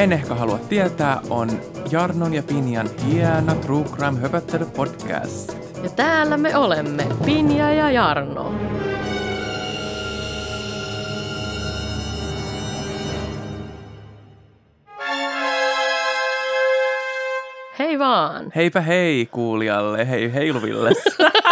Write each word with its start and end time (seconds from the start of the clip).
en 0.00 0.12
ehkä 0.12 0.34
halua 0.34 0.58
tietää, 0.58 1.20
on 1.30 1.48
Jarnon 1.90 2.34
ja 2.34 2.42
Pinjan 2.42 2.90
hieno 3.06 3.54
True 3.54 3.84
Crime 3.84 4.20
höpöttely 4.20 4.64
podcast. 4.64 5.56
Ja 5.82 5.90
täällä 5.90 6.36
me 6.36 6.56
olemme, 6.56 7.06
Pinja 7.24 7.72
ja 7.72 7.90
Jarno. 7.90 8.54
Hei 17.78 17.98
vaan. 17.98 18.52
Heipä 18.56 18.80
hei 18.80 19.28
kuulijalle, 19.30 20.08
hei 20.08 20.34
heiluville. 20.34 20.90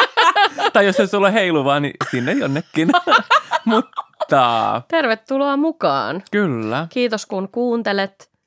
tai 0.72 0.86
jos 0.86 0.96
se 0.96 1.06
sulle 1.06 1.32
heiluvaa, 1.32 1.80
niin 1.80 1.94
sinne 2.10 2.32
jonnekin. 2.32 2.88
Mutta 3.64 4.82
Tervetuloa 4.88 5.56
mukaan. 5.56 6.22
kyllä. 6.30 6.86
Kiitos 6.90 7.26
kun 7.26 7.48
kuuntelet. 7.52 8.37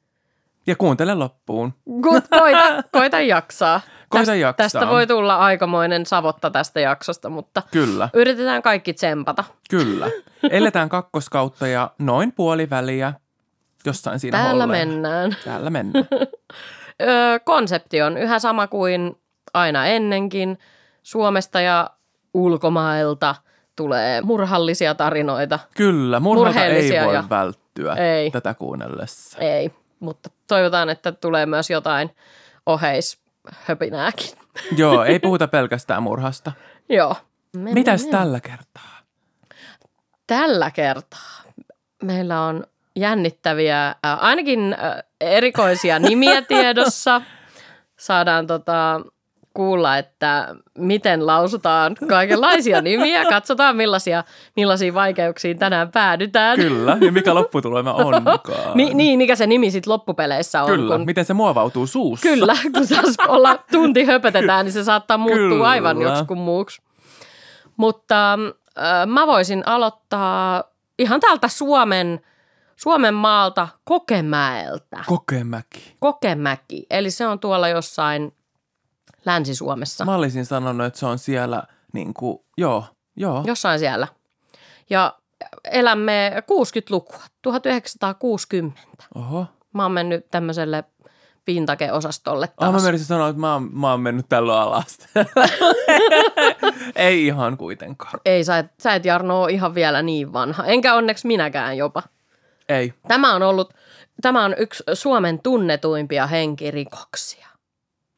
Ja 0.67 0.75
kuuntele 0.75 1.15
loppuun. 1.15 1.73
Ku- 1.85 2.21
Koita, 2.39 2.83
koita 2.93 3.19
jaksaa. 3.19 3.81
Koita 4.09 4.31
Täst- 4.31 4.35
jaksaa. 4.35 4.63
Tästä 4.65 4.87
voi 4.87 5.07
tulla 5.07 5.35
aikamoinen 5.37 6.05
savotta 6.05 6.51
tästä 6.51 6.79
jaksosta, 6.79 7.29
mutta 7.29 7.61
Kyllä, 7.71 8.09
yritetään 8.13 8.61
kaikki 8.61 8.93
tsempata. 8.93 9.43
kyllä. 9.69 10.07
Eletään 10.51 10.89
kakkoskautta 10.89 11.67
ja 11.67 11.91
noin 11.99 12.31
puoliväliä 12.31 13.13
jossain 13.85 14.19
siinä 14.19 14.37
Täällä 14.37 14.63
holleen. 14.63 14.87
mennään. 14.89 15.35
Täällä 15.45 15.69
mennään. 15.69 16.07
Öö, 17.01 17.39
konsepti 17.39 18.01
on 18.01 18.17
yhä 18.17 18.39
sama 18.39 18.67
kuin 18.67 19.17
aina 19.53 19.85
ennenkin. 19.85 20.57
Suomesta 21.03 21.61
ja 21.61 21.89
ulkomailta 22.33 23.35
tulee 23.75 24.21
murhallisia 24.21 24.95
tarinoita. 24.95 25.59
Kyllä, 25.77 26.19
murhalta 26.19 26.65
ei 26.65 27.05
voi 27.05 27.13
ja- 27.15 27.23
välttyä 27.29 27.93
Ei. 27.93 28.31
tätä 28.31 28.53
kuunnellessa. 28.53 29.37
Ei, 29.39 29.71
mutta 30.01 30.29
toivotaan, 30.47 30.89
että 30.89 31.11
tulee 31.11 31.45
myös 31.45 31.69
jotain 31.69 32.15
oheishöpinääkin. 32.65 34.29
Joo, 34.77 35.03
ei 35.03 35.19
puhuta 35.19 35.47
pelkästään 35.47 36.03
murhasta. 36.03 36.51
Joo. 36.89 37.15
Mennään 37.55 37.73
Mitäs 37.73 38.01
niin. 38.01 38.11
tällä 38.11 38.39
kertaa? 38.39 38.99
Tällä 40.27 40.71
kertaa 40.71 41.41
meillä 42.03 42.41
on 42.41 42.63
jännittäviä, 42.95 43.87
äh, 43.87 43.95
ainakin 44.03 44.73
äh, 44.73 45.03
erikoisia 45.21 45.99
nimiä 45.99 46.41
tiedossa. 46.41 47.21
Saadaan 47.99 48.47
tota, 48.47 49.01
kuulla, 49.53 49.97
että 49.97 50.55
miten 50.77 51.27
lausutaan 51.27 51.95
kaikenlaisia 52.09 52.81
nimiä. 52.81 53.25
Katsotaan, 53.29 53.75
millaisia, 53.75 54.23
millaisiin 54.55 54.93
vaikeuksiin 54.93 55.59
tänään 55.59 55.91
päädytään. 55.91 56.57
Kyllä, 56.59 56.97
ja 57.01 57.11
mikä 57.11 57.33
lopputulema 57.35 57.93
onkaan. 58.05 58.41
Mi- 58.73 58.93
niin, 58.93 59.17
mikä 59.17 59.35
se 59.35 59.47
nimi 59.47 59.71
sitten 59.71 59.91
loppupeleissä 59.91 60.63
on. 60.63 60.69
Kyllä, 60.69 60.97
kun, 60.97 61.05
miten 61.05 61.25
se 61.25 61.33
muovautuu 61.33 61.87
suussa. 61.87 62.29
kyllä, 62.29 62.55
kun 62.63 62.87
taas 62.87 63.15
olla 63.27 63.57
tunti 63.71 64.03
höpötetään, 64.03 64.65
niin 64.65 64.73
se 64.73 64.83
saattaa 64.83 65.17
muuttua 65.17 65.47
Kyllä. 65.47 65.69
aivan 65.69 66.01
joksikun 66.01 66.37
muuksi. 66.37 66.81
Mutta 67.77 68.33
äh, 68.33 69.07
mä 69.07 69.27
voisin 69.27 69.63
aloittaa 69.65 70.63
ihan 70.99 71.19
täältä 71.19 71.47
Suomen, 71.47 72.21
Suomen 72.75 73.13
maalta 73.13 73.67
Kokemäeltä. 73.83 75.03
Kokemäki. 75.07 75.95
Kokemäki, 75.99 76.85
eli 76.89 77.11
se 77.11 77.27
on 77.27 77.39
tuolla 77.39 77.67
jossain 77.67 78.33
Länsi-Suomessa. 79.25 80.05
Mä 80.05 80.15
olisin 80.15 80.45
sanonut, 80.45 80.87
että 80.87 80.99
se 80.99 81.05
on 81.05 81.19
siellä 81.19 81.63
niin 81.93 82.13
kuin, 82.13 82.39
joo, 82.57 82.85
joo. 83.15 83.43
Jossain 83.45 83.79
siellä. 83.79 84.07
Ja 84.89 85.17
elämme 85.71 86.33
60-lukua, 86.41 87.23
1960. 87.41 88.81
Oho. 89.15 89.45
Mä 89.73 89.83
oon 89.83 89.91
mennyt 89.91 90.29
tämmöiselle 90.31 90.83
pintakeosastolle 91.45 92.49
Ah, 92.57 92.67
mä 92.67 92.71
taas. 92.71 92.83
menisin 92.83 93.07
sanoa, 93.07 93.27
että 93.29 93.39
mä 93.39 93.53
oon, 93.53 93.69
mä 93.73 93.91
oon 93.91 93.99
mennyt 94.01 94.25
tällä 94.29 94.61
alas. 94.61 94.97
ei 96.95 97.25
ihan 97.27 97.57
kuitenkaan. 97.57 98.19
Ei, 98.25 98.43
sä 98.43 98.57
et, 98.57 98.65
sä 98.79 98.95
et 98.95 99.05
Jarno 99.05 99.41
ole 99.43 99.51
ihan 99.51 99.75
vielä 99.75 100.01
niin 100.01 100.33
vanha. 100.33 100.65
Enkä 100.65 100.93
onneksi 100.95 101.27
minäkään 101.27 101.77
jopa. 101.77 102.03
Ei. 102.69 102.93
Tämä 103.07 103.35
on 103.35 103.41
ollut, 103.43 103.73
tämä 104.21 104.43
on 104.45 104.55
yksi 104.57 104.83
Suomen 104.93 105.39
tunnetuimpia 105.41 106.27
henkirikoksia. 106.27 107.47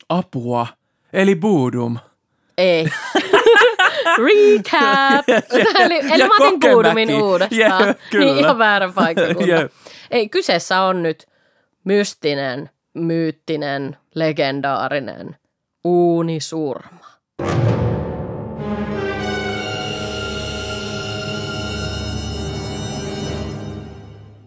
Apua. 0.09 0.67
Eli 1.13 1.35
Boodum. 1.35 1.97
Ei. 2.57 2.85
Recap. 4.25 5.25
eli 5.79 6.00
eli 6.00 6.19
Ja 6.19 6.28
mä 6.28 6.34
otin. 6.40 6.59
Goodumin 6.59 7.16
uudestaan. 7.24 7.88
Jep, 7.88 7.97
kyllä. 8.09 8.25
Niin 8.34 8.38
ihan 8.38 8.57
väärä 8.57 8.91
paikkakunta. 8.96 9.44
Jep. 9.44 9.72
Ei, 10.12 10.29
kyseessä 10.29 10.81
on 10.81 11.03
nyt 11.03 11.28
mystinen, 11.84 12.69
myyttinen, 12.94 13.97
legendaarinen 14.16 15.35
uunisurma. 15.84 17.06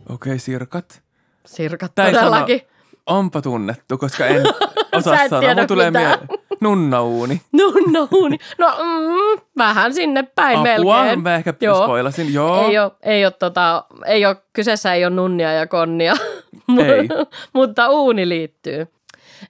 Okei, 0.08 0.38
sirkat. 0.38 1.02
Sirkat 1.46 1.94
Tää 1.94 2.06
ei 2.06 2.14
todellakin. 2.14 2.60
Onpa 3.06 3.42
tunnettu, 3.42 3.98
koska 3.98 4.26
en 4.26 4.42
osaa 4.96 5.22
et 5.22 5.30
sanoa. 5.30 5.54
Mulla 5.54 5.66
tulee 5.66 5.90
mieleen 5.90 6.18
nunnauuni. 6.60 7.40
No, 7.92 8.08
uuni. 8.12 8.38
No, 8.58 8.66
mm, 8.78 9.40
vähän 9.58 9.94
sinne 9.94 10.22
päin 10.22 10.58
Apua, 10.58 10.96
melkein. 11.02 11.22
mä 11.22 11.34
ehkä 11.34 11.54
Joo. 11.60 11.82
spoilasin. 11.84 12.34
Joo. 12.34 12.68
Ei 12.68 12.78
ole, 12.78 12.92
ei 13.02 13.24
ole, 13.24 13.32
tota, 13.38 13.84
ei 14.06 14.26
ole, 14.26 14.36
kyseessä 14.52 14.94
ei 14.94 15.04
ole 15.04 15.14
nunnia 15.14 15.52
ja 15.52 15.66
konnia, 15.66 16.14
Ei. 16.86 17.08
mutta 17.52 17.88
uuni 17.90 18.28
liittyy. 18.28 18.86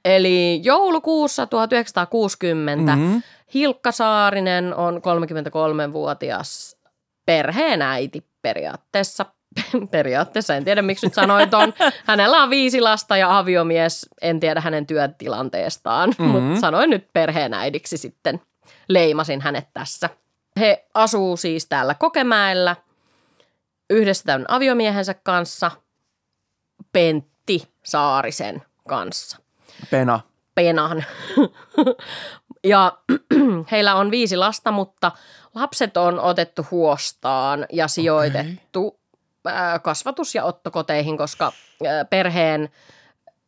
Eli 0.04 0.60
joulukuussa 0.62 1.46
1960 1.46 2.96
Mhm. 2.96 3.16
Hilkka 3.54 3.92
Saarinen 3.92 4.74
on 4.74 4.96
33-vuotias 5.02 6.76
perheenäiti 7.26 8.24
periaatteessa. 8.42 9.26
Periaatteessa, 9.90 10.54
en 10.54 10.64
tiedä 10.64 10.82
miksi 10.82 11.06
nyt 11.06 11.14
sanoin 11.14 11.50
ton. 11.50 11.74
Hänellä 12.06 12.42
on 12.42 12.50
viisi 12.50 12.80
lasta 12.80 13.16
ja 13.16 13.38
aviomies, 13.38 14.06
en 14.22 14.40
tiedä 14.40 14.60
hänen 14.60 14.86
työtilanteestaan, 14.86 16.10
mm-hmm. 16.18 16.42
mutta 16.42 16.60
sanoin 16.60 16.90
nyt 16.90 17.08
perheenäidiksi 17.12 17.96
sitten. 17.96 18.40
Leimasin 18.88 19.40
hänet 19.40 19.68
tässä. 19.74 20.10
He 20.60 20.86
asuu 20.94 21.36
siis 21.36 21.66
täällä 21.66 21.94
Kokemäellä 21.94 22.76
yhdessä 23.90 24.24
tämän 24.24 24.44
aviomiehensä 24.48 25.14
kanssa, 25.14 25.70
Pentti 26.92 27.68
Saarisen 27.82 28.62
kanssa. 28.88 29.38
Pena. 29.90 30.20
Penan. 30.54 31.04
ja 32.64 32.98
heillä 33.70 33.94
on 33.94 34.10
viisi 34.10 34.36
lasta, 34.36 34.70
mutta 34.70 35.12
lapset 35.54 35.96
on 35.96 36.20
otettu 36.20 36.66
huostaan 36.70 37.66
ja 37.72 37.88
sijoitettu 37.88 38.86
okay. 38.86 39.05
Kasvatus- 39.82 40.34
ja 40.34 40.44
ottokoteihin, 40.44 41.16
koska 41.18 41.52
ää, 41.86 42.04
perheen 42.04 42.68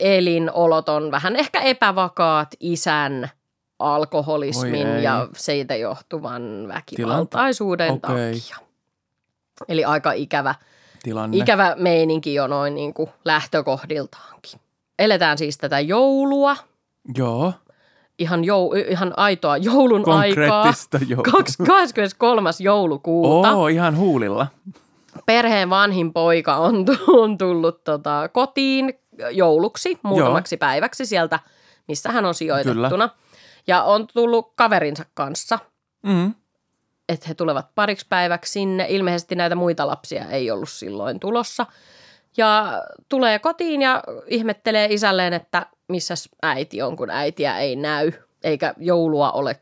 elinolot 0.01 0.89
on 0.89 1.11
vähän 1.11 1.37
ehkä 1.37 1.61
epävakaat 1.61 2.49
isän 2.61 3.31
alkoholismin 3.79 5.03
ja 5.03 5.29
siitä 5.37 5.77
johtuvan 5.77 6.69
väkivaltaisuuden 6.69 7.93
Okei. 7.93 8.35
takia. 8.35 8.57
Eli 9.69 9.85
aika 9.85 10.13
ikävä 10.13 10.55
Tilanne. 11.03 11.37
Ikävä 11.37 11.75
meininki 11.79 12.35
jo 12.35 12.47
noin 12.47 12.75
niin 12.75 12.95
kuin 12.95 13.11
lähtökohdiltaankin. 13.25 14.61
Eletään 14.99 15.39
siis 15.39 15.59
tätä 15.59 15.81
joulua, 15.81 16.57
Joo. 17.17 17.53
ihan, 18.19 18.45
jou, 18.45 18.73
ihan 18.89 19.15
aitoa 19.17 19.57
joulun 19.57 20.09
aikaa. 20.09 20.25
Konkreettista 20.25 20.99
joo. 21.09 21.23
Kaks- 21.23 21.67
23. 21.67 22.51
joulukuuta. 22.61 23.53
Oo, 23.53 23.69
ihan 23.69 23.97
huulilla. 23.97 24.47
Perheen 25.29 25.71
vanhin 25.71 26.13
poika 26.13 26.57
on, 26.57 26.85
tu- 26.85 27.21
on 27.23 27.39
tullut 27.39 27.85
tota, 27.85 28.29
kotiin 28.33 28.95
jouluksi 29.31 29.99
muutamaksi 30.03 30.55
Joo. 30.55 30.59
päiväksi 30.59 31.07
sieltä, 31.07 31.41
missä 31.89 32.13
hän 32.13 32.25
on 32.25 32.35
sijoitettuna. 32.35 32.89
Kyllä. 32.89 33.09
Ja 33.67 33.83
on 33.83 34.07
tullut 34.07 34.53
kaverinsa 34.57 35.05
kanssa, 35.15 35.59
Mm. 36.03 36.35
että 37.09 37.29
he 37.29 37.35
tulevat 37.35 37.67
pariksi 37.75 38.07
päiväksi 38.09 38.53
sinne. 38.53 38.87
Ilmeisesti 38.89 39.35
näitä 39.35 39.55
muita 39.55 39.87
lapsia 39.87 40.25
ei 40.31 40.51
ollut 40.51 40.69
silloin 40.69 41.21
tulossa. 41.21 41.67
Ja 42.37 42.83
tulee 43.09 43.39
kotiin 43.39 43.83
ja 43.83 44.03
ihmettelee 44.27 44.87
isälleen, 44.91 45.33
että 45.33 45.67
missäs 45.89 46.29
äiti 46.43 46.83
on, 46.83 46.97
kun 46.97 47.11
äitiä 47.11 47.59
ei 47.59 47.77
näy, 47.77 48.13
eikä 48.45 48.75
joulua 48.77 49.31
ole 49.33 49.61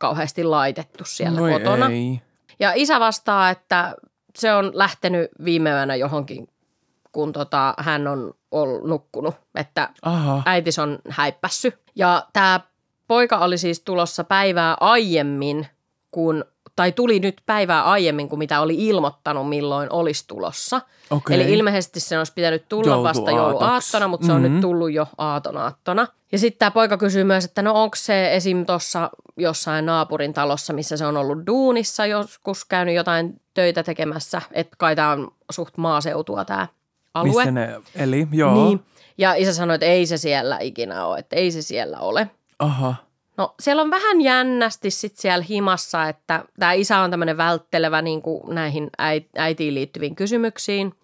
kauheasti 0.00 0.44
laitettu 0.44 1.04
siellä 1.04 1.40
Voi 1.40 1.52
kotona. 1.52 1.86
ei. 1.88 2.20
Ja 2.60 2.72
isä 2.74 3.00
vastaa, 3.00 3.50
että 3.50 3.94
se 4.36 4.54
on 4.54 4.70
lähtenyt 4.74 5.30
viime 5.44 5.70
yönä 5.70 5.94
johonkin, 5.94 6.48
kun 7.12 7.32
tota, 7.32 7.74
hän 7.78 8.06
on 8.06 8.34
ollut 8.50 8.84
nukkunut, 8.84 9.34
että 9.54 9.90
Aha. 10.02 10.42
äitis 10.46 10.78
on 10.78 10.98
häippässy. 11.08 11.72
Ja 11.96 12.26
tämä 12.32 12.60
poika 13.08 13.38
oli 13.38 13.58
siis 13.58 13.80
tulossa 13.80 14.24
päivää 14.24 14.76
aiemmin, 14.80 15.66
kun 16.10 16.44
tai 16.78 16.92
tuli 16.92 17.20
nyt 17.20 17.42
päivää 17.46 17.84
aiemmin 17.84 18.28
kuin 18.28 18.38
mitä 18.38 18.60
oli 18.60 18.74
ilmoittanut, 18.78 19.48
milloin 19.48 19.92
olisi 19.92 20.24
tulossa. 20.26 20.80
Okei. 21.10 21.34
Eli 21.40 21.52
ilmeisesti 21.54 22.00
se 22.00 22.18
olisi 22.18 22.32
pitänyt 22.32 22.68
tulla 22.68 23.02
vasta 23.02 23.30
Jouluaatoksi. 23.30 23.60
jouluaattona, 23.60 24.08
mutta 24.08 24.26
se 24.26 24.32
on 24.32 24.42
Mhm. 24.42 24.52
nyt 24.52 24.60
tullut 24.60 24.92
jo 24.92 25.06
aatonaattona. 25.18 26.06
Ja 26.32 26.38
sitten 26.38 26.58
tämä 26.58 26.70
poika 26.70 26.96
kysyy 26.98 27.24
myös, 27.24 27.44
että 27.44 27.62
no 27.62 27.82
onko 27.82 27.96
se 27.96 28.34
esim. 28.36 28.66
tuossa 28.66 29.10
jossain 29.36 29.86
naapurin 29.86 30.32
talossa, 30.32 30.72
missä 30.72 30.96
se 30.96 31.06
on 31.06 31.16
ollut 31.16 31.38
duunissa 31.46 32.06
joskus 32.06 32.64
käynyt 32.64 32.94
jotain 32.94 33.40
töitä 33.54 33.82
tekemässä, 33.82 34.42
että 34.52 34.76
kai 34.78 34.96
tämä 34.96 35.10
on 35.12 35.30
suht 35.50 35.76
maaseutua 35.76 36.44
tämä 36.44 36.66
alue. 37.14 37.30
Missä 37.30 37.50
ne 37.50 37.80
eli? 37.94 38.28
Joo. 38.32 38.54
Niin. 38.54 38.80
Ja 39.18 39.34
isä 39.34 39.52
sanoi, 39.52 39.74
että 39.74 39.86
ei 39.86 40.06
se 40.06 40.16
siellä 40.16 40.58
ikinä 40.60 41.04
ole, 41.06 41.18
että 41.18 41.36
ei 41.36 41.50
se 41.50 41.62
siellä 41.62 41.98
ole. 41.98 42.30
Aha. 42.58 42.94
No 43.38 43.54
siellä 43.60 43.82
on 43.82 43.90
vähän 43.90 44.20
jännästi 44.20 44.90
sit 44.90 45.16
siellä 45.16 45.44
himassa, 45.48 46.08
että 46.08 46.44
tämä 46.58 46.72
isä 46.72 46.98
on 46.98 47.10
tämmöinen 47.10 47.36
välttelevä 47.36 48.02
niin 48.02 48.22
kuin 48.22 48.54
näihin 48.54 48.90
äi- 48.98 49.28
äitiin 49.36 49.74
liittyviin 49.74 50.14
kysymyksiin. 50.14 50.94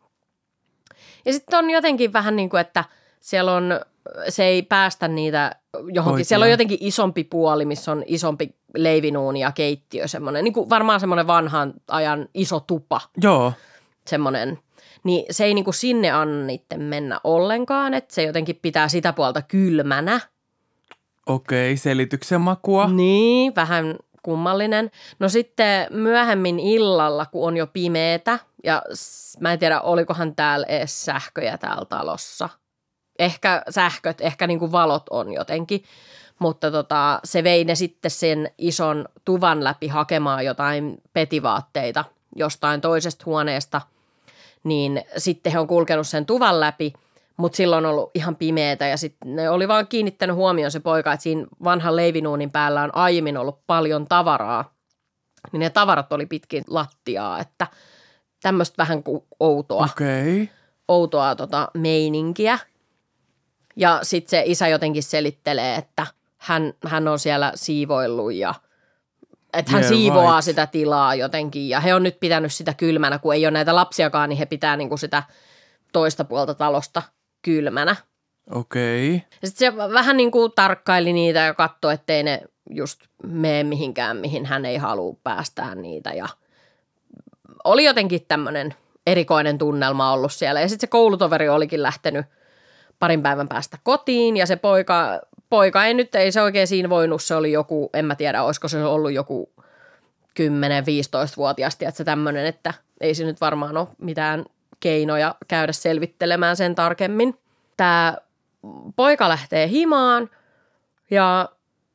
Ja 1.25 1.33
sitten 1.33 1.59
on 1.59 1.71
jotenkin 1.71 2.13
vähän 2.13 2.37
niin 2.37 2.51
kuin, 2.51 2.61
että 2.61 2.85
siellä 3.21 3.55
on, 3.55 3.81
se 4.29 4.45
ei 4.45 4.63
päästä 4.63 5.09
niitä 5.09 5.57
johonkin. 5.73 6.05
Poikia. 6.05 6.25
Siellä 6.25 6.45
on 6.45 6.51
jotenkin 6.51 6.79
isompi 6.81 7.25
puoli, 7.25 7.65
missä 7.65 7.93
on 7.93 8.03
isompi 8.07 8.55
leivinuuni 8.77 9.41
ja 9.41 9.53
keittiö, 9.53 10.09
semmoinen, 10.09 10.45
niin 10.45 10.55
kuin 10.55 10.71
varmaan 10.71 11.01
semmoinen 11.01 11.27
vanhan 11.27 11.75
ajan 11.89 12.29
iso 12.35 12.61
tupa, 12.61 13.01
Joo. 13.23 13.53
semmoinen. 14.07 14.59
Niin 15.05 15.25
se 15.31 15.45
ei 15.45 15.55
niin 15.55 15.65
kuin 15.65 15.75
sinne 15.75 16.11
anna 16.11 16.47
niiden 16.47 16.83
mennä 16.83 17.21
ollenkaan, 17.25 17.95
että 17.95 18.15
se 18.15 18.23
jotenkin 18.23 18.59
pitää 18.63 18.89
sitä 18.89 19.13
puolta 19.13 19.43
kylmänä– 19.43 20.21
Okei, 21.26 21.76
selityksen 21.76 22.41
makua. 22.41 22.88
Niin, 22.88 23.55
vähän 23.55 23.97
kummallinen. 24.23 24.91
No 25.19 25.29
sitten 25.29 25.87
myöhemmin 25.91 26.61
illalla, 26.61 27.26
kun 27.26 27.47
on 27.47 27.56
jo 27.56 27.67
pimeetä, 27.67 28.38
ja 28.65 28.82
mä 29.41 29.53
en 29.53 29.59
tiedä, 29.59 29.81
olikohan 29.81 30.37
täällä 30.37 30.67
edes 30.67 31.05
sähköjä 31.05 31.59
täällä 31.59 31.85
talossa. 31.85 32.49
Ehkä 33.19 33.62
sähköt, 33.71 34.21
ehkä 34.21 34.47
niin 34.47 34.59
kuin 34.59 34.73
valot 34.73 35.03
on 35.11 35.32
jotenkin, 35.32 35.85
mutta 36.38 36.71
tota, 36.71 37.21
se 37.25 37.44
vei 37.44 37.65
ne 37.65 37.75
sitten 37.75 38.11
sen 38.11 38.50
ison 38.59 39.09
tuvan 39.25 39.65
läpi 39.65 39.88
hakemaan 39.88 40.44
jotain 40.44 41.03
petivaatteita 41.12 42.05
jostain 42.37 42.81
toisesta 42.81 43.23
huoneesta, 43.26 43.81
niin 44.65 45.03
sitten 45.17 45.53
he 45.53 45.59
on 45.59 45.67
kulkenut 45.67 46.06
sen 46.06 46.26
tuvan 46.26 46.61
läpi, 46.61 46.93
mutta 47.37 47.57
silloin 47.57 47.87
on 47.87 47.91
ollut 47.91 48.11
ihan 48.15 48.37
pimeätä 48.37 48.87
ja 48.87 48.97
sitten 48.97 49.37
ne 49.37 49.51
oli 49.51 49.69
vaan 49.69 49.89
kiinnittänyt 49.89 50.37
huomioon 50.37 50.71
se 50.71 50.81
poika, 50.81 51.13
että 51.13 51.23
siinä 51.23 51.47
vanhan 51.65 51.97
leivinuunin 51.97 52.51
päällä 52.51 52.83
on 52.83 52.97
aiemmin 52.97 53.37
ollut 53.37 53.67
paljon 53.67 54.07
tavaraa, 54.09 54.75
niin 55.53 55.61
ne 55.61 55.71
tavarat 55.71 56.13
oli 56.13 56.27
pitkin 56.27 56.65
lattiaa, 56.69 57.39
että 57.39 57.67
tämmöistä 58.43 58.75
vähän 58.79 59.03
kuin 59.03 59.25
outoa 59.41 59.89
Okei. 59.93 60.51
outoa 60.89 61.35
tota 61.35 61.69
meininkiä. 61.75 62.59
Ja 63.77 63.99
sitten 64.03 64.31
se 64.31 64.43
isä 64.47 64.69
jotenkin 64.69 65.03
selittelee, 65.03 65.77
että 65.77 66.07
hän, 66.39 66.75
hän 66.87 67.09
on 67.09 67.19
siellä 67.19 67.53
siivoillut 67.55 68.33
ja 68.33 68.55
että 69.53 69.73
hän 69.73 69.81
Yeah, 69.81 69.93
siivoaa 69.93 70.37
right. 70.37 70.45
sitä 70.45 70.67
tilaa 70.67 71.15
jotenkin. 71.15 71.69
Ja 71.69 71.81
he 71.81 71.95
on 71.95 72.03
nyt 72.03 72.21
pitänyt 72.21 72.53
sitä 72.53 72.75
kylmänä, 72.75 73.19
kun 73.19 73.35
ei 73.35 73.47
ole 73.47 73.51
näitä 73.51 73.75
lapsiakaan, 73.75 74.29
niin 74.29 74.39
he 74.39 74.47
pitää 74.47 74.77
niinku 74.77 74.97
sitä 74.97 75.23
toista 75.93 76.25
puolta 76.25 76.55
talosta 76.55 77.03
kylmänä. 77.44 77.96
Okei. 78.50 79.23
Ja 79.43 79.49
sitten 79.49 79.73
se 79.73 79.76
vähän 79.76 80.17
niin 80.17 80.31
kuin 80.31 80.52
tarkkaili 80.55 81.12
niitä 81.12 81.41
ja 81.41 81.55
katsoi, 81.55 81.94
ettei 81.94 82.23
ne 82.23 82.43
just 82.70 83.00
mene 83.26 83.64
mihinkään, 83.64 84.17
mihin 84.17 84.46
hän 84.46 84.64
ei 84.64 84.76
halua 84.76 85.17
päästää 85.23 85.75
niitä. 85.75 86.11
Ja 86.11 86.29
oli 87.64 87.85
jotenkin 87.85 88.26
tämmöinen 88.29 88.75
erikoinen 89.06 89.58
tunnelma 89.58 90.12
ollut 90.12 90.32
siellä. 90.32 90.61
Ja 90.61 90.69
sitten 90.69 90.81
se 90.81 90.91
koulutoveri 90.91 91.49
olikin 91.49 91.82
lähtenyt 91.82 92.26
parin 92.99 93.23
päivän 93.23 93.49
päästä 93.49 93.79
kotiin 93.82 94.37
ja 94.37 94.47
se 94.47 94.56
poika, 94.56 95.20
poika 95.50 95.85
ei 95.85 95.94
nyt, 95.94 96.14
ei 96.14 96.32
se 96.32 96.43
oikein 96.43 96.67
siinä 96.67 96.90
voinut, 96.90 97.23
se 97.23 97.35
oli 97.35 97.52
joku, 97.52 97.90
en 97.94 98.05
mä 98.05 98.14
tiedä, 98.14 98.43
olisiko 98.43 98.69
se 98.69 98.85
ollut 98.85 99.12
joku 99.12 99.52
10-15-vuotias, 100.40 101.75
että 101.75 101.90
se 101.90 102.05
tämmöinen, 102.05 102.47
että 102.47 102.75
ei 103.00 103.14
se 103.14 103.25
nyt 103.25 103.40
varmaan 103.40 103.76
ole 103.76 103.88
mitään 103.99 104.44
keinoja 104.85 105.35
käydä 105.49 105.73
selvittelemään 105.73 106.57
sen 106.57 106.75
tarkemmin. 106.75 107.39
Tämä 107.77 108.17
poika 108.97 109.29
lähtee 109.29 109.69
himaan 109.69 110.31
ja 111.11 111.49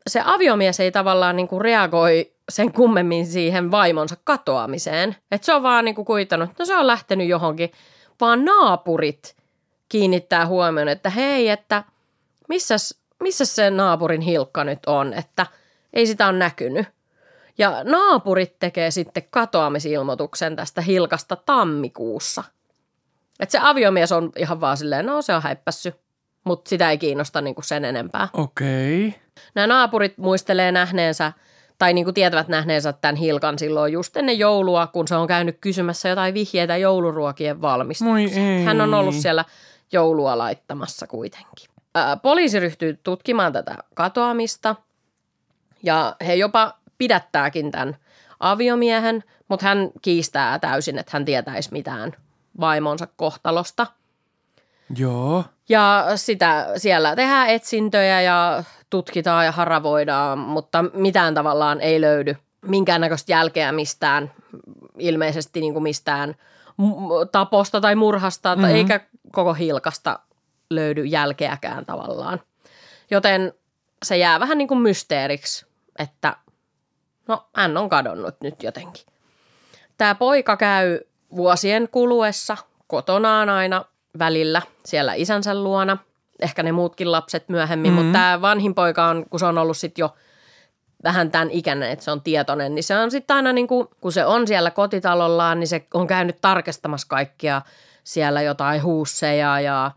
se 0.08 0.22
aviomies 0.26 0.80
ei 0.80 0.92
tavallaan 0.92 1.36
niin 1.36 1.48
kuin 1.48 1.62
reagoi 1.62 2.32
sen 2.50 2.74
kummemmin 2.74 3.26
siihen 3.28 3.72
vaimonsa 3.72 4.16
katoamiseen. 4.24 5.16
Että 5.32 5.46
se 5.46 5.54
on 5.54 5.64
vaan 5.64 5.86
niin 5.86 5.96
kuin 5.96 6.06
kuitannut, 6.06 6.50
että 6.50 6.64
no 6.64 6.66
se 6.66 6.76
on 6.76 6.88
lähtenyt 6.88 7.28
johonkin, 7.28 7.72
vaan 8.22 8.46
naapurit 8.46 9.36
kiinnittää 9.90 10.48
huomioon, 10.48 10.90
että 10.90 11.10
hei, 11.10 11.50
että 11.50 11.84
missäs, 12.48 13.00
missäs 13.20 13.56
se 13.56 13.70
naapurin 13.70 14.22
hilkka 14.22 14.64
nyt 14.64 14.80
on, 14.88 15.14
että 15.14 15.46
ei 15.94 16.08
sitä 16.08 16.28
ole 16.28 16.38
näkynyt. 16.38 16.88
Ja 17.58 17.84
naapurit 17.84 18.60
tekee 18.60 18.92
sitten 18.92 19.24
katoamisilmoituksen 19.30 20.56
tästä 20.56 20.82
hilkasta 20.82 21.36
tammikuussa. 21.36 22.44
Että 23.40 23.52
se 23.52 23.60
aviomies 23.62 24.12
on 24.12 24.32
ihan 24.36 24.62
vaan 24.62 24.78
silleen, 24.78 25.06
no 25.06 25.22
se 25.22 25.36
on 25.36 25.42
häippässy, 25.42 25.94
mutta 26.44 26.70
sitä 26.70 26.90
ei 26.90 26.98
kiinnosta 26.98 27.42
niinku 27.42 27.62
sen 27.62 27.86
enempää. 27.86 28.28
Okei. 28.34 29.16
Nämä 29.56 29.68
naapurit 29.68 30.18
muistelee 30.18 30.72
nähneensä 30.72 31.34
tai 31.78 31.94
niin 31.94 32.06
kuin 32.06 32.14
tietävät 32.14 32.48
nähneensä 32.48 32.94
tämän 32.94 33.16
Hilkan 33.16 33.60
silloin 33.60 33.94
just 33.94 34.18
ennen 34.18 34.40
joulua, 34.40 34.88
kun 34.88 35.08
se 35.08 35.16
on 35.16 35.28
käynyt 35.28 35.58
kysymässä 35.62 36.10
jotain 36.10 36.34
vihjeitä 36.34 36.78
jouluruokien 36.78 37.62
ei. 38.38 38.64
Hän 38.64 38.82
on 38.82 38.94
ollut 38.94 39.16
siellä 39.16 39.46
joulua 39.92 40.38
laittamassa 40.38 41.08
kuitenkin. 41.08 41.70
Ää, 41.96 42.18
poliisi 42.18 42.60
ryhtyy 42.60 43.00
tutkimaan 43.04 43.54
tätä 43.54 43.76
katoamista 43.94 44.76
ja 45.84 46.16
he 46.28 46.36
jopa 46.36 46.74
pidättääkin 46.98 47.72
tämän 47.72 47.96
aviomiehen, 48.40 49.24
mutta 49.48 49.66
hän 49.66 49.90
kiistää 50.02 50.60
täysin, 50.60 50.98
että 50.98 51.10
hän 51.14 51.26
tietäisi 51.26 51.70
mitään 51.72 52.16
vaimonsa 52.60 53.08
kohtalosta. 53.16 53.88
Joo. 54.98 55.44
Ja 55.70 56.06
sitä 56.16 56.68
siellä 56.78 57.16
tehdään 57.16 57.50
etsintöjä 57.50 58.22
ja 58.22 58.64
tutkitaan 58.90 59.46
ja 59.46 59.52
haravoidaan, 59.52 60.40
mutta 60.40 60.86
mitään 60.94 61.34
tavallaan 61.34 61.82
ei 61.82 62.02
löydy 62.02 62.36
minkäännäköistä 62.62 63.32
jälkeä 63.32 63.72
mistään, 63.72 64.32
ilmeisesti 64.98 65.62
niin 65.62 65.74
kuin 65.74 65.84
mistään 65.84 66.36
taposta 67.32 67.82
tai 67.82 67.96
murhasta, 67.96 68.56
mm-hmm. 68.56 68.76
eikä 68.76 69.00
koko 69.32 69.54
hilkasta 69.54 70.20
löydy 70.70 71.06
jälkeäkään 71.06 71.86
tavallaan. 71.86 72.42
Joten 73.12 73.54
se 74.04 74.18
jää 74.18 74.40
vähän 74.40 74.58
niin 74.58 74.68
kuin 74.68 74.82
mysteeriksi, 74.82 75.66
että 76.00 76.36
no 77.28 77.48
hän 77.56 77.78
on 77.78 77.90
kadonnut 77.90 78.36
nyt 78.44 78.64
jotenkin. 78.64 79.06
Tämä 79.98 80.16
poika 80.16 80.58
käy 80.58 81.00
vuosien 81.36 81.90
kuluessa 81.92 82.58
kotonaan 82.88 83.50
aina 83.50 83.86
välillä 84.20 84.62
siellä 84.86 85.14
isänsä 85.14 85.64
luona. 85.64 85.98
Ehkä 86.40 86.64
ne 86.64 86.72
muutkin 86.72 87.12
lapset 87.12 87.50
myöhemmin, 87.50 87.92
mm-hmm. 87.92 88.06
mutta 88.06 88.20
tämä 88.20 88.42
vanhin 88.42 88.76
poika 88.76 89.06
on, 89.06 89.26
kun 89.30 89.40
se 89.40 89.46
on 89.46 89.58
ollut 89.58 89.78
sitten 89.78 90.02
jo 90.02 90.16
vähän 91.04 91.32
tämän 91.32 91.52
ikäinen, 91.52 91.92
että 91.92 92.06
se 92.06 92.12
on 92.12 92.22
tietoinen, 92.22 92.76
niin 92.76 92.84
se 92.84 92.98
on 92.98 93.12
sitten 93.12 93.36
aina 93.36 93.54
niin 93.54 93.68
kuin, 93.68 93.88
kun 94.02 94.12
se 94.12 94.26
on 94.26 94.48
siellä 94.48 94.72
kotitalollaan, 94.72 95.60
niin 95.60 95.68
se 95.68 95.86
on 95.94 96.08
käynyt 96.08 96.38
tarkistamassa 96.42 97.08
kaikkia 97.08 97.62
siellä 98.04 98.42
jotain 98.42 98.84
huusseja 98.84 99.60
ja 99.60 99.92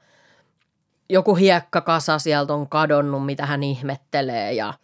joku 1.08 1.34
hiekkakasa 1.34 2.18
sieltä 2.18 2.54
on 2.54 2.68
kadonnut, 2.68 3.26
mitä 3.26 3.46
hän 3.46 3.62
ihmettelee 3.62 4.52
ja 4.52 4.74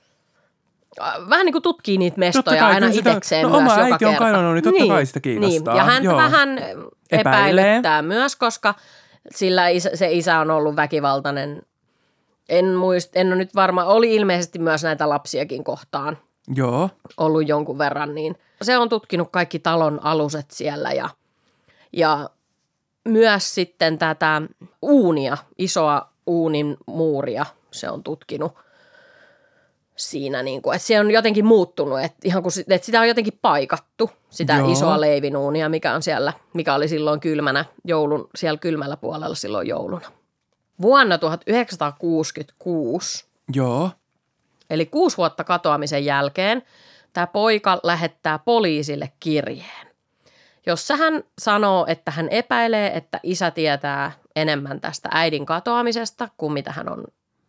vähän 1.29 1.47
niin 1.47 1.53
kuin 1.53 1.63
tutkii 1.63 1.99
niitä 1.99 2.19
mestoja 2.19 2.61
kai, 2.63 2.75
aina 2.75 2.93
sitä- 2.93 3.11
itsekseen 3.11 3.43
no 3.43 3.49
myös 3.49 3.61
oma 3.61 3.71
joka 3.73 3.83
äiti 3.83 4.05
on 4.05 4.13
kerta. 4.13 4.25
kadonnut, 4.25 4.55
niin 4.55 4.65
totta 4.65 4.87
kai 4.87 5.07
sitä 5.07 5.21
kiinnostaa. 5.21 5.75
Niin. 5.75 5.79
Ja 5.79 5.85
hän 5.85 6.05
Joo. 6.05 6.17
vähän 6.17 6.59
Epäilee. 7.11 7.65
epäilyttää 7.65 8.03
myös, 8.03 8.37
koska 8.37 8.75
sillä 9.35 9.69
isä, 9.69 9.91
se 9.95 10.13
isä 10.13 10.39
on 10.39 10.51
ollut 10.51 10.77
väkivaltainen. 10.77 11.63
En 12.49 12.75
muist, 12.75 13.17
en 13.17 13.27
ole 13.27 13.37
nyt 13.37 13.55
varma, 13.55 13.85
oli 13.85 14.15
ilmeisesti 14.15 14.59
myös 14.59 14.83
näitä 14.83 15.09
lapsiakin 15.09 15.65
kohtaan 15.65 16.19
Joo. 16.55 16.91
ollut 17.17 17.49
jonkun 17.49 17.79
verran, 17.79 18.15
niin 18.15 18.39
se 18.63 18.79
on 18.79 18.89
tutkinut 18.89 19.29
kaikki 19.31 19.59
talon 19.59 20.01
aluset 20.03 20.51
siellä 20.51 20.93
ja, 20.93 21.09
ja 21.93 22.31
myös 23.09 23.55
sitten 23.55 23.99
tätä 23.99 24.43
uunia, 24.83 25.37
isoa 25.59 26.09
uunin 26.27 26.77
muuria 26.87 27.47
se 27.71 27.91
on 27.91 28.03
tutkinut 28.03 28.53
siinä, 29.99 30.43
niin 30.43 30.63
kuin, 30.63 30.77
että 30.77 30.87
se 30.87 31.01
on 31.01 31.11
jotenkin 31.11 31.47
muuttunut, 31.47 32.01
että, 32.01 32.19
ihan 32.25 32.43
kun, 32.43 32.53
että 32.69 32.87
sitä 32.87 33.01
on 33.01 33.09
jotenkin 33.09 33.39
paikattu, 33.43 34.11
sitä 34.31 34.55
Joo. 34.55 34.73
Isoa 34.73 35.01
leivinuunia, 35.01 35.69
mikä 35.69 35.95
on 35.95 36.03
siellä, 36.03 36.33
mikä 36.55 36.75
oli 36.75 36.89
silloin 36.89 37.21
kylmänä 37.21 37.65
joulun, 37.85 38.31
siellä 38.35 38.59
kylmällä 38.59 38.97
puolella 38.97 39.35
silloin 39.35 39.69
jouluna. 39.69 40.11
Vuonna 40.83 41.19
1966 41.19 43.29
Joo. 43.55 43.91
Eli 44.71 44.87
kuusi 44.87 45.17
vuotta 45.17 45.45
katoamisen 45.45 46.05
jälkeen 46.05 46.63
tämä 47.13 47.27
poika 47.27 47.81
lähettää 47.83 48.39
poliisille 48.39 49.13
kirjeen, 49.21 49.87
jossa 50.67 50.97
hän 50.97 51.25
sanoo, 51.39 51.87
että 51.89 52.11
hän 52.11 52.29
epäilee, 52.29 52.97
että 52.97 53.21
isä 53.23 53.51
tietää 53.51 54.13
enemmän 54.37 54.81
tästä 54.81 55.09
äidin 55.13 55.47
katoamisesta 55.47 56.29
kuin 56.37 56.53
mitä 56.53 56.73
hän 56.73 56.93
on 56.93 57.05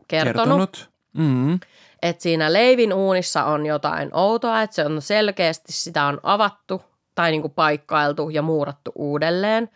kertonut. 0.07 0.37
Kertonut. 0.37 0.89
Mm. 1.13 1.59
Että 2.01 2.23
siinä 2.23 2.53
leivin 2.53 2.93
uunissa 2.93 3.43
on 3.43 3.65
jotain 3.65 4.09
outoa, 4.13 4.61
että 4.61 4.75
se 4.75 4.85
on 4.85 5.01
selkeästi, 5.01 5.71
sitä 5.71 6.05
on 6.05 6.19
avattu 6.23 6.81
tai 7.15 7.31
niin 7.31 7.41
kuin 7.41 7.53
paikkailtu 7.53 8.29
ja 8.29 8.41
muurattu 8.41 8.91
uudelleen. 8.95 9.69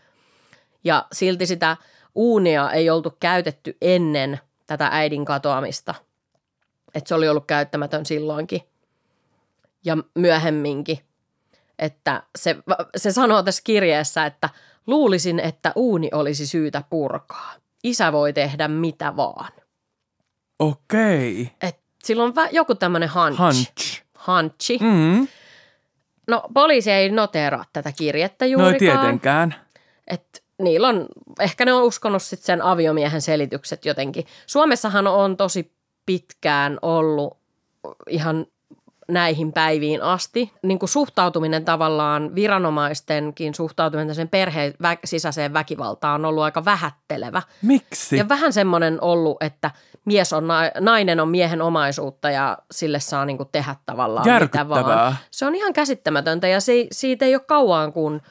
Ja 0.84 1.06
silti 1.12 1.46
sitä 1.46 1.78
uunia 2.16 2.72
ei 2.72 2.90
oltu 2.90 3.18
käytetty 3.20 3.78
ennen 3.82 4.40
tätä 4.68 4.90
äidin 4.92 5.26
katoamista. 5.26 5.96
Että 6.96 7.08
se 7.08 7.16
oli 7.16 7.30
ollut 7.30 7.46
käyttämätön 7.46 8.06
silloinkin 8.06 8.62
ja 9.86 9.98
myöhemminkin. 10.16 11.00
Että 11.80 12.24
se, 12.38 12.56
se 12.96 13.12
sanoo 13.12 13.44
tässä 13.44 13.62
kirjeessä, 13.64 14.26
että 14.26 14.50
luulisin, 14.88 15.40
että 15.40 15.72
uuni 15.76 16.10
olisi 16.14 16.48
syytä 16.48 16.84
purkaa. 16.90 17.54
Isä 17.84 18.12
voi 18.12 18.34
tehdä 18.34 18.68
mitä 18.68 19.16
vaan. 19.16 19.52
Okei. 20.60 21.52
Et 21.62 21.83
sillä 22.04 22.24
on 22.24 22.34
joku 22.52 22.76
tämmöinen 22.76 23.10
hunch. 23.14 23.40
Hunch. 23.40 24.04
Hunchi. 24.28 24.78
Mm. 24.82 25.28
No 26.28 26.44
poliisi 26.54 26.92
ei 26.92 27.10
noteraa 27.10 27.66
tätä 27.74 27.92
kirjettä 27.92 28.46
No 28.46 28.48
ei 28.48 28.52
juurikaan. 28.52 29.00
tietenkään. 29.00 29.56
Et 30.08 30.44
niillä 30.62 30.88
on, 30.88 31.06
ehkä 31.40 31.66
ne 31.66 31.74
on 31.74 31.84
uskonut 31.84 32.24
sit 32.24 32.40
sen 32.40 32.62
aviomiehen 32.62 33.22
selitykset 33.22 33.86
jotenkin. 33.86 34.26
Suomessahan 34.48 35.08
on 35.08 35.38
tosi 35.38 35.72
pitkään 36.06 36.80
ollut 36.82 37.38
ihan 38.10 38.46
näihin 39.08 39.54
päiviin 39.54 40.02
asti. 40.02 40.52
Niin 40.64 40.80
kuin 40.80 40.90
suhtautuminen 40.90 41.66
tavallaan, 41.66 42.36
viranomaistenkin 42.36 43.56
suhtautuminen 43.56 44.16
sen 44.16 44.30
perheen 44.30 44.74
vä- 44.74 45.00
sisäiseen 45.06 45.54
väkivaltaan 45.54 46.22
on 46.22 46.26
ollut 46.26 46.44
aika 46.44 46.66
vähättelevä. 46.66 47.42
Miksi? 47.62 48.18
Ja 48.18 48.30
vähän 48.30 48.54
semmoinen 48.54 49.02
ollut, 49.02 49.44
että 49.44 49.72
mies 50.06 50.34
on, 50.34 50.48
na- 50.48 50.72
nainen 50.80 51.20
on 51.20 51.30
miehen 51.30 51.62
omaisuutta 51.62 52.30
ja 52.30 52.58
sille 52.72 53.00
saa 53.00 53.26
niin 53.26 53.38
kuin 53.38 53.50
tehdä 53.52 53.76
tavallaan 53.86 54.26
mitä 54.42 54.70
vaan. 54.70 55.16
Se 55.32 55.46
on 55.46 55.56
ihan 55.56 55.74
käsittämätöntä 55.74 56.48
ja 56.48 56.62
se, 56.62 56.88
siitä 56.92 57.26
ei 57.26 57.36
ole 57.36 57.44
kauan, 57.48 57.94
kun 57.94 58.22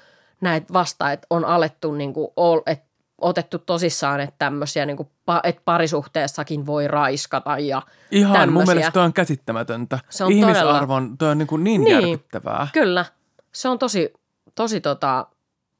näitä 0.41 0.73
vasta, 0.73 1.13
että 1.13 1.27
on 1.31 1.45
alettu 1.45 1.93
niin 1.93 2.13
kuin, 2.13 2.29
että 2.67 2.92
otettu 3.23 3.59
tosissaan, 3.59 4.21
että 4.21 4.35
tämmöisiä, 4.39 4.87
niin 4.87 4.97
kuin, 4.97 5.09
että 5.45 5.63
parisuhteessakin 5.65 6.67
voi 6.67 6.89
raiskata 6.89 7.59
ja 7.59 7.83
Ihan, 8.11 8.31
mun 8.31 8.39
tämmöisiä. 8.39 8.75
mielestä 8.75 8.91
toi 8.93 9.05
on 9.05 9.13
käsittämätöntä. 9.13 9.99
Se 10.11 10.25
on 10.25 10.33
Ihmisarvon, 10.33 11.19
toi 11.19 11.31
on 11.31 11.39
niin, 11.39 11.47
kuin 11.47 11.65
niin, 11.65 11.81
Niin. 11.81 11.93
järkyttävää. 11.93 12.69
Kyllä, 12.73 13.05
se 13.53 13.69
on 13.69 13.79
tosi, 13.79 14.13
tosi 14.55 14.81
tota, 14.81 15.27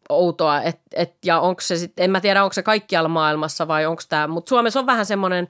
outoa, 0.09 0.63
et, 0.63 0.81
et, 0.95 1.15
ja 1.25 1.41
onko 1.41 1.61
se 1.61 1.77
sitten, 1.77 2.05
en 2.05 2.11
mä 2.11 2.21
tiedä 2.21 2.43
onko 2.45 2.53
se 2.53 2.63
kaikkialla 2.63 3.09
maailmassa 3.09 3.69
vai 3.69 3.87
onko 3.87 4.03
tämä, 4.09 4.27
mutta 4.27 4.49
Suomessa 4.49 4.81
on 4.81 4.87
vähän 4.87 5.07
semmoinen 5.07 5.49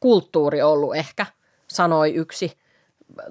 kulttuuri 0.00 0.62
ollut 0.62 0.96
ehkä, 0.96 1.26
sanoi 1.68 2.14
yksi 2.14 2.58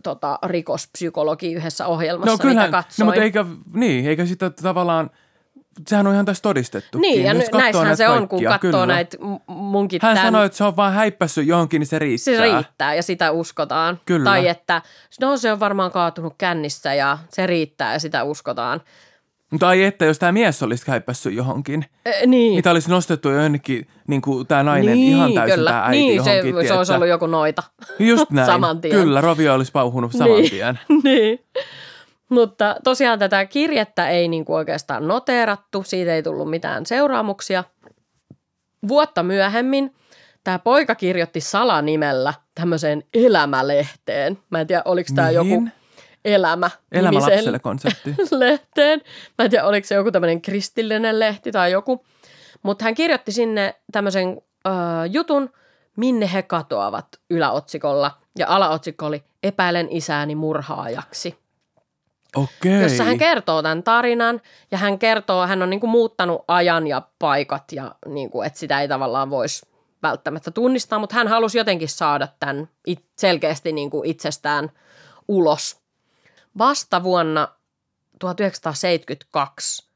tota, 0.04 0.40
rikospsykologi 0.46 1.54
yhdessä 1.54 1.88
ohjelmassa, 1.88 2.32
No 2.32 2.38
kyllähän, 2.38 2.70
mitä 2.70 2.78
no 2.78 2.84
katsoin. 2.84 3.06
mutta 3.08 3.22
eikä, 3.22 3.46
niin, 3.74 4.08
eikä 4.08 4.26
sitä 4.26 4.50
tavallaan, 4.50 5.10
sehän 5.88 6.08
on 6.08 6.14
ihan 6.14 6.26
tässä 6.26 6.42
todistettu. 6.42 6.98
niin, 6.98 7.24
ja 7.24 7.34
näissähän 7.34 7.98
se 7.98 8.10
on, 8.10 8.28
kun 8.28 8.44
katsoo 8.44 8.86
näitä 8.86 9.18
m- 9.22 9.52
munkin 9.54 10.00
Hän 10.04 10.16
tämän, 10.16 10.28
sanoi, 10.28 10.46
että 10.46 10.58
se 10.58 10.64
on 10.64 10.76
vaan 10.76 10.94
häippässyt 10.94 11.48
johonkin, 11.48 11.80
niin 11.80 11.88
se 11.88 12.00
riittää. 12.00 12.36
se 12.36 12.42
riittää 12.42 12.96
ja 12.96 13.04
sitä 13.04 13.32
uskotaan. 13.32 14.00
Kyllä. 14.06 14.26
Tai 14.26 14.48
että 14.48 14.82
no 15.22 15.38
se 15.38 15.52
on 15.52 15.60
varmaan 15.60 15.92
kaatunut 15.92 16.34
kännissä 16.38 16.94
ja 16.94 17.18
se 17.30 17.48
riittää 17.48 17.94
ja 17.94 18.00
sitä 18.00 18.24
uskotaan. 18.24 18.82
Mutta 19.52 19.68
ai 19.68 19.84
että, 19.84 20.06
jos 20.06 20.20
tämä 20.20 20.32
mies 20.32 20.64
olisi 20.64 20.84
häippässyt 20.88 21.34
johonkin, 21.34 21.86
E, 22.06 22.26
niin. 22.26 22.56
mitä 22.56 22.72
olisi 22.72 22.90
nostettu 22.90 23.30
jo 23.30 23.42
jonnekin, 23.42 23.88
niin 24.08 24.22
kuin 24.22 24.48
tämä 24.48 24.64
nainen 24.64 24.98
ihan 24.98 25.34
täysin 25.34 25.56
kyllä. 25.56 25.70
tämä 25.70 25.84
äiti 25.86 25.98
niin, 25.98 26.24
se, 26.24 26.38
johonkin. 26.38 26.68
se 26.68 26.74
olisi 26.74 26.94
ollut 26.94 27.08
joku 27.08 27.28
noita. 27.28 27.64
Just 28.00 28.32
näin. 28.32 28.46
saman 28.46 28.82
tien. 28.82 28.94
Kyllä, 28.96 29.22
Rovio 29.22 29.54
olisi 29.54 29.72
pauhunut 29.72 30.12
saman 30.12 30.28
Niin. 30.38 30.50
tien. 30.50 30.80
niin. 31.04 31.40
Mutta 32.30 32.76
tosiaan 32.84 33.20
tätä 33.20 33.46
kirjettä 33.46 34.10
ei 34.10 34.28
niin 34.28 34.46
kuin 34.46 34.58
oikeastaan 34.58 35.08
noteerattu, 35.08 35.84
siitä 35.84 36.16
ei 36.16 36.24
tullut 36.24 36.50
mitään 36.50 36.86
seuraamuksia. 36.86 37.64
Vuotta 38.88 39.24
myöhemmin 39.24 39.96
tämä 40.44 40.60
poika 40.60 40.96
kirjoitti 40.96 41.42
salanimellä 41.42 42.34
tämmöiseen 42.56 43.04
elämälehteen. 43.14 44.40
Mä 44.50 44.62
en 44.62 44.68
tiedä, 44.68 44.82
oliko 44.86 45.10
tämä 45.16 45.32
joku 45.32 45.68
elämä 46.26 46.70
Elämä 46.92 47.20
lapselle 47.20 47.60
konsepti. 47.60 48.16
lehteen. 48.32 49.02
Mä 49.38 49.46
en 49.46 49.52
tiedä, 49.52 49.66
oliko 49.66 49.88
se 49.88 49.96
joku 49.96 50.12
tämmöinen 50.12 50.42
kristillinen 50.42 51.20
lehti 51.20 51.52
tai 51.52 51.72
joku. 51.72 52.06
Mutta 52.64 52.86
hän 52.86 52.96
kirjoitti 52.96 53.32
sinne 53.32 53.76
tämmöisen 53.92 54.42
ö, 54.68 54.70
jutun, 55.12 55.50
minne 55.98 56.30
he 56.34 56.44
katoavat 56.44 57.08
yläotsikolla. 57.30 58.12
Ja 58.40 58.46
alaotsikko 58.50 59.06
oli 59.06 59.24
Epäilen 59.44 59.88
isääni 59.92 60.36
murhaajaksi. 60.36 61.40
Okei. 62.36 62.82
Jossa 62.82 63.04
hän 63.04 63.18
kertoo 63.18 63.62
tämän 63.62 63.84
tarinan 63.84 64.42
ja 64.72 64.78
hän 64.78 65.00
kertoo, 65.00 65.48
hän 65.48 65.62
on 65.62 65.70
niinku 65.70 65.88
muuttanut 65.88 66.46
ajan 66.48 66.88
ja 66.88 67.02
paikat 67.20 67.64
ja 67.72 67.96
niinku, 68.06 68.42
että 68.42 68.60
sitä 68.60 68.82
ei 68.82 68.88
tavallaan 68.88 69.30
voisi 69.30 69.66
välttämättä 70.04 70.52
tunnistaa, 70.52 71.00
mutta 71.00 71.16
hän 71.16 71.28
halusi 71.28 71.58
jotenkin 71.58 71.90
saada 71.90 72.28
tämän 72.40 72.70
it- 72.88 73.06
selkeästi 73.18 73.72
niinku 73.72 74.02
itsestään 74.06 74.72
ulos. 75.28 75.80
Vasta 76.58 77.04
vuonna 77.04 77.48
1972, 78.20 79.90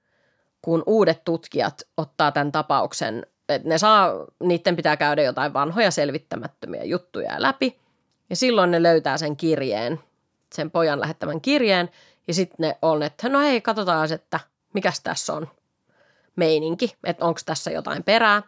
kun 0.62 0.84
uudet 0.86 1.24
tutkijat 1.26 1.82
ottaa 1.98 2.32
tämän 2.32 2.52
tapauksen, 2.52 3.26
että 3.50 3.70
ne 3.70 3.78
saa, 3.78 4.12
niiden 4.44 4.76
pitää 4.76 4.98
käydä 4.98 5.22
jotain 5.22 5.54
vanhoja 5.54 5.92
selvittämättömiä 5.92 6.84
juttuja 6.84 7.42
läpi, 7.42 7.80
ja 8.30 8.36
silloin 8.36 8.72
ne 8.72 8.84
löytää 8.84 9.18
sen 9.18 9.38
kirjeen, 9.38 10.00
sen 10.54 10.72
pojan 10.72 11.00
lähettämän 11.00 11.42
kirjeen, 11.42 11.90
ja 12.28 12.34
sitten 12.34 12.56
ne 12.60 12.78
on, 12.82 13.04
että 13.04 13.30
no 13.30 13.40
hei, 13.40 13.62
katsotaan, 13.62 14.12
että 14.12 14.40
mikäs 14.74 15.00
tässä 15.00 15.34
on 15.34 15.48
meininki, 16.36 16.96
että 17.04 17.26
onko 17.26 17.40
tässä 17.46 17.72
jotain 17.72 18.04
perää. 18.04 18.44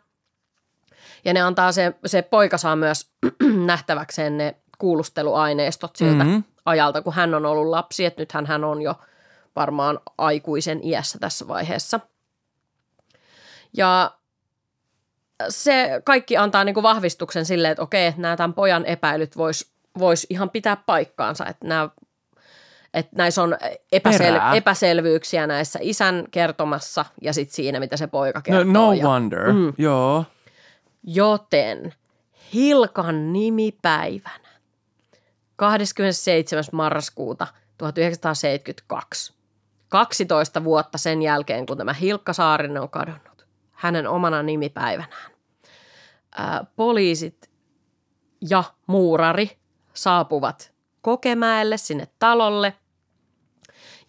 Ja 1.26 1.34
ne 1.34 1.42
antaa 1.42 1.72
se, 1.72 1.94
se 2.06 2.22
poika 2.22 2.58
saa 2.58 2.76
myös 2.76 3.10
nähtäväkseen 3.66 4.38
ne 4.38 4.56
kuulusteluaineistot 4.78 5.96
siltä 5.96 6.24
Mhm. 6.24 6.28
mm-hmm. 6.28 6.44
ajalta, 6.66 7.02
kun 7.02 7.14
hän 7.14 7.34
on 7.36 7.46
ollut 7.46 7.68
lapsi, 7.68 8.06
että 8.06 8.22
nythän 8.22 8.46
hän 8.46 8.64
on 8.64 8.82
jo 8.82 8.96
varmaan 9.56 10.00
aikuisen 10.18 10.80
iässä 10.84 11.20
tässä 11.20 11.48
vaiheessa. 11.48 12.00
Ja 13.78 14.12
se 15.50 16.02
kaikki 16.04 16.38
antaa 16.38 16.64
niinku 16.64 16.84
vahvistuksen 16.84 17.46
sille, 17.46 17.70
että 17.70 17.84
okei, 17.84 18.06
että 18.06 18.22
nämä 18.22 18.38
tämän 18.38 18.54
pojan 18.54 18.86
epäilyt 18.86 19.38
vois, 19.38 19.72
vois 20.00 20.28
ihan 20.30 20.50
pitää 20.50 20.76
paikkaansa, 20.76 21.46
että 21.46 21.68
nämä 21.68 21.90
että 22.96 23.16
näissä 23.16 23.44
on 23.44 23.58
epäsel- 23.96 24.56
epäselvyyksiä 24.56 25.48
näissä 25.48 25.80
isän 25.82 26.24
kertomassa 26.32 27.06
ja 27.22 27.34
sitten 27.34 27.56
siinä, 27.56 27.80
mitä 27.80 27.98
se 27.98 28.08
poika 28.08 28.40
No, 28.40 28.44
kertoo. 28.44 28.64
no 28.64 28.94
ja, 28.94 29.06
wonder. 29.08 29.54
Mm. 29.54 29.74
Joo. 29.78 30.26
Joten 31.04 31.94
Hilkan 32.54 33.34
nimipäivänä 33.34 34.50
27. 35.56 36.64
marraskuuta 36.72 37.48
1972, 37.78 39.34
12 39.90 40.64
vuotta 40.64 40.98
sen 40.98 41.22
jälkeen, 41.22 41.66
kun 41.66 41.78
tämä 41.78 41.94
Hilkka 41.94 42.34
Saarinen 42.34 42.82
on 42.82 42.90
kadonnut, 42.90 43.46
hänen 43.72 44.08
omana 44.08 44.44
nimipäivänään, 44.44 45.32
ää, 46.38 46.66
poliisit 46.76 47.50
ja 48.50 48.64
muurari 48.88 49.58
saapuvat 49.94 50.72
Kokemäelle 51.02 51.78
sinne 51.78 52.08
talolle 52.20 52.74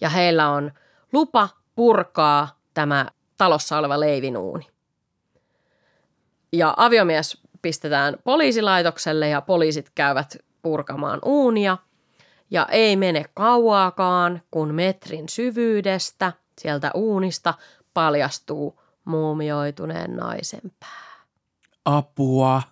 ja 0.01 0.09
heillä 0.09 0.49
on 0.49 0.73
lupa 1.13 1.49
purkaa 1.75 2.59
tämä 2.75 3.07
talossa 3.37 3.79
oleva 3.79 4.01
leivinuuni. 4.01 4.67
Ja 6.53 6.75
aviomies 6.77 7.41
pistetään 7.63 8.17
poliisilaitokselle 8.25 9.29
ja 9.29 9.41
poliisit 9.41 9.91
käyvät 9.95 10.37
purkamaan 10.63 11.19
uunia. 11.25 11.79
Ja 12.51 12.67
ei 12.71 12.97
mene 12.97 13.25
kauaakaan, 13.35 14.43
kun 14.51 14.75
metrin 14.75 15.29
syvyydestä 15.29 16.33
sieltä 16.59 16.91
uunista 16.95 17.55
paljastuu 17.95 18.81
muumioituneen 19.05 20.17
naisen 20.17 20.73
pää. 20.81 21.17
Apua. 21.85 22.63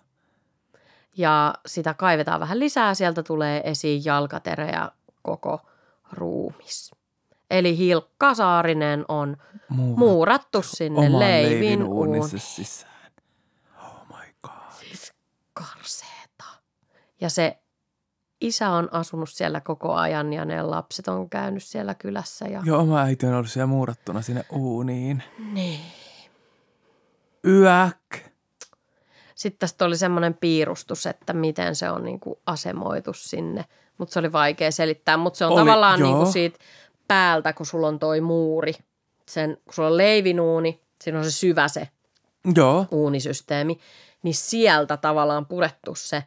Ja 1.17 1.53
sitä 1.65 1.93
kaivetaan 1.93 2.39
vähän 2.39 2.59
lisää, 2.59 2.93
sieltä 2.93 3.23
tulee 3.23 3.61
esiin 3.63 4.05
jalkaterä 4.05 4.65
ja 4.65 4.91
koko 5.21 5.61
ruumis. 6.11 6.91
Eli 7.51 7.77
Hilkka 7.77 8.33
Saarinen 8.33 9.05
on 9.07 9.37
Muurattu 9.69 9.99
muurattu 9.99 10.61
sinne 10.61 10.99
oman 10.99 11.19
leivin 11.19 11.83
uunissa 11.83 12.25
uuniin. 12.25 12.39
sisään. 12.39 13.11
Oh 13.83 14.07
my 14.07 14.33
god. 14.43 14.51
karseeta. 15.53 16.45
Ja 17.21 17.29
se 17.29 17.57
isä 18.41 18.69
on 18.69 18.89
asunut 18.91 19.29
siellä 19.29 19.61
koko 19.61 19.93
ajan 19.93 20.33
ja 20.33 20.45
ne 20.45 20.61
lapset 20.61 21.07
on 21.07 21.29
käynyt 21.29 21.63
siellä 21.63 21.95
kylässä. 21.95 22.47
Ja... 22.47 22.61
Joo, 22.65 22.81
oma 22.81 23.01
äiti 23.01 23.25
on 23.25 23.33
ollut 23.33 23.51
siellä 23.51 23.67
muurattuna 23.67 24.21
sinne 24.21 24.45
uuniin. 24.51 25.23
Niin. 25.53 25.79
Yäk. 27.47 27.97
Sitten 29.35 29.59
tästä 29.59 29.85
oli 29.85 29.97
semmoinen 29.97 30.33
piirustus, 30.33 31.05
että 31.05 31.33
miten 31.33 31.75
se 31.75 31.89
on 31.89 32.03
niin 32.03 32.19
kuin 32.19 32.35
asemoitu 32.45 33.13
sinne, 33.13 33.65
mutta 33.97 34.13
se 34.13 34.19
oli 34.19 34.31
vaikea 34.31 34.71
selittää. 34.71 35.17
Mutta 35.17 35.37
se 35.37 35.45
on 35.45 35.51
Oli, 35.51 35.61
tavallaan 35.61 35.99
joo. 35.99 36.09
niin 36.09 36.17
kuin 36.17 36.33
siitä 36.33 36.59
päältä, 37.07 37.53
kun 37.53 37.65
sulla 37.65 37.87
on 37.87 37.99
toi 37.99 38.21
muuri, 38.21 38.73
sen, 39.25 39.57
kun 39.65 39.73
sulla 39.73 39.89
on 39.89 39.97
leivinuuni, 39.97 40.81
siinä 41.03 41.19
on 41.19 41.25
se 41.25 41.31
syvä 41.31 41.67
se 41.67 41.89
Joo. 42.55 42.85
uunisysteemi, 42.91 43.79
niin 44.23 44.35
sieltä 44.35 44.97
tavallaan 44.97 45.45
purettu 45.45 45.95
se 45.95 46.23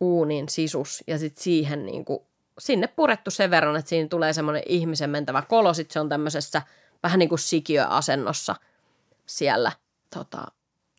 uunin 0.00 0.48
sisus 0.48 1.04
ja 1.06 1.18
sitten 1.18 1.42
siihen 1.42 1.86
niin 1.86 2.04
kuin, 2.04 2.20
sinne 2.58 2.86
purettu 2.86 3.30
sen 3.30 3.50
verran, 3.50 3.76
että 3.76 3.88
siinä 3.88 4.08
tulee 4.08 4.32
semmoinen 4.32 4.62
ihmisen 4.66 5.10
mentävä 5.10 5.42
kolo, 5.42 5.74
sitten 5.74 5.92
se 5.92 6.00
on 6.00 6.08
tämmöisessä 6.08 6.62
vähän 7.02 7.18
niin 7.18 7.28
kuin 7.28 7.38
sikiöasennossa 7.38 8.54
siellä 9.26 9.72
tota, 10.14 10.46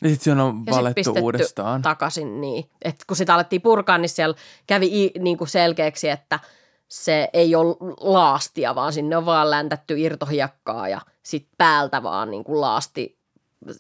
Ja 0.02 0.10
sitten 0.10 0.36
se 0.38 0.42
on 0.42 0.64
sit 0.66 0.76
valettu 0.76 1.14
uudestaan. 1.22 1.82
takaisin 1.82 2.42
niin. 2.42 2.70
Et 2.82 2.96
kun 3.08 3.18
sitä 3.18 3.34
alettiin 3.34 3.62
purkaa, 3.62 3.98
niin 3.98 4.10
siellä 4.10 4.36
kävi 4.68 5.06
i, 5.06 5.12
niin 5.20 5.38
kuin 5.38 5.48
selkeäksi, 5.48 6.10
että 6.10 6.40
se 6.88 7.30
ei 7.34 7.56
ole 7.56 7.76
laastia, 8.00 8.76
vaan 8.76 8.94
sinne 8.94 9.18
on 9.18 9.26
vaan 9.26 9.52
läntätty 9.52 10.00
irtohiekkaa 10.00 10.90
ja 10.90 11.02
sitten 11.24 11.56
päältä 11.58 12.04
vaan 12.04 12.32
niin 12.32 12.44
kuin 12.44 12.62
laasti, 12.62 13.18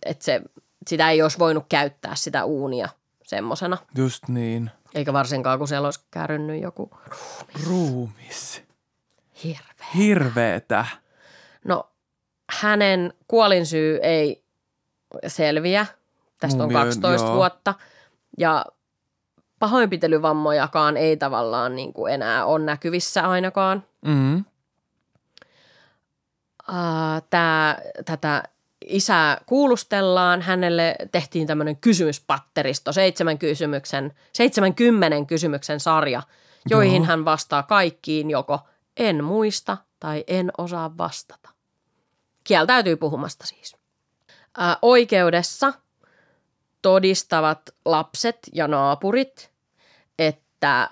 että 0.05 0.25
se, 0.25 0.41
sitä 0.87 1.09
ei 1.09 1.21
olisi 1.21 1.39
voinut 1.39 1.65
käyttää 1.69 2.15
sitä 2.15 2.45
uunia 2.45 2.89
semmosena. 3.23 3.77
Just 3.95 4.27
niin. 4.27 4.71
Eikä 4.95 5.13
varsinkaan, 5.13 5.57
kun 5.59 5.67
siellä 5.67 5.85
olisi 5.87 5.99
kärynnyt 6.11 6.61
joku 6.61 6.89
Ruumis. 7.67 8.63
hirveä. 9.43 9.87
Hirveetä. 9.95 10.85
No, 11.65 11.89
hänen 12.59 13.13
kuolinsyy 13.27 13.99
ei 14.03 14.43
selviä. 15.27 15.85
Tästä 16.39 16.63
on 16.63 16.69
Mun 16.73 16.81
miel- 16.81 16.85
12 16.85 17.27
joo. 17.27 17.35
vuotta. 17.35 17.73
Ja 18.37 18.65
pahoinpitelyvammojakaan 19.59 20.97
ei 20.97 21.17
tavallaan 21.17 21.75
niin 21.75 21.93
kuin 21.93 22.13
enää 22.13 22.45
ole 22.45 22.65
näkyvissä 22.65 23.29
ainakaan. 23.29 23.83
Mm. 24.05 24.45
Uh, 26.69 27.23
tää, 27.29 27.81
tätä 28.05 28.43
isää 28.85 29.41
kuulustellaan. 29.45 30.41
Hänelle 30.41 30.95
tehtiin 31.11 31.47
tämmöinen 31.47 31.77
kysymyspatteristo, 31.77 32.93
seitsemän 32.93 33.37
kysymyksen, 33.37 34.13
70 34.33 35.25
kysymyksen 35.27 35.79
sarja, 35.79 36.21
joihin 36.69 37.01
Joo. 37.01 37.05
hän 37.05 37.25
vastaa 37.25 37.63
kaikkiin 37.63 38.29
joko 38.29 38.59
en 38.97 39.23
muista 39.23 39.77
tai 39.99 40.23
en 40.27 40.51
osaa 40.57 40.97
vastata. 40.97 41.49
Kieltäytyy 42.43 42.95
puhumasta 42.95 43.45
siis. 43.45 43.75
Ää, 44.57 44.77
oikeudessa 44.81 45.73
todistavat 46.85 47.61
lapset 47.85 48.37
ja 48.53 48.67
naapurit, 48.67 49.51
että 50.19 50.89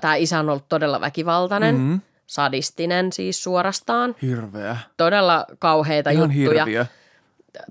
tämä 0.00 0.14
isä 0.14 0.38
on 0.38 0.48
ollut 0.50 0.68
todella 0.68 1.00
väkivaltainen, 1.00 1.74
mm. 1.74 1.80
Mm. 1.80 2.00
sadistinen 2.26 3.12
siis 3.12 3.42
suorastaan. 3.42 4.14
Hirveä. 4.22 4.76
Todella 4.96 5.46
kauheita 5.58 6.10
Ihan 6.10 6.34
juttuja. 6.34 6.64
hirviö. 6.64 6.86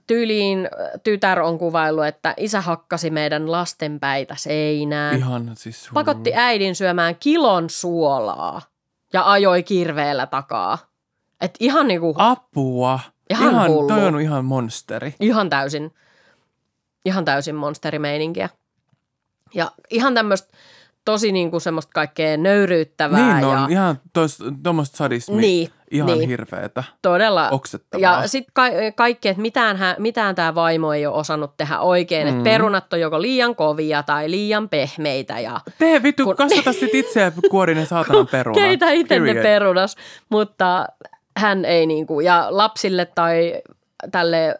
Tyyliin 0.08 0.60
äh, 0.60 1.02
tytär 1.04 1.42
on 1.42 1.58
kuvaillut, 1.58 2.06
että 2.06 2.34
isä 2.38 2.62
hakkasi 2.62 3.10
meidän 3.10 3.52
lasten 3.52 4.00
päitä 4.00 4.36
seinään. 4.38 5.18
Ihan 5.18 5.52
siis 5.56 5.92
hullu. 5.92 5.94
Pakotti 5.94 6.32
äidin 6.36 6.76
syömään 6.76 7.16
kilon 7.20 7.70
suolaa 7.70 8.62
ja 9.14 9.32
ajoi 9.32 9.64
kirveellä 9.64 10.26
takaa. 10.26 10.78
Et 11.42 11.56
ihan 11.60 11.88
niinku, 11.88 12.16
Apua. 12.18 13.00
Ihan 13.30 13.50
ihan 13.50 13.70
hullu. 13.70 13.88
toi 13.88 14.06
on 14.06 14.22
ihan 14.22 14.46
monsteri. 14.46 15.16
ihan 15.20 15.50
täysin, 15.50 15.92
ihan 17.08 17.26
täysin 17.26 17.56
monsterimeininkiä. 17.56 18.50
Ja 19.54 19.72
ihan 19.90 20.14
tämmöistä 20.14 20.58
tosi 21.06 21.32
niinku 21.32 21.60
semmoista 21.60 21.92
kaikkea 21.94 22.38
nöyryyttävää. 22.38 23.34
Niin 23.34 23.50
ja, 23.50 23.60
on, 23.60 23.72
ihan 23.72 24.00
tuommoista 24.64 24.98
sadismi. 24.98 25.42
Niin, 25.42 25.70
ihan 25.92 26.08
niin. 26.08 26.30
hirveetä. 26.30 26.84
Todella. 27.02 27.50
Oksettavaa. 27.50 28.02
Ja 28.22 28.28
sitten 28.28 28.52
ka- 28.54 28.92
kaikki, 28.96 29.30
että 29.30 29.42
mitään, 29.42 29.78
hä- 29.78 29.96
mitään 30.00 30.36
tämä 30.36 30.56
vaimo 30.56 30.94
ei 30.94 31.06
ole 31.06 31.16
osannut 31.16 31.58
tehdä 31.58 31.80
oikein. 31.80 32.28
Mm. 32.28 32.32
Että 32.38 32.44
perunat 32.44 32.94
on 32.94 33.00
joko 33.00 33.22
liian 33.22 33.56
kovia 33.56 34.04
tai 34.04 34.32
liian 34.32 34.70
pehmeitä 34.70 35.40
ja 35.40 35.60
Tee 35.80 36.04
vittu, 36.04 36.24
Kun- 36.24 36.36
kasvata 36.36 36.74
sit 36.74 36.96
itse 36.96 37.22
ja 37.22 37.32
kuori 37.50 37.76
ne 37.80 37.86
saatanan 37.86 38.28
perunat. 38.28 38.62
keitä 38.64 38.90
itse 38.92 39.20
ne 39.20 39.34
perunas. 39.34 39.96
Mutta 40.30 40.88
hän 41.38 41.66
ei 41.66 41.86
niinku, 41.86 42.20
ja 42.20 42.48
lapsille 42.50 43.06
tai 43.16 43.62
tälle 44.12 44.60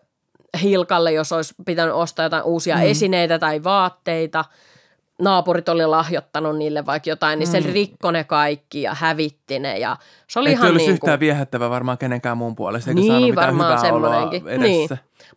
Hilkalle, 0.62 1.12
jos 1.12 1.32
olisi 1.32 1.56
pitänyt 1.66 1.96
ostaa 1.96 2.26
jotain 2.26 2.44
uusia 2.44 2.76
mm. 2.76 2.84
esineitä 2.84 3.40
tai 3.40 3.64
vaatteita, 3.64 4.46
naapurit 5.22 5.70
oli 5.70 5.86
lahjoittanut 5.86 6.58
niille 6.58 6.86
vaikka 6.86 7.10
jotain, 7.10 7.40
niin 7.40 7.48
se 7.48 7.60
rikkoi 7.60 8.14
ne 8.14 8.24
kaikki 8.24 8.82
ja 8.82 8.94
hävitti 8.94 9.60
ne. 9.60 9.78
Ja 9.78 9.98
se 10.28 10.40
oli 10.40 10.50
Ei 10.50 10.54
ihan 10.54 10.72
olisi 10.72 10.78
niin 10.78 10.86
kuin, 10.88 10.94
yhtään 10.94 11.20
viehättävä 11.20 11.70
varmaan 11.70 11.98
kenenkään 11.98 12.38
muun 12.38 12.56
puolesta, 12.56 12.90
eikä 12.90 13.02
Niin, 13.02 13.12
saanut 13.12 13.30
mitään 13.30 13.48
varmaan 13.48 13.80
semmoinenkin. 13.80 14.48
edessä. 14.48 14.68
Niin. 14.68 14.90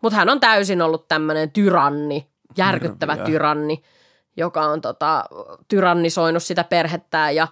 Mutta 0.03 0.17
hän 0.17 0.29
on 0.29 0.41
täysin 0.41 0.83
ollut 0.83 1.09
tämmöinen 1.09 1.51
tyranni, 1.51 2.27
järkyttävä 2.57 3.13
Hirviö. 3.15 3.27
tyranni, 3.27 3.83
joka 4.37 4.63
on 4.63 4.81
tota, 4.81 5.25
tyrannisoinut 5.69 6.43
sitä 6.43 6.65
perhettään 6.65 7.35
ja 7.37 7.49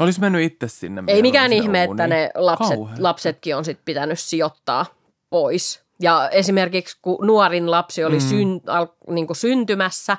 Olisi 0.00 0.20
mennyt 0.20 0.42
itse 0.42 0.68
sinne. 0.68 1.02
ei 1.06 1.22
mikään 1.22 1.52
ihme, 1.52 1.82
että 1.82 2.06
ne 2.06 2.30
lapset, 2.34 2.78
lapsetkin 2.98 3.56
on 3.56 3.64
sitten 3.64 3.84
pitänyt 3.84 4.18
sijoittaa 4.18 4.86
pois. 5.30 5.81
Ja 6.02 6.28
esimerkiksi 6.30 6.98
kun 7.02 7.26
nuorin 7.26 7.70
lapsi 7.70 8.04
oli 8.04 8.18
mm. 8.18 8.20
syn, 8.20 8.60
al, 8.66 8.86
niin 9.10 9.26
kuin 9.26 9.36
syntymässä, 9.36 10.16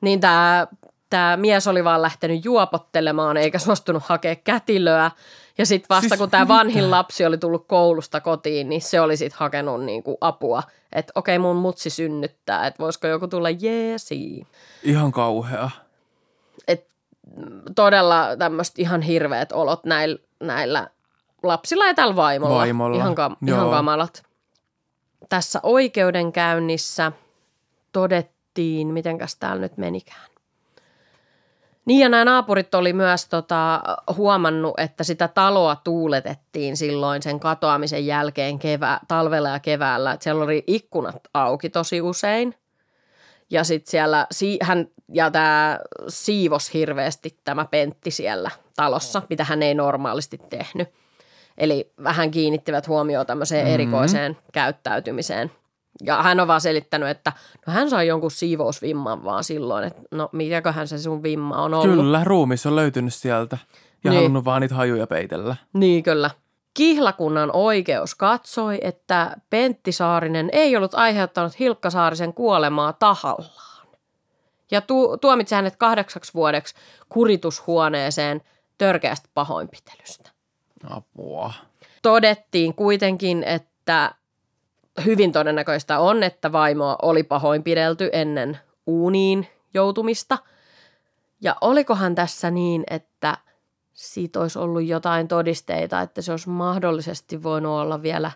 niin 0.00 0.20
tämä 0.20 0.66
tämä 1.12 1.36
mies 1.36 1.66
oli 1.66 1.84
vaan 1.84 2.02
lähtenyt 2.02 2.44
juopottelemaan 2.44 3.36
eikä 3.36 3.58
suostunut 3.58 4.02
hakea 4.02 4.36
kätilöä. 4.36 5.10
Ja 5.58 5.66
sitten 5.66 5.88
vasta 5.88 6.08
Siis 6.08 6.18
kun 6.18 6.30
tämä 6.30 6.48
vanhin 6.48 6.90
lapsi 6.90 7.26
oli 7.26 7.38
tullut 7.38 7.66
koulusta 7.66 8.20
kotiin, 8.20 8.68
niin 8.68 8.80
se 8.80 9.00
oli 9.00 9.16
sitten 9.16 9.38
hakenut 9.38 9.84
niinku 9.84 10.18
apua. 10.20 10.62
Että 10.92 11.12
okei, 11.14 11.38
mun 11.38 11.56
mutsi 11.56 11.90
synnyttää, 11.90 12.66
että 12.66 12.82
voisiko 12.82 13.06
joku 13.06 13.28
tulla 13.28 13.50
jeesi. 13.50 14.46
Ihan 14.82 15.12
kauhea. 15.12 15.70
Et 16.68 16.86
todella 17.74 18.36
tämmöistä 18.38 18.82
ihan 18.82 19.02
hirveät 19.02 19.52
olot 19.52 19.84
näillä, 19.84 20.18
näillä 20.40 20.88
lapsilla 21.42 21.86
ja 21.86 21.94
tällä 21.94 22.16
vaimolla. 22.16 22.58
Vaimolla, 22.58 22.96
Ihan, 22.96 23.14
ka- 23.14 23.36
joo. 23.42 23.56
ihan 23.56 23.70
kamalat. 23.70 24.22
Tässä 25.28 25.60
oikeudenkäynnissä 25.62 27.12
todettiin, 27.92 28.88
mitenkäs 28.88 29.36
täällä 29.36 29.60
nyt 29.60 29.76
menikään. 29.76 30.32
Niin 31.84 32.00
ja 32.00 32.08
nämä 32.08 32.24
naapurit 32.24 32.74
oli 32.74 32.92
myös 32.92 33.28
tota, 33.28 33.82
huomannut, 34.16 34.74
että 34.76 35.04
sitä 35.04 35.28
taloa 35.28 35.76
tuuletettiin 35.76 36.76
silloin 36.76 37.22
sen 37.22 37.40
katoamisen 37.40 38.06
jälkeen 38.06 38.58
kevä, 38.58 39.00
talvella 39.08 39.48
ja 39.48 39.60
keväällä. 39.60 40.12
Että 40.12 40.24
siellä 40.24 40.44
oli 40.44 40.64
ikkunat 40.66 41.16
auki 41.34 41.70
tosi 41.70 42.00
usein. 42.00 42.54
Ja 43.50 43.64
sitten 43.64 43.90
siellä 43.90 44.26
si- 44.30 44.58
hän 44.62 44.86
ja 45.12 45.30
tämä 45.30 45.78
siivos 46.08 46.74
hirveästi 46.74 47.38
tämä 47.44 47.64
Pentti 47.64 48.10
siellä 48.10 48.50
talossa, 48.76 49.22
mitä 49.30 49.44
hän 49.44 49.62
ei 49.62 49.74
normaalisti 49.74 50.38
tehnyt. 50.50 51.01
Eli 51.62 51.92
vähän 52.04 52.30
kiinnittivät 52.30 52.88
huomioon 52.88 53.26
tämmöiseen 53.26 53.64
Mhm. 53.66 53.74
erikoiseen 53.74 54.36
käyttäytymiseen. 54.52 55.50
Ja 56.04 56.22
hän 56.22 56.40
on 56.40 56.48
vaan 56.48 56.60
selittänyt, 56.60 57.08
että 57.08 57.32
no 57.66 57.72
hän 57.72 57.90
sai 57.90 58.06
jonkun 58.06 58.30
siivousvimman 58.30 59.24
vaan 59.24 59.44
silloin, 59.44 59.84
että 59.84 60.02
no 60.10 60.28
mitäköhän 60.32 60.88
se 60.88 60.98
sun 60.98 61.22
vimma 61.22 61.62
on 61.62 61.74
ollut. 61.74 61.96
Kyllä, 61.96 62.24
ruumis 62.24 62.66
on 62.66 62.76
löytynyt 62.76 63.14
sieltä 63.14 63.58
ja 64.04 64.10
Niin. 64.10 64.18
halunnut 64.18 64.44
vaan 64.44 64.60
niitä 64.62 64.74
hajuja 64.74 65.06
peitellä. 65.06 65.56
Niin 65.72 66.02
kyllä. 66.02 66.30
Kihlakunnan 66.74 67.50
oikeus 67.52 68.14
katsoi, 68.14 68.78
että 68.80 69.36
Pentti 69.50 69.92
Saarinen 69.92 70.48
ei 70.52 70.76
ollut 70.76 70.94
aiheuttanut 70.94 71.58
Hilkka 71.58 71.90
Saarisen 71.90 72.34
kuolemaa 72.34 72.92
tahallaan. 72.92 73.86
Ja 74.70 74.80
tu- 74.80 75.16
tuomitsi 75.20 75.54
hänet 75.54 75.76
kahdeksaksi 75.76 76.34
vuodeksi 76.34 76.74
kuritushuoneeseen 77.08 78.40
törkeästä 78.78 79.28
pahoinpitelystä. 79.34 80.30
Apua. 80.90 81.52
Todettiin 82.02 82.74
kuitenkin, 82.74 83.44
että 83.44 84.14
hyvin 85.04 85.32
todennäköistä 85.32 85.98
on, 85.98 86.22
että 86.22 86.52
vaimoa 86.52 86.96
oli 87.02 87.22
pahoinpidelty 87.22 88.10
ennen 88.12 88.58
uuniin 88.86 89.48
joutumista. 89.74 90.38
Ja 91.40 91.56
olikohan 91.60 92.14
tässä 92.14 92.50
niin, 92.50 92.84
että 92.90 93.38
siitä 93.92 94.40
olisi 94.40 94.58
ollut 94.58 94.84
jotain 94.84 95.28
todisteita, 95.28 96.00
että 96.00 96.22
se 96.22 96.30
olisi 96.30 96.48
mahdollisesti 96.48 97.42
voinut 97.42 97.72
olla 97.72 98.02
vielä 98.02 98.30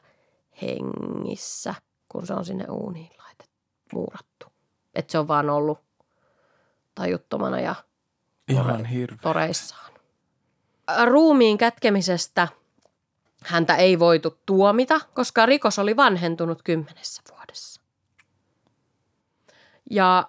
hengissä, 0.62 1.74
kun 2.08 2.26
se 2.26 2.34
on 2.34 2.44
sinne 2.44 2.64
uuniin 2.70 3.10
laitettu, 3.18 3.56
muurattu. 3.92 4.46
Että 4.94 5.12
se 5.12 5.18
on 5.18 5.28
vaan 5.28 5.50
ollut 5.50 5.78
tajuttomana 6.94 7.60
ja 7.60 7.74
Ihan 8.48 8.84
hirveä. 8.84 9.18
toreissaan. 9.22 9.92
Ruumiin 11.04 11.58
kätkemisestä 11.58 12.48
häntä 13.44 13.76
ei 13.76 13.98
voitu 13.98 14.38
tuomita, 14.46 15.00
koska 15.14 15.46
rikos 15.46 15.78
oli 15.78 15.96
vanhentunut 15.96 16.62
kymmenessä 16.62 17.22
vuodessa. 17.30 17.80
Ja 19.90 20.28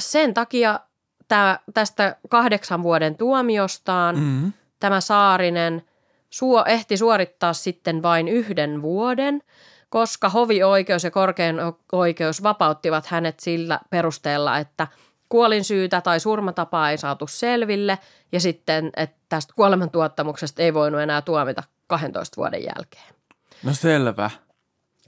sen 0.00 0.34
takia 0.34 0.80
tää, 1.28 1.60
tästä 1.74 2.16
kahdeksan 2.28 2.82
vuoden 2.82 3.16
tuomiostaan 3.16 4.16
Mm. 4.16 4.52
tämä 4.80 5.00
Saarinen 5.00 5.84
suo, 6.30 6.64
ehti 6.66 6.96
suorittaa 6.96 7.52
sitten 7.52 8.02
vain 8.02 8.28
yhden 8.28 8.82
vuoden, 8.82 9.42
koska 9.88 10.28
hovioikeus 10.28 11.04
ja 11.04 11.10
korkein 11.10 11.56
oikeus 11.92 12.42
vapauttivat 12.42 13.06
hänet 13.06 13.40
sillä 13.40 13.80
perusteella, 13.90 14.58
että 14.58 14.86
kuolinsyytä 15.28 16.00
tai 16.00 16.20
surmatapaa 16.20 16.90
ei 16.90 16.98
saatu 16.98 17.26
selville 17.26 17.98
ja 18.32 18.40
sitten, 18.40 18.90
että 18.96 19.16
tästä 19.28 19.52
kuolemantuottamuksesta 19.56 20.62
ei 20.62 20.74
voinut 20.74 21.00
enää 21.00 21.22
tuomita 21.22 21.62
12 21.86 22.36
vuoden 22.36 22.62
jälkeen. 22.62 23.14
No 23.62 23.74
selvä. 23.74 24.30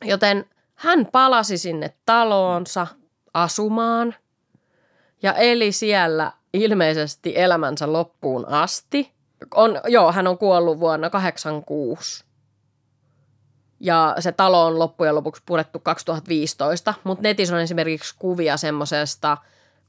Joten 0.04 0.44
hän 0.74 1.06
palasi 1.06 1.58
sinne 1.58 1.94
taloonsa 2.06 2.86
asumaan 3.34 4.14
ja 5.22 5.34
eli 5.34 5.72
siellä 5.72 6.32
ilmeisesti 6.52 7.32
elämänsä 7.36 7.92
loppuun 7.92 8.48
asti. 8.48 9.12
On, 9.54 9.80
joo, 9.84 10.12
hän 10.12 10.26
on 10.26 10.38
kuollut 10.38 10.80
vuonna 10.80 11.10
86. 11.10 12.24
Ja 13.80 14.16
se 14.18 14.32
talo 14.32 14.66
on 14.66 14.78
loppujen 14.78 15.14
lopuksi 15.14 15.42
purettu 15.46 15.78
2015, 15.78 16.94
mutta 17.04 17.22
netissä 17.22 17.54
on 17.54 17.60
esimerkiksi 17.60 18.14
kuvia 18.18 18.56
semmoisesta, 18.56 19.36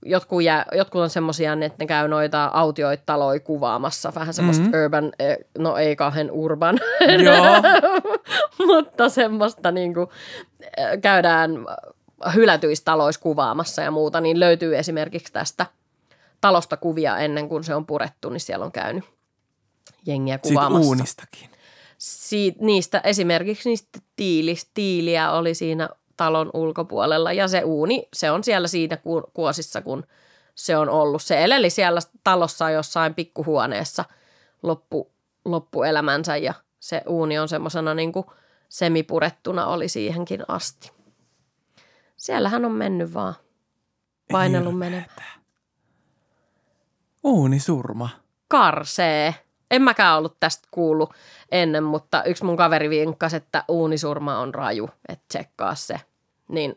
jotkut, 0.06 0.44
jää, 0.44 0.66
jotkut 0.72 1.02
on 1.02 1.10
semmoisia, 1.10 1.54
että 1.54 1.76
ne 1.80 1.88
käy 1.88 2.08
noita 2.08 2.46
autioita 2.54 3.04
taloja 3.06 3.40
kuvaamassa, 3.40 4.12
vähän 4.16 4.34
semmoista 4.34 4.64
Mhm. 4.64 4.72
mm-hmm. 4.72 4.84
urban, 4.86 5.12
eh, 5.20 5.38
no 5.58 5.78
ei 5.78 5.96
kauhean 5.96 6.32
urban, 6.32 6.80
Joo. 7.26 7.46
mutta 8.68 9.10
semmoista 9.10 9.72
niin 9.72 9.94
kuin, 9.94 10.08
käydään 11.02 11.52
hylätyistä 12.36 12.86
taloissa 12.86 13.22
kuvaamassa 13.22 13.82
ja 13.82 13.92
muuta, 13.92 14.22
niin 14.22 14.40
löytyy 14.40 14.78
esimerkiksi 14.78 15.34
tästä 15.34 15.66
talosta 16.42 16.78
kuvia 16.78 17.18
ennen 17.18 17.50
kuin 17.50 17.64
se 17.64 17.76
on 17.76 17.86
purettu, 17.86 18.30
niin 18.30 18.40
siellä 18.40 18.66
on 18.66 18.72
käynyt 18.72 19.04
jengiä 20.06 20.36
Siitä 20.36 20.50
kuvaamassa. 20.50 20.88
uunistakin. 20.88 21.50
Siit, 21.98 22.62
niistä 22.62 23.02
esimerkiksi 23.04 23.70
niistä 23.70 24.00
tiilis, 24.16 24.70
tiiliä 24.74 25.32
oli 25.32 25.54
siinä 25.54 25.90
talon 26.22 26.50
ulkopuolella 26.54 27.34
ja 27.34 27.48
se 27.48 27.64
uuni, 27.64 28.08
se 28.14 28.32
on 28.32 28.44
siellä 28.44 28.68
siinä 28.68 28.98
ku- 28.98 29.32
kuosissa, 29.34 29.82
kun 29.82 30.04
se 30.56 30.78
on 30.78 30.90
ollut. 30.90 31.22
Se 31.22 31.44
eleli 31.44 31.70
siellä 31.70 32.00
talossa 32.24 32.70
jossain 32.70 33.14
pikkuhuoneessa 33.14 34.06
loppu, 34.64 35.12
loppuelämänsä 35.46 36.38
ja 36.38 36.54
se 36.80 37.02
uuni 37.08 37.40
on 37.40 37.50
semmoisena 37.50 37.94
niin 37.94 38.12
kuin 38.12 38.26
semipurettuna 38.70 39.66
oli 39.66 39.88
siihenkin 39.88 40.44
asti. 40.48 40.92
Siellä 42.18 42.50
hän 42.50 42.66
on 42.66 42.72
mennyt 42.72 43.14
vaan, 43.14 43.34
painellut 44.32 44.78
menemään. 44.78 45.42
Uunisurma. 47.24 48.10
Karsee. 48.48 49.36
En 49.72 49.82
mäkään 49.82 50.18
ollut 50.18 50.38
tästä 50.40 50.68
kuullut 50.72 51.14
ennen, 51.52 51.84
mutta 51.84 52.24
yksi 52.24 52.44
mun 52.44 52.58
kaveri 52.58 52.90
vinkkasi, 52.90 53.36
että 53.36 53.64
uunisurma 53.68 54.40
on 54.40 54.56
raju, 54.56 54.90
että 55.10 55.26
tsekkaa 55.28 55.76
se. 55.76 56.00
Niin 56.52 56.76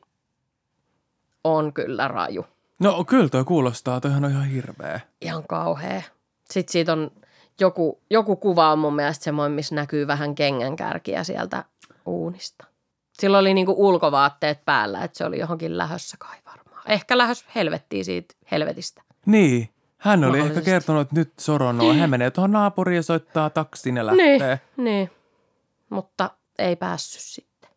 on 1.44 1.72
kyllä 1.72 2.08
raju. 2.08 2.46
No 2.78 3.04
kyllä 3.04 3.28
toi 3.28 3.44
kuulostaa, 3.44 4.00
toihan 4.00 4.24
on 4.24 4.30
ihan 4.30 4.48
hirveä. 4.48 5.00
Ihan 5.20 5.44
kauhea. 5.48 6.02
Sitten 6.50 6.72
siitä 6.72 6.92
on 6.92 7.10
joku, 7.60 8.00
joku 8.10 8.37
kuva 8.37 8.72
on 8.72 8.78
mun 8.78 8.96
mielestä 8.96 9.24
semmoinen, 9.24 9.52
missä 9.52 9.74
näkyy 9.74 10.06
vähän 10.06 10.34
kengänkärkiä 10.34 11.24
sieltä 11.24 11.64
uunista. 12.06 12.64
Sillä 13.12 13.38
oli 13.38 13.54
niinku 13.54 13.74
ulkovaatteet 13.76 14.64
päällä, 14.64 15.04
että 15.04 15.18
se 15.18 15.24
oli 15.24 15.38
johonkin 15.38 15.78
lähössä 15.78 16.16
kai 16.20 16.38
varmaan. 16.46 16.82
Ehkä 16.87 17.18
lähös 17.18 17.44
helvettiin 17.54 18.04
siitä 18.04 18.34
helvetistä. 18.50 19.02
Niin. 19.26 19.68
Hän 19.98 20.24
oli 20.24 20.38
ehkä 20.38 20.60
kertonut, 20.60 21.02
että 21.02 21.14
nyt 21.14 21.32
soronnoa. 21.40 21.94
Hän 21.94 22.10
menee 22.10 22.30
tuohon 22.30 22.52
naapuriin 22.52 22.96
ja 22.96 23.02
soittaa 23.02 23.50
taksin 23.50 23.96
ja 23.96 24.06
lähtee. 24.06 24.38
Niin, 24.76 24.84
niin. 24.84 25.10
Mutta 25.90 26.30
ei 26.58 26.76
päässyt 26.76 27.20
sitten. 27.22 27.70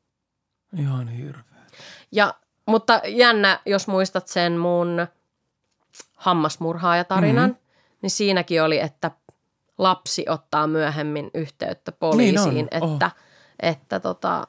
Ihan 0.78 1.08
hirveä. 1.08 1.47
Ja, 2.12 2.34
mutta 2.66 3.02
jännä, 3.06 3.60
jos 3.66 3.88
muistat 3.88 4.28
sen 4.28 4.58
mun 4.58 5.08
hammasmurhaajatarinan, 6.14 7.50
mm-hmm. 7.50 7.98
niin 8.02 8.12
siinäkin 8.12 8.64
oli, 8.64 8.80
että 8.80 9.12
lapsi 9.78 10.26
ottaa 10.30 10.68
myöhemmin 10.68 11.32
yhteyttä 11.34 11.92
poliisiin, 11.92 12.54
Niin 12.54 12.68
on, 12.82 12.94
että, 12.94 13.12
että 13.60 14.00
tota, 14.00 14.48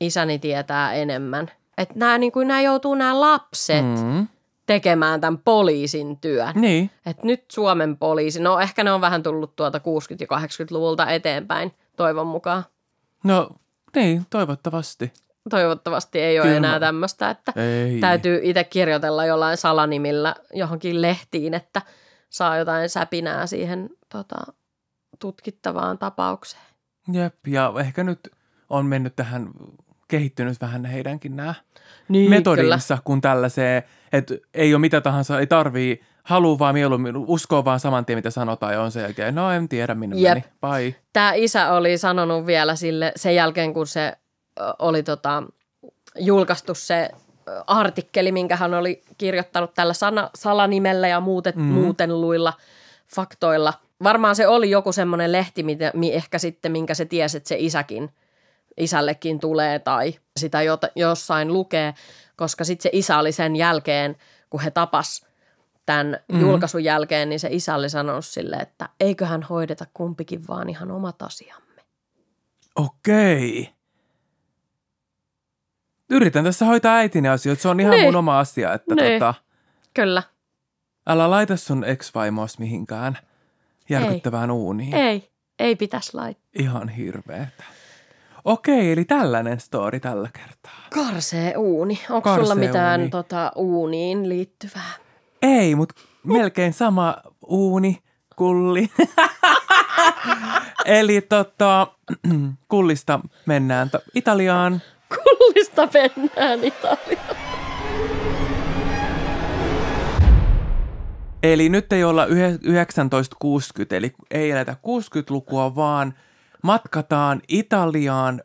isäni 0.00 0.38
tietää 0.38 0.92
enemmän. 0.92 1.50
Että 1.78 1.94
nämä, 1.96 2.18
niin 2.18 2.32
kuin, 2.32 2.48
nämä 2.48 2.60
joutuu 2.60 2.94
nämä 2.94 3.20
lapset 3.20 3.84
mm. 3.84 4.04
Mm. 4.04 4.28
tekemään 4.66 5.20
tämän 5.20 5.38
poliisin 5.38 6.18
työn. 6.20 6.52
Niin. 6.54 6.90
Että 7.06 7.26
nyt 7.26 7.44
Suomen 7.50 7.96
poliisi, 7.96 8.40
no 8.40 8.58
ehkä 8.60 8.84
ne 8.84 8.92
on 8.92 9.00
vähän 9.00 9.22
tullut 9.22 9.56
tuolta 9.56 9.78
60- 9.78 9.80
ja 10.20 10.38
80-luvulta 10.38 11.10
eteenpäin, 11.10 11.74
toivon 11.96 12.26
mukaan. 12.26 12.64
No, 13.24 13.50
niin, 13.96 14.26
toivottavasti. 14.30 15.12
Toivottavasti 15.48 16.20
ei 16.20 16.38
ole 16.38 16.46
Kyllä 16.46 16.56
enää 16.56 16.80
tämmöistä, 16.80 17.30
että 17.30 17.52
Ei. 17.56 18.00
täytyy 18.00 18.40
itse 18.42 18.64
kirjoitella 18.64 19.26
jollain 19.26 19.56
salanimillä 19.56 20.34
johonkin 20.54 21.02
lehtiin, 21.02 21.54
että 21.54 21.82
saa 22.30 22.56
jotain 22.56 22.88
säpinää 22.88 23.46
siihen 23.46 23.90
tota, 24.08 24.36
tutkittavaan 25.18 25.98
tapaukseen. 25.98 26.62
Jep, 27.12 27.46
ja 27.46 27.72
ehkä 27.80 28.04
nyt 28.04 28.28
on 28.70 28.86
mennyt 28.86 29.16
tähän, 29.16 29.50
kehittynyt 30.08 30.60
vähän 30.60 30.84
heidänkin 30.84 31.36
nämä 31.36 31.54
Niin, 32.08 32.30
metodinsa, 32.30 32.98
kun 33.04 33.20
tällaiseen, 33.20 33.82
että 34.12 34.34
ei 34.54 34.74
ole 34.74 34.80
mitä 34.80 35.00
tahansa, 35.00 35.40
ei 35.40 35.46
tarvii, 35.46 36.00
halua 36.22 36.58
vaan 36.58 36.74
mieluummin, 36.74 37.16
uskoo 37.16 37.64
vaan 37.64 37.80
saman 37.80 38.04
tien, 38.04 38.18
mitä 38.18 38.30
sanotaan, 38.30 38.72
ja 38.72 38.82
on 38.82 38.92
sen 38.92 39.02
jälkeen, 39.02 39.34
no 39.34 39.50
en 39.50 39.68
tiedä 39.68 39.94
minne 39.94 40.16
Jep. 40.16 40.34
meni, 40.34 40.44
bye. 40.60 40.94
Tämä 41.12 41.32
isä 41.34 41.72
oli 41.72 41.98
sanonut 41.98 42.46
vielä 42.46 42.76
sille 42.76 43.12
sen 43.16 43.34
jälkeen, 43.34 43.74
kun 43.74 43.86
se 43.86 44.12
oli 44.78 45.02
tota, 45.02 45.42
julkaistu 46.18 46.74
se 46.74 47.10
artikkeli, 47.66 48.32
minkä 48.32 48.56
hän 48.56 48.74
oli 48.74 49.02
kirjoittanut 49.18 49.74
tällä 49.74 49.94
sana, 49.94 50.30
salanimellä 50.34 51.08
ja 51.08 51.20
muutet, 51.20 51.56
mm. 51.56 51.62
muuten 51.62 52.20
luilla 52.20 52.52
faktoilla. 53.14 53.74
Varmaan 54.02 54.36
se 54.36 54.48
oli 54.48 54.70
joku 54.70 54.92
semmoinen 54.92 55.32
lehti, 55.32 55.62
mitä, 55.62 55.90
mi, 55.94 56.12
ehkä 56.12 56.38
sitten, 56.38 56.72
minkä 56.72 56.94
se 56.94 57.04
tiesi, 57.04 57.36
että 57.36 57.48
se 57.48 57.56
isäkin, 57.58 58.10
isällekin 58.76 59.40
tulee 59.40 59.78
tai 59.78 60.14
sitä 60.36 60.62
jota, 60.62 60.88
jossain 60.96 61.52
lukee, 61.52 61.94
koska 62.36 62.64
sitten 62.64 62.82
se 62.82 62.90
isä 62.92 63.18
oli 63.18 63.32
sen 63.32 63.56
jälkeen, 63.56 64.16
kun 64.50 64.60
he 64.60 64.70
tapas 64.70 65.26
tämän 65.86 66.18
mm. 66.32 66.40
julkaisun 66.40 66.84
jälkeen, 66.84 67.28
niin 67.28 67.40
se 67.40 67.48
isä 67.50 67.74
oli 67.74 67.90
sanonut 67.90 68.26
sille, 68.26 68.56
että 68.56 68.88
eiköhän 69.00 69.42
hoideta 69.42 69.84
kumpikin 69.94 70.48
vaan 70.48 70.68
ihan 70.68 70.90
omat 70.90 71.22
asiamme. 71.22 71.82
Okei. 72.76 73.77
Yritän 76.10 76.44
tässä 76.44 76.64
hoitaa 76.64 76.94
äitini 76.94 77.28
asioita, 77.28 77.62
se 77.62 77.68
on 77.68 77.80
ihan 77.80 77.90
Niin. 77.90 78.04
mun 78.04 78.16
oma 78.16 78.38
asia, 78.38 78.72
että 78.72 78.94
Niin. 78.94 79.12
tota, 79.20 79.34
Kyllä. 79.94 80.22
älä 81.06 81.30
laita 81.30 81.56
sun 81.56 81.84
ex-vaimoas 81.84 82.58
mihinkään 82.58 83.18
järkyttävään 83.88 84.50
uuniin. 84.50 84.94
Ei, 84.94 85.30
ei 85.58 85.76
pitäisi 85.76 86.14
laittaa. 86.14 86.48
Ihan 86.58 86.88
hirveetä. 86.88 87.64
Okei, 88.44 88.92
eli 88.92 89.04
tällainen 89.04 89.60
story 89.60 90.00
tällä 90.00 90.28
kertaa. 90.32 90.78
Karsee 90.94 91.56
uuni. 91.56 92.00
Onko 92.10 92.20
Karsee 92.20 92.44
sulla 92.44 92.54
mitään 92.54 93.00
uuni. 93.00 93.10
Tota, 93.10 93.52
uuniin 93.56 94.28
liittyvää? 94.28 94.92
Ei, 95.42 95.74
mutta 95.74 95.94
melkein 96.24 96.72
sama 96.72 97.16
uuni, 97.46 97.98
kulli. 98.36 98.88
eli 100.84 101.20
tota, 101.20 101.86
kullista 102.68 103.20
mennään 103.46 103.90
to- 103.90 104.00
Italiaan. 104.14 104.82
Kullista 105.08 105.88
mennään 105.94 106.64
Italiaan. 106.64 107.36
Eli 111.42 111.68
nyt 111.68 111.92
ei 111.92 112.04
olla 112.04 112.26
yhe- 112.26 112.58
1960, 112.58 113.96
eli 113.96 114.14
ei 114.30 114.50
eletä 114.50 114.72
60-lukua, 114.72 115.74
vaan 115.74 116.14
matkataan 116.62 117.40
Italiaan 117.48 118.42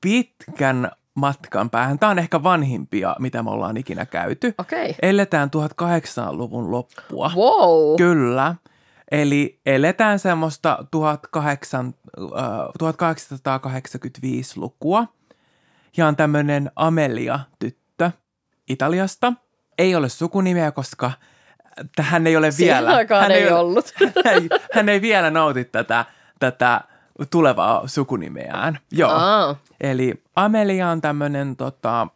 pitkän 0.00 0.90
matkan 1.14 1.70
päähän. 1.70 1.98
Tämä 1.98 2.10
on 2.10 2.18
ehkä 2.18 2.42
vanhimpia, 2.42 3.16
mitä 3.18 3.42
me 3.42 3.50
ollaan 3.50 3.76
ikinä 3.76 4.06
käyty. 4.06 4.54
Okei. 4.58 4.84
Okay. 4.84 4.94
Eletään 5.02 5.50
1800-luvun 5.82 6.70
loppua. 6.70 7.32
Wow. 7.36 7.96
Kyllä. 7.96 8.54
Eli 9.10 9.60
eletään 9.66 10.18
semmoista 10.18 10.78
1800, 10.90 11.80
äh, 11.80 11.92
1885-lukua. 12.78 15.06
Ja 15.96 16.06
on 16.06 16.16
tämmöinen 16.16 16.70
Amelia-tyttö 16.76 18.10
Italiasta. 18.68 19.32
Ei 19.78 19.94
ole 19.94 20.08
sukunimeä, 20.08 20.72
koska 20.72 21.12
että 21.76 22.02
hän 22.02 22.26
ei 22.26 22.36
ole 22.36 22.50
vielä. 22.58 22.90
hän 23.20 23.30
ei 23.30 23.48
ole- 23.48 23.54
ollut. 23.60 23.94
hän, 24.24 24.34
ei, 24.34 24.48
hän 24.72 24.88
ei 24.88 25.00
vielä 25.00 25.30
nauti 25.30 25.64
tätä, 25.64 26.04
tätä 26.38 26.80
tulevaa 27.30 27.88
sukunimeään. 27.88 28.78
Joo. 28.92 29.10
Aa, 29.10 29.56
Eli 29.80 30.22
Amelia 30.36 30.88
on 30.88 31.00
tämmöinen 31.00 31.56
tota, 31.56 32.06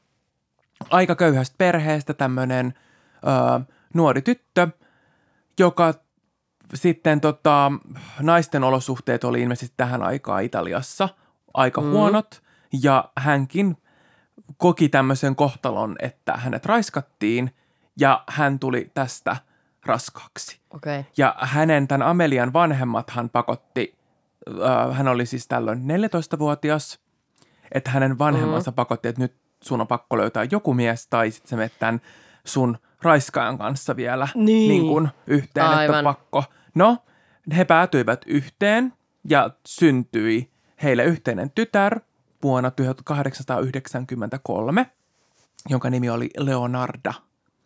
aika 0.90 1.16
köyhästä 1.16 1.54
perheestä 1.58 2.14
tämmöinen 2.14 2.74
ö, 3.16 3.60
nuori 3.94 4.22
tyttö, 4.22 4.68
joka 5.58 5.94
sitten 6.74 7.20
tota, 7.20 7.72
naisten 8.20 8.64
olosuhteet 8.64 9.24
oli 9.24 9.42
ilmeisesti 9.42 9.74
tähän 9.76 10.02
aikaan 10.02 10.44
Italiassa 10.44 11.08
aika 11.54 11.80
mm. 11.80 11.90
huonot. 11.90 12.42
Ja 12.82 13.10
hänkin 13.16 13.76
koki 14.56 14.88
tämmöisen 14.88 15.36
kohtalon, 15.36 15.96
että 16.02 16.32
hänet 16.32 16.66
raiskattiin 16.66 17.54
ja 18.00 18.24
hän 18.28 18.58
tuli 18.58 18.90
tästä 18.94 19.36
raskaaksi. 19.86 20.60
okei. 20.70 21.00
Okay. 21.00 21.12
Ja 21.16 21.36
hänen, 21.40 21.88
tämän 21.88 22.08
Amelian 22.08 22.52
vanhemmat 22.52 23.10
hän 23.10 23.30
pakotti, 23.30 23.98
äh, 24.62 24.96
hän 24.96 25.08
oli 25.08 25.26
siis 25.26 25.48
tällöin 25.48 25.78
14-vuotias, 25.78 26.98
että 27.72 27.90
hänen 27.90 28.18
vanhemmansa 28.18 28.70
mm. 28.70 28.74
pakotti, 28.74 29.08
että 29.08 29.22
nyt 29.22 29.34
sun 29.64 29.80
on 29.80 29.86
pakko 29.86 30.18
löytää 30.18 30.46
joku 30.50 30.74
mies 30.74 31.06
tai 31.06 31.30
sitten 31.30 31.48
sä 31.50 31.56
menet 31.56 31.78
tämän 31.78 32.00
sun 32.44 32.78
raiskaajan 33.02 33.58
kanssa 33.58 33.96
vielä 33.96 34.28
Niin. 34.34 34.68
niin 34.68 34.86
kuin 34.86 35.08
yhteen, 35.26 35.66
että 35.66 35.78
Aivan. 35.78 35.98
on 35.98 36.04
pakko. 36.04 36.44
No, 36.74 36.98
he 37.56 37.64
päätyivät 37.64 38.20
yhteen 38.26 38.92
ja 39.28 39.50
syntyi 39.66 40.50
heille 40.82 41.04
yhteinen 41.04 41.50
tytär 41.50 42.00
vuonna 42.42 42.70
1893, 42.70 44.86
jonka 45.68 45.90
nimi 45.90 46.10
oli 46.10 46.30
Leonarda. 46.36 47.14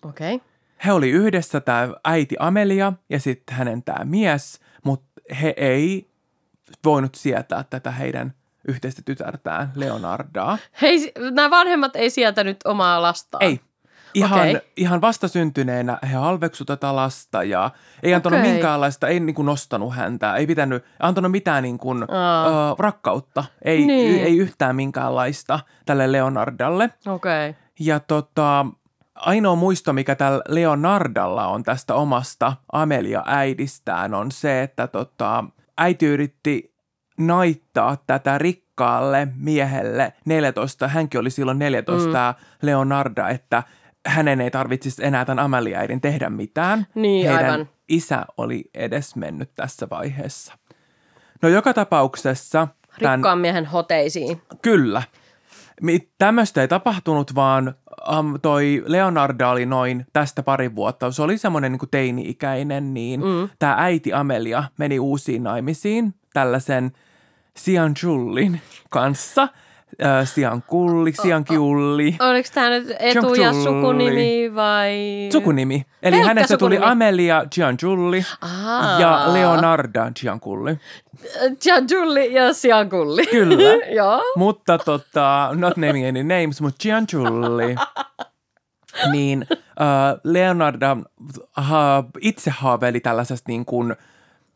Okei. 0.02 0.34
Okay. 0.34 0.48
He 0.84 0.92
oli 0.92 1.10
yhdessä 1.10 1.60
tämä 1.60 1.88
äiti 2.04 2.36
Amelia 2.38 2.92
ja 3.08 3.20
sitten 3.20 3.56
hänen 3.56 3.82
tämä 3.82 4.04
mies, 4.04 4.60
mutta 4.84 5.20
he 5.40 5.54
ei 5.56 6.10
voinut 6.84 7.14
sietää 7.14 7.64
tätä 7.70 7.90
heidän 7.90 8.34
yhteistä 8.68 9.02
tytärtään 9.04 9.72
Leonardaa. 9.74 10.58
Hei, 10.82 11.12
nämä 11.30 11.50
vanhemmat 11.50 11.96
ei 11.96 12.10
sietänyt 12.10 12.56
omaa 12.64 13.02
lastaan. 13.02 13.44
Ei. 13.44 13.60
Ihan, 14.14 14.48
okay. 14.48 14.60
ihan 14.76 15.00
vastasyntyneenä 15.00 15.98
he 16.02 16.14
halveksu 16.14 16.64
tätä 16.64 16.96
lasta 16.96 17.42
ja 17.42 17.70
ei 18.02 18.14
antanut 18.14 18.38
Okei. 18.40 18.52
minkäänlaista, 18.52 19.08
ei 19.08 19.20
niin 19.20 19.34
kuin 19.34 19.46
nostanut 19.46 19.94
häntä, 19.94 20.36
ei 20.36 20.46
pitänyt, 20.46 20.84
antanut 21.00 21.30
mitään 21.30 21.62
niin 21.62 21.78
kuin, 21.78 22.04
Aa. 22.10 22.72
uh, 22.72 22.78
rakkautta, 22.78 23.44
ei, 23.64 23.86
Niin. 23.86 24.24
ei 24.24 24.36
yhtään 24.38 24.76
minkäänlaista 24.76 25.60
tälle 25.86 26.12
Leonardalle. 26.12 26.90
Okay. 27.06 27.54
Ja 27.80 28.00
tota, 28.00 28.66
ainoa 29.14 29.54
muisto, 29.54 29.92
mikä 29.92 30.14
tällä 30.14 30.42
Leonardalla 30.48 31.46
on 31.46 31.62
tästä 31.62 31.94
omasta 31.94 32.52
Amelia-äidistään, 32.72 34.14
on 34.14 34.32
se, 34.32 34.62
että 34.62 34.86
tota, 34.86 35.44
äiti 35.78 36.06
yritti 36.06 36.72
naittaa 37.18 37.96
tätä 38.06 38.38
rikkaalle 38.38 39.28
miehelle 39.36 40.12
14, 40.26 40.88
hänkin 40.88 41.20
oli 41.20 41.30
silloin 41.30 41.58
14, 41.58 42.34
mm. 42.38 42.66
Leonarda, 42.66 43.28
että 43.28 43.62
hänen 44.06 44.40
ei 44.40 44.50
tarvitsisi 44.50 45.04
enää 45.04 45.24
tämän 45.24 45.44
Amelia-äidin 45.44 46.00
tehdä 46.00 46.30
mitään. 46.30 46.86
Niin, 46.94 47.28
Heidän 47.28 47.52
aivan. 47.52 47.68
isä 47.88 48.24
oli 48.36 48.64
edes 48.74 49.16
mennyt 49.16 49.54
tässä 49.54 49.86
vaiheessa. 49.90 50.58
No 51.42 51.48
joka 51.48 51.74
tapauksessa... 51.74 52.68
tämän- 53.00 53.18
Rikkaan 53.18 53.38
miehen 53.38 53.66
hoteisiin. 53.66 54.42
Kyllä. 54.62 55.02
Tämmöistä 56.18 56.60
ei 56.60 56.68
tapahtunut, 56.68 57.34
vaan 57.34 57.74
um, 58.18 58.40
toi 58.40 58.82
Leonardo 58.86 59.50
oli 59.50 59.66
noin 59.66 60.06
tästä 60.12 60.42
pari 60.42 60.74
vuotta. 60.74 61.10
Se 61.10 61.22
oli 61.22 61.38
semmoinen 61.38 61.72
niin 61.72 61.90
teini-ikäinen, 61.90 62.94
niin 62.94 63.20
mm. 63.20 63.48
tämä 63.58 63.74
äiti 63.78 64.12
Amelia 64.12 64.64
meni 64.78 64.98
uusiin 64.98 65.42
naimisiin 65.42 66.14
tällaisen 66.32 66.92
Sian 67.56 67.94
Jullin 68.02 68.60
kanssa. 68.90 69.48
Äh, 70.04 70.28
Sian 70.28 70.62
Kulli, 70.66 71.12
Sian 71.22 71.44
Kiulli. 71.44 72.16
Oliko 72.20 72.48
tämä 72.54 72.70
nyt 72.70 72.88
etu- 72.98 73.34
ja 73.34 73.52
sukunimi 73.52 74.54
vai? 74.54 75.28
Sukunimi. 75.32 75.74
Eli 76.02 76.10
Pelkkä 76.12 76.26
hänestä 76.28 76.56
tuli 76.56 76.74
sukunimi. 76.74 76.92
Amelia 76.92 77.44
Giangiulli 77.54 78.24
Aa. 78.40 79.00
ja 79.00 79.32
Leonarda 79.32 80.12
Gianculli. 80.20 80.78
Giangiulli 81.62 82.34
ja 82.34 82.52
Siankulli. 82.52 83.26
Kyllä. 83.26 83.86
Joo. 83.96 84.22
Mutta 84.36 84.78
tota, 84.78 85.48
not 85.52 85.76
naming 85.76 86.08
any 86.08 86.22
names, 86.22 86.60
mutta 86.60 86.78
Giangiulli, 86.82 87.76
niin 89.12 89.46
uh, 89.50 90.20
Leonardo 90.24 90.96
ha, 91.52 92.04
itse 92.20 92.50
haaveili 92.50 93.00
tällaisesta 93.00 93.44
niin 93.48 93.64
kuin 93.64 93.96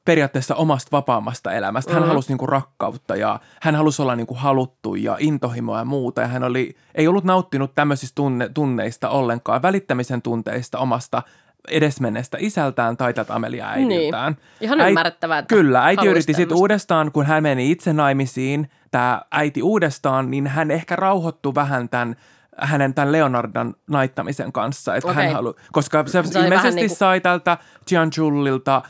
periaatteessa 0.07 0.55
omasta 0.55 0.89
vapaammasta 0.93 1.53
elämästä. 1.53 1.93
Hän 1.93 2.03
Mhm. 2.03 2.09
halusi 2.09 2.29
niin 2.29 2.39
kuin 2.39 2.49
rakkautta 2.49 3.17
ja 3.17 3.41
hän 3.63 3.75
halusi 3.75 4.03
olla 4.03 4.17
niin 4.17 4.27
kuin 4.27 4.39
haluttu 4.39 4.95
ja 4.95 5.17
intohimoa 5.21 5.79
ja 5.79 5.85
muuta. 5.85 6.21
Ja 6.21 6.27
hän 6.29 6.45
oli, 6.45 6.77
ei 6.95 7.09
ollut 7.09 7.25
nauttinut 7.25 7.75
tämmöisistä 7.75 8.15
tunne, 8.15 8.49
tunneista 8.55 9.09
ollenkaan, 9.09 9.63
välittämisen 9.63 10.23
tunteista 10.23 10.79
omasta 10.79 11.23
edesmenneestä 11.69 12.37
isältään 12.41 12.97
tai 12.97 13.15
tätä 13.15 13.35
Amelia 13.35 13.69
äidiltään. 13.69 14.33
Niin. 14.33 14.41
Ihan 14.61 14.81
ymmärrettävää, 14.81 15.39
että 15.39 15.55
Kyllä, 15.55 15.85
äiti 15.85 16.07
yritti 16.07 16.35
sitten 16.35 16.57
uudestaan, 16.57 17.13
kun 17.13 17.27
hän 17.27 17.43
meni 17.43 17.71
itse 17.71 17.93
naimisiin, 17.93 18.71
tämä 18.91 19.23
äiti 19.33 19.63
uudestaan, 19.63 20.31
niin 20.31 20.47
hän 20.47 20.71
ehkä 20.71 20.97
rauhoittui 20.97 21.55
vähän 21.55 21.89
tämän 21.89 22.17
hänen 22.59 22.95
tämän 22.95 23.13
Leonardan 23.13 23.75
naittamisen 23.91 24.53
kanssa, 24.53 24.95
että 24.97 25.13
hän 25.13 25.25
Okei. 25.25 25.35
halu, 25.35 25.55
koska 25.73 26.05
se, 26.07 26.23
Se 26.25 26.41
ilmeisesti 26.41 26.75
niin 26.81 26.89
kuin- 26.89 26.97
sai 26.97 27.21
tältä 27.21 27.59
Giangiullilta 27.89 28.83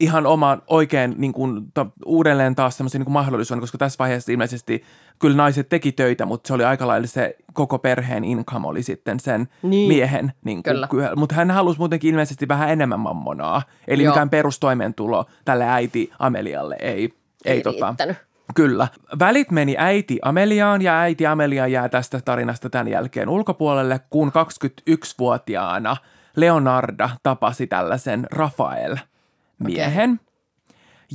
ihan 0.00 0.26
oman 0.26 0.62
oikein 0.66 1.14
niin 1.18 1.32
kuin, 1.32 1.72
to, 1.74 1.86
uudelleen 2.06 2.54
taas 2.54 2.76
semmoisen 2.76 3.00
niin 3.00 3.12
mahdollisuuden, 3.12 3.60
koska 3.60 3.78
tässä 3.78 3.98
vaiheessa 3.98 4.32
ilmeisesti 4.32 4.82
kyllä 5.18 5.36
naiset 5.36 5.68
teki 5.68 5.92
töitä, 5.92 6.26
mutta 6.26 6.48
se 6.48 6.54
oli 6.54 6.64
aika 6.64 6.86
lailla 6.86 7.06
se 7.06 7.36
koko 7.52 7.78
perheen 7.78 8.24
income 8.24 8.66
oli 8.68 8.82
sitten 8.82 9.20
sen 9.20 9.48
Niin. 9.62 9.88
miehen. 9.88 10.32
Niin 10.44 10.62
Kyllä. 10.62 10.86
kuin, 10.86 11.08
mutta 11.16 11.34
hän 11.34 11.50
halusi 11.50 11.78
muutenkin 11.78 12.10
ilmeisesti 12.10 12.48
vähän 12.48 12.70
enemmän 12.70 13.00
mammonaa. 13.00 13.62
Eli 13.88 14.02
Joo. 14.02 14.12
mikään 14.12 14.30
perustoimeentulo 14.30 15.24
tälle 15.44 15.64
äiti 15.68 16.10
Amelialle 16.18 16.76
ei, 16.80 16.92
ei, 16.92 17.12
Ei 17.44 17.62
tota, 17.62 17.86
riittänyt. 17.86 18.16
Kyllä. 18.54 18.88
Välit 19.18 19.50
meni 19.50 19.74
äiti 19.78 20.18
Ameliaan 20.22 20.82
ja 20.82 21.00
äiti 21.00 21.26
Amelia 21.26 21.66
jää 21.66 21.88
tästä 21.88 22.20
tarinasta 22.24 22.70
tämän 22.70 22.88
jälkeen 22.88 23.28
ulkopuolelle, 23.28 24.00
kun 24.10 24.32
21-vuotiaana 24.90 25.96
Leonarda 26.36 27.10
tapasi 27.22 27.66
tällaisen 27.66 28.26
Rafael-miehen. 29.60 30.20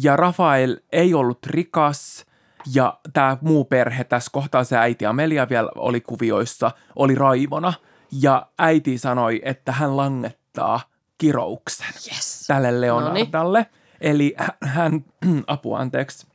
Ja 0.04 0.16
Rafael 0.16 0.78
ei 0.92 1.14
ollut 1.14 1.46
rikas 1.46 2.26
ja 2.74 3.00
tämä 3.14 3.38
muu 3.42 3.66
perhe, 3.66 4.04
tässä 4.04 4.30
kohtaa 4.34 4.64
se 4.64 4.78
äiti 4.78 5.06
Amelia 5.06 5.50
vielä 5.50 5.70
oli 5.76 6.02
kuvioissa, 6.02 6.72
oli 6.96 7.16
raivona. 7.16 7.74
Ja 8.22 8.48
äiti 8.60 8.98
sanoi, 8.98 9.42
että 9.46 9.72
hän 9.72 9.98
langettaa 9.98 10.82
kirouksen 11.18 11.88
Yes. 12.14 12.44
tälle 12.48 12.82
Leonardalle. 12.82 13.66
Eli 14.02 14.34
hä- 14.38 14.58
hän, 14.64 15.06
apua 15.48 15.80
anteeksi, 15.80 16.28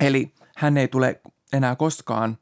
eli 0.00 0.32
hän 0.56 0.76
ei 0.76 0.88
tule 0.88 1.20
enää 1.52 1.76
koskaan 1.76 2.38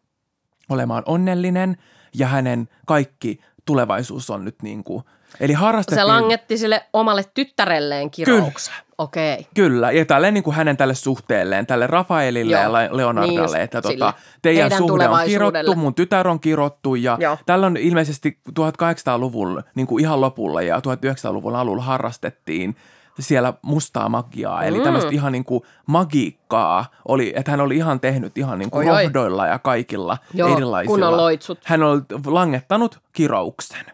olemaan 0.69 1.03
onnellinen 1.07 1.77
ja 2.15 2.27
hänen 2.27 2.69
kaikki 2.87 3.41
tulevaisuus 3.65 4.31
on 4.31 4.45
nyt 4.45 4.63
niin 4.63 4.85
kuin, 4.85 5.05
eli 5.41 5.53
harrastettiin... 5.53 5.99
Se 5.99 6.05
langetti 6.05 6.59
sille 6.59 6.87
omalle 6.93 7.25
tyttärelleen 7.35 8.11
kirouksen. 8.11 8.75
Okei. 8.99 9.33
Okay. 9.35 9.45
Kyllä, 9.55 9.91
ja 9.93 10.05
tälle 10.05 10.31
niin 10.31 10.43
kuin 10.43 10.57
hänen 10.57 10.77
tälle 10.77 10.95
suhteelleen, 10.95 11.67
tälle 11.67 11.87
Rafaelille 11.87 12.53
Joo. 12.53 12.63
ja 12.63 12.73
Le- 12.73 12.83
Niin 12.89 12.97
Leonardalle, 12.97 13.41
just 13.41 13.55
että 13.55 13.81
sille. 13.83 14.05
tota, 14.05 14.15
teidän 14.43 14.63
Heidän 14.63 14.79
suhde 14.79 15.09
on 15.09 15.27
kirottu, 15.27 15.75
mun 15.75 15.95
tytär 15.95 16.29
on 16.29 16.41
kirottu 16.41 16.95
ja 16.95 17.17
Joo. 17.21 17.39
tällä 17.47 17.67
on 17.67 17.77
ilmeisesti 17.77 18.39
1800-luvun 18.51 19.63
niin 19.75 19.87
kuin 19.87 20.05
ihan 20.05 20.21
lopulla 20.21 20.63
ja 20.63 20.79
1900-luvun 20.79 21.57
alulla 21.57 21.83
harrastettiin 21.83 22.77
siellä 23.21 23.53
mustaa 23.63 24.09
magiaa, 24.09 24.65
eli 24.65 24.79
Mm. 24.79 24.85
tämmöistä 24.85 25.11
ihan 25.13 25.33
niin 25.33 25.45
kuin 25.45 25.63
magiikkaa 25.87 26.87
oli, 27.09 27.33
että 27.37 27.51
hän 27.51 27.61
oli 27.61 27.77
ihan 27.77 28.01
tehnyt 28.01 28.39
ihan 28.39 28.59
niin 28.59 28.71
kuin 28.71 28.89
Oi, 28.89 28.95
oi. 28.97 29.03
rohdoilla 29.05 29.47
ja 29.47 29.59
kaikilla 29.59 30.19
Joo, 30.35 30.53
erilaisilla. 30.57 31.17
loitsut. 31.17 31.59
Hän 31.65 31.83
oli 31.83 32.01
langettanut 32.27 32.99
kirouksen. 33.13 33.87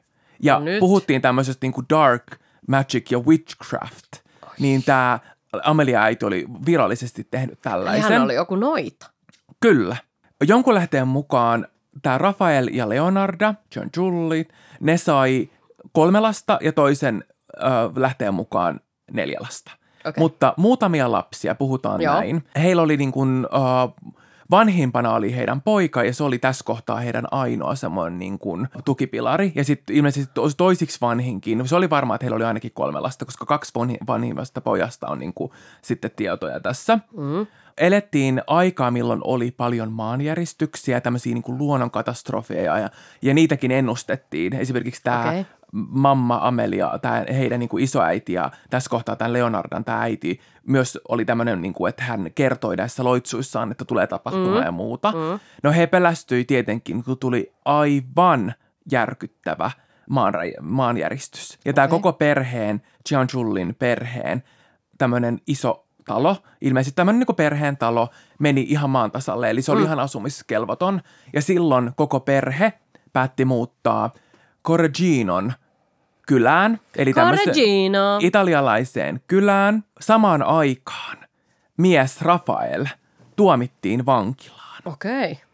Ja 0.42 0.54
No 0.58 0.60
nyt. 0.64 0.80
puhuttiin 0.80 1.22
tämmöisestä 1.22 1.64
niin 1.66 1.72
kuin 1.72 1.86
dark 1.90 2.22
magic 2.68 3.10
ja 3.10 3.18
witchcraft, 3.18 4.23
niin 4.58 4.82
tämä 4.84 5.18
Amelia 5.62 6.02
äiti 6.02 6.24
oli 6.24 6.46
virallisesti 6.66 7.24
tehnyt 7.30 7.60
tällaisen. 7.62 8.12
Hän 8.12 8.22
oli 8.22 8.34
joku 8.34 8.56
noita. 8.56 9.10
Kyllä. 9.60 9.96
Jonkun 10.46 10.74
lähteen 10.74 11.08
mukaan 11.08 11.66
tämä 12.02 12.18
Rafael 12.18 12.68
ja 12.72 12.88
Leonarda, 12.88 13.54
John 13.76 13.88
Julli, 13.96 14.48
ne 14.80 14.96
sai 14.96 15.48
kolme 15.92 16.20
lasta 16.20 16.58
ja 16.62 16.72
toisen 16.72 17.24
ö, 17.56 17.60
lähteen 17.96 18.34
mukaan 18.34 18.80
neljä 19.12 19.38
lasta. 19.40 19.72
Okei. 20.06 20.20
Mutta 20.20 20.54
muutamia 20.56 21.12
lapsia, 21.12 21.54
puhutaan 21.54 22.00
Joo. 22.00 22.14
näin. 22.14 22.44
Heillä 22.56 22.82
oli 22.82 22.96
niin 22.96 23.12
kuin, 23.12 23.46
ö, 23.46 24.10
vanhimpana 24.50 25.14
oli 25.14 25.36
heidän 25.36 25.60
poika 25.60 26.04
ja 26.04 26.14
se 26.14 26.24
oli 26.24 26.38
tässä 26.38 26.64
kohtaa 26.64 26.96
heidän 26.96 27.24
ainoa 27.30 27.74
semmoinen 27.74 28.18
niin 28.18 28.38
kuin 28.38 28.68
tukipilari. 28.84 29.52
Ja 29.54 29.64
sitten 29.64 29.96
ilmeisesti 29.96 30.32
toisiksi 30.56 30.98
vanhinkin, 31.00 31.68
se 31.68 31.76
oli 31.76 31.90
varmaan, 31.90 32.14
että 32.14 32.24
heillä 32.24 32.36
oli 32.36 32.44
ainakin 32.44 32.72
kolme 32.74 33.00
lasta, 33.00 33.24
koska 33.24 33.46
kaksi 33.46 33.72
vanhimmasta 34.06 34.60
pojasta 34.60 35.06
on 35.06 35.18
niin 35.18 35.34
kuin 35.34 35.52
sitten 35.82 36.10
tietoja 36.16 36.60
tässä. 36.60 36.98
Mm. 37.16 37.46
Elettiin 37.78 38.42
aikaa, 38.46 38.90
milloin 38.90 39.20
oli 39.24 39.50
paljon 39.50 39.92
maanjäristyksiä, 39.92 41.00
tämmöisiä 41.00 41.34
niin 41.34 41.42
kuin 41.42 41.58
luonnonkatastrofeja 41.58 42.78
ja, 42.78 42.90
ja 43.22 43.34
niitäkin 43.34 43.70
ennustettiin. 43.70 44.52
Esimerkiksi 44.52 45.02
tämä 45.02 45.20
okay 45.20 45.44
mamma 45.74 46.38
Amelia, 46.42 46.98
tämä 47.02 47.24
heidän 47.34 47.60
niin 47.60 47.68
kuin 47.68 47.84
isoäiti 47.84 48.32
ja 48.32 48.50
tässä 48.70 48.90
kohtaa 48.90 49.16
tämän 49.16 49.32
Leonardan 49.32 49.84
tämä 49.84 50.00
äiti 50.00 50.40
myös 50.66 50.98
oli 51.08 51.24
tämmöinen, 51.24 51.62
niin 51.62 51.74
kuin, 51.74 51.88
että 51.88 52.02
hän 52.04 52.30
kertoi 52.34 52.76
näissä 52.76 53.04
loitsuissaan, 53.04 53.70
että 53.70 53.84
tulee 53.84 54.06
tapahtumaa 54.06 54.60
mm. 54.60 54.64
ja 54.64 54.72
muuta. 54.72 55.12
Mm. 55.12 55.40
No 55.62 55.72
he 55.72 55.86
pelästyi 55.86 56.44
tietenkin, 56.44 57.04
kun 57.04 57.18
tuli 57.18 57.52
aivan 57.64 58.54
järkyttävä 58.90 59.70
maanra- 60.10 60.60
maanjäristys. 60.62 61.58
Ja 61.64 61.72
tämä 61.72 61.88
koko 61.88 62.12
perheen, 62.12 62.82
Chullin 63.08 63.74
perheen, 63.78 64.42
tämmöinen 64.98 65.38
iso 65.46 65.86
talo, 66.06 66.36
ilmeisesti 66.60 66.96
tämmöinen 66.96 67.24
niin 67.28 67.36
perheen 67.36 67.76
talo, 67.76 68.08
meni 68.38 68.66
ihan 68.68 68.90
maan 68.90 69.10
tasalle, 69.10 69.50
eli 69.50 69.62
se 69.62 69.72
oli 69.72 69.80
mm. 69.80 69.86
ihan 69.86 70.00
asumiskelvoton. 70.00 71.00
Ja 71.32 71.42
silloin 71.42 71.90
koko 71.96 72.20
perhe 72.20 72.72
päätti 73.12 73.44
muuttaa 73.44 74.12
Correginon– 74.66 75.52
kylään, 76.26 76.80
eli 76.96 77.12
tämmöiseen 77.12 77.54
italialaiseen 78.20 79.20
kylään. 79.28 79.84
Samaan 80.00 80.42
aikaan 80.42 81.16
mies 81.76 82.22
Rafael 82.22 82.86
tuomittiin 83.36 84.06
vankilaan. 84.06 84.82
Okei. 84.84 85.32
Okay. 85.32 85.44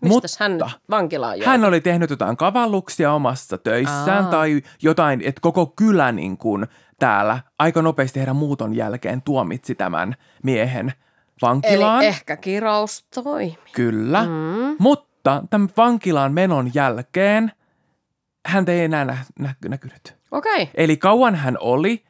Mistä 0.00 0.28
hän 0.40 0.58
vankilaan 0.90 1.38
joutui? 1.38 1.46
Hän 1.46 1.64
oli 1.64 1.80
tehnyt 1.80 2.10
jotain 2.10 2.36
kavalluksia 2.36 3.12
omassa 3.12 3.58
töissään 3.58 4.24
Aa. 4.24 4.30
tai 4.30 4.62
jotain, 4.82 5.20
että 5.24 5.40
koko 5.40 5.66
kylä 5.66 6.12
niin 6.12 6.36
kuin 6.36 6.66
täällä 6.98 7.38
aika 7.58 7.82
nopeasti 7.82 8.20
heidän 8.20 8.36
muuton 8.36 8.76
jälkeen 8.76 9.22
tuomitsi 9.22 9.74
tämän 9.74 10.14
miehen 10.42 10.92
vankilaan. 11.42 12.02
Eli 12.02 12.08
ehkä 12.08 12.36
kirous 12.36 13.04
toimi. 13.14 13.58
Kyllä, 13.72 14.22
mm. 14.22 14.76
mutta 14.78 15.42
tämän 15.50 15.68
vankilaan 15.76 16.32
menon 16.32 16.70
jälkeen 16.74 17.52
hän 18.46 18.64
ei 18.68 18.80
enää 18.80 19.04
nä- 19.04 19.24
nä- 19.38 19.54
näkynyt. 19.68 20.14
Okei. 20.30 20.62
Okay. 20.62 20.66
Eli 20.74 20.96
kauan 20.96 21.34
hän 21.34 21.56
oli, 21.60 22.04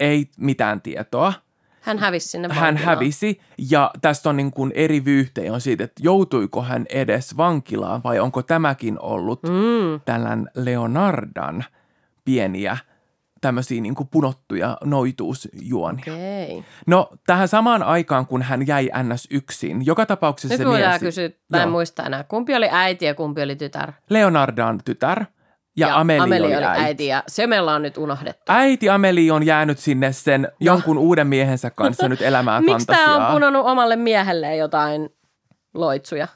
ei 0.00 0.30
mitään 0.36 0.80
tietoa. 0.80 1.32
Hän 1.80 1.98
hävisi 1.98 2.28
sinne 2.28 2.48
vankilaan. 2.48 2.76
Hän 2.76 2.86
hävisi 2.86 3.40
ja 3.58 3.90
tästä 4.00 4.28
on 4.28 4.36
niin 4.36 4.50
kuin 4.50 4.72
eri 4.74 5.04
vyyhtejä 5.04 5.52
on 5.52 5.60
siitä, 5.60 5.84
että 5.84 6.02
joutuiko 6.04 6.62
hän 6.62 6.86
edes 6.88 7.36
vankilaan 7.36 8.00
vai 8.04 8.18
onko 8.18 8.42
tämäkin 8.42 9.00
ollut 9.00 9.42
mm. 9.42 10.00
tällän 10.04 10.48
Leonardan 10.54 11.64
pieniä 12.24 12.76
tämmöisiä 13.42 13.80
niin 13.80 13.94
kuin 13.94 14.08
punottuja 14.08 14.78
noituusjuonia. 14.84 16.02
Okay. 16.02 16.62
No 16.86 17.10
tähän 17.26 17.48
samaan 17.48 17.82
aikaan, 17.82 18.26
kun 18.26 18.42
hän 18.42 18.66
jäi 18.66 18.90
NS 19.02 19.28
yksin, 19.30 19.86
joka 19.86 20.06
tapauksessa 20.06 20.54
Nyt 20.54 20.72
se 20.72 20.86
mies... 20.86 21.00
kysyä, 21.00 21.30
mä 21.48 21.62
en 21.62 21.70
muista 21.70 22.06
enää, 22.06 22.24
kumpi 22.24 22.54
oli 22.54 22.68
äiti 22.70 23.04
ja 23.04 23.14
kumpi 23.14 23.42
oli 23.42 23.56
tytär? 23.56 23.92
Leonardan 24.10 24.80
tytär. 24.84 25.24
Ja, 25.76 25.88
ja 25.88 26.00
Ameli, 26.00 26.20
Ameli 26.20 26.46
oli, 26.46 26.56
oli 26.56 26.64
äiti. 26.64 26.84
äiti. 26.84 27.06
Ja 27.06 27.22
se 27.26 27.46
meillä 27.46 27.74
on 27.74 27.82
nyt 27.82 27.98
unohdettu. 27.98 28.42
Äiti 28.48 28.90
Ameli 28.90 29.30
on 29.30 29.46
jäänyt 29.46 29.78
sinne 29.78 30.12
sen 30.12 30.48
jonkun 30.60 30.98
uuden 30.98 31.26
miehensä 31.26 31.70
kanssa 31.70 32.08
nyt 32.08 32.22
elämään 32.22 32.62
Miksi 32.64 32.86
fantasiaa. 32.86 33.06
Miksi 33.06 33.16
tämä 33.18 33.28
on 33.28 33.32
punonut 33.32 33.66
omalle 33.66 33.96
miehelle 33.96 34.56
jotain 34.56 35.10
loitsuja? 35.74 36.28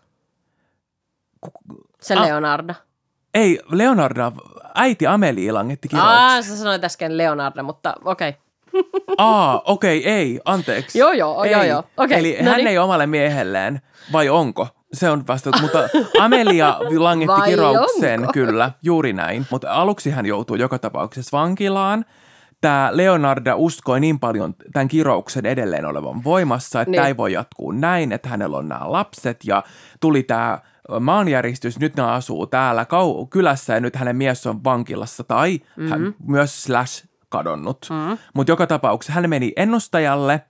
Se 2.01 2.15
A- 2.15 2.23
Leonardo. 2.23 2.75
Ei, 3.35 3.61
Leonardo, 3.71 4.33
äiti 4.75 5.07
Ameli 5.07 5.53
langetti 5.53 5.89
kirouksen. 5.89 6.15
Aa, 6.15 6.43
sä 6.43 6.57
sanoit 6.57 6.85
äsken 6.85 7.19
Leonardo, 7.19 7.63
mutta 7.63 7.95
okei. 8.05 8.29
Okay. 8.29 8.43
Aa, 9.19 9.63
okei, 9.65 9.99
okay, 9.99 10.13
ei, 10.13 10.41
anteeksi. 10.45 10.99
joo, 10.99 11.13
joo, 11.13 11.45
ei. 11.45 11.53
joo, 11.53 11.63
joo. 11.63 11.85
Okay, 11.97 12.19
Eli 12.19 12.37
no 12.41 12.51
hän 12.51 12.57
niin. 12.57 12.67
ei 12.67 12.79
omalle 12.79 13.07
miehelleen, 13.07 13.81
vai 14.13 14.29
onko? 14.29 14.69
Se 14.93 15.11
on 15.11 15.27
vasta, 15.27 15.51
mutta 15.61 15.79
Amelia 16.21 16.77
langetti 16.99 17.41
Vai 17.41 17.49
kirouksen, 17.51 18.21
onko? 18.21 18.33
kyllä, 18.33 18.71
juuri 18.83 19.13
näin. 19.13 19.47
Mutta 19.51 19.73
aluksi 19.73 20.11
hän 20.11 20.27
joutuu 20.27 20.57
joka 20.57 20.79
tapauksessa 20.79 21.39
vankilaan. 21.39 22.05
Tämä 22.61 22.91
Leonarda 22.93 23.57
uskoi 23.57 24.01
niin 24.01 24.21
paljon 24.21 24.55
tämän 24.73 24.89
kirouksen 24.89 25.47
edelleen 25.47 25.85
olevan 25.85 26.25
voimassa, 26.25 26.81
että 26.81 26.91
niin. 26.91 26.97
tämä 26.97 27.09
ei 27.09 27.17
voi 27.17 27.33
jatkuu 27.33 27.71
näin, 27.71 28.13
että 28.13 28.29
hänellä 28.29 28.57
on 28.57 28.69
nämä 28.69 28.93
lapset 28.93 29.45
ja 29.45 29.63
tuli 30.01 30.23
tämä 30.23 30.59
maanjäristys, 31.01 31.79
nyt 31.79 31.97
ne 31.97 32.03
asuu 32.03 32.47
täällä 32.47 32.83
kau- 32.83 33.27
kylässä 33.31 33.75
ja 33.75 33.81
nyt 33.81 33.97
hänen 33.97 34.17
mies 34.17 34.47
on 34.47 34.65
vankilassa 34.65 35.25
tai 35.25 35.59
mm-hmm. 35.59 35.91
hän 35.91 36.15
myös 36.27 36.63
slash 36.63 37.07
kadonnut. 37.29 37.87
Mm-hmm. 37.91 38.19
Mutta 38.35 38.53
joka 38.53 38.67
tapauksessa 38.67 39.13
hän 39.13 39.31
meni 39.31 39.53
ennustajalle 39.57 40.43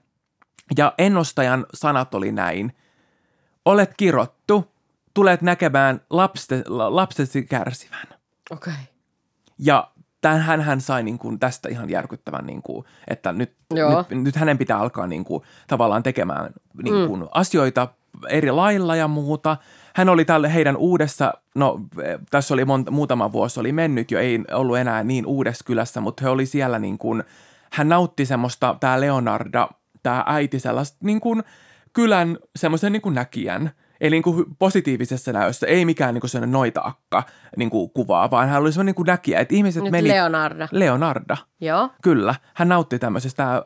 ja 0.77 0.93
ennustajan 0.97 1.65
sanat 1.73 2.13
oli 2.15 2.31
näin– 2.31 2.73
olet 3.67 3.93
kirottu, 3.97 4.71
tulet 5.13 5.41
näkemään 5.41 6.01
lapste, 6.09 6.63
lapsesi 6.67 7.43
kärsivän. 7.43 8.07
Okei. 8.51 8.73
Okay. 8.73 8.85
Ja 9.59 9.91
tämän 10.21 10.61
hän 10.61 10.81
sai 10.81 11.03
niin 11.03 11.17
kuin 11.17 11.39
tästä 11.39 11.69
ihan 11.69 11.89
järkyttävän, 11.89 12.45
niin 12.45 12.61
kuin, 12.61 12.85
että 13.07 13.31
nyt, 13.31 13.53
nyt, 13.73 14.23
nyt 14.23 14.35
hänen 14.35 14.57
pitää 14.57 14.77
alkaa 14.77 15.07
niin 15.07 15.23
kuin, 15.23 15.43
tavallaan 15.67 16.03
tekemään 16.03 16.49
niin 16.83 17.07
kuin, 17.07 17.21
mm. 17.21 17.27
asioita 17.31 17.87
eri 18.29 18.51
lailla 18.51 18.95
ja 18.95 19.07
muuta. 19.07 19.57
Hän 19.95 20.09
oli 20.09 20.25
tälle 20.25 20.53
heidän 20.53 20.77
uudessa, 20.77 21.33
no 21.55 21.81
tässä 22.31 22.53
oli 22.53 22.65
monta, 22.65 22.91
muutama 22.91 23.31
vuosi 23.31 23.59
oli 23.59 23.71
mennyt 23.71 24.11
jo, 24.11 24.19
ei 24.19 24.39
ollut 24.51 24.77
enää 24.77 25.03
niin 25.03 25.25
uudessa 25.25 25.65
kylässä, 25.65 26.01
mutta 26.01 26.23
he 26.23 26.29
oli 26.29 26.45
siellä 26.45 26.79
niin 26.79 26.97
kuin, 26.97 27.23
hän 27.71 27.89
nautti 27.89 28.25
semmoista, 28.25 28.75
tämä 28.79 29.01
Leonarda, 29.01 29.69
tämä 30.03 30.23
äiti 30.27 30.59
sellaista 30.59 30.97
niin 31.01 31.19
kuin, 31.19 31.43
kylän 31.97 32.37
semmoisen 32.55 32.91
niin 32.91 33.13
näkijän. 33.13 33.71
Eli 34.01 34.15
niin 34.15 34.23
kuin 34.23 34.45
positiivisessa 34.59 35.33
näössä, 35.33 35.67
ei 35.67 35.85
mikään 35.85 36.13
niin 36.13 36.21
kuin 36.21 36.29
sellainen 36.29 36.51
noita-akka 36.51 37.23
niin 37.55 37.69
kuin 37.69 37.89
kuvaa, 37.89 38.31
vaan 38.31 38.49
hän 38.49 38.61
oli 38.61 38.71
semmoinen 38.71 38.85
niin 38.85 38.95
kuin 38.95 39.05
näkijä, 39.05 39.39
että 39.39 39.55
ihmiset 39.55 39.83
Nyt 39.83 39.91
meni... 39.91 40.09
Leonarda. 40.09 40.67
Leonarda. 40.71 41.37
Joo. 41.61 41.89
Kyllä. 42.01 42.35
Hän 42.53 42.69
nautti 42.69 42.99
tämmöisestä 42.99 43.63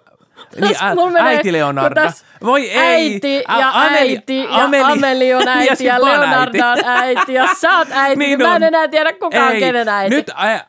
niin, 0.62 0.76
ä, 0.84 0.96
menee, 0.96 1.22
äiti 1.22 1.54
Leonarda. 1.54 2.12
Voi 2.44 2.70
ei. 2.70 3.14
Äiti 3.14 3.44
ja 3.60 3.72
Ameli, 3.74 4.16
äiti 4.16 4.44
ja 4.44 4.64
Ameli, 4.64 4.94
Ameli 4.94 5.34
on 5.34 5.48
äiti 5.58 5.86
ja, 5.86 5.94
ja 5.94 6.06
Leonarda 6.06 6.70
äiti. 6.70 6.82
on 6.82 6.86
äiti 6.86 7.34
ja 7.34 7.48
sä 7.56 7.78
oot 7.78 7.88
äiti. 7.92 8.20
Niin 8.20 8.42
mä 8.42 8.56
en 8.56 8.64
enää 8.64 8.88
tiedä 8.88 9.14
kukaan 9.14 9.52
ei. 9.52 9.60
kenen 9.60 9.90
äiti. 9.90 10.16
Nyt 10.16 10.30
ä, 10.30 10.66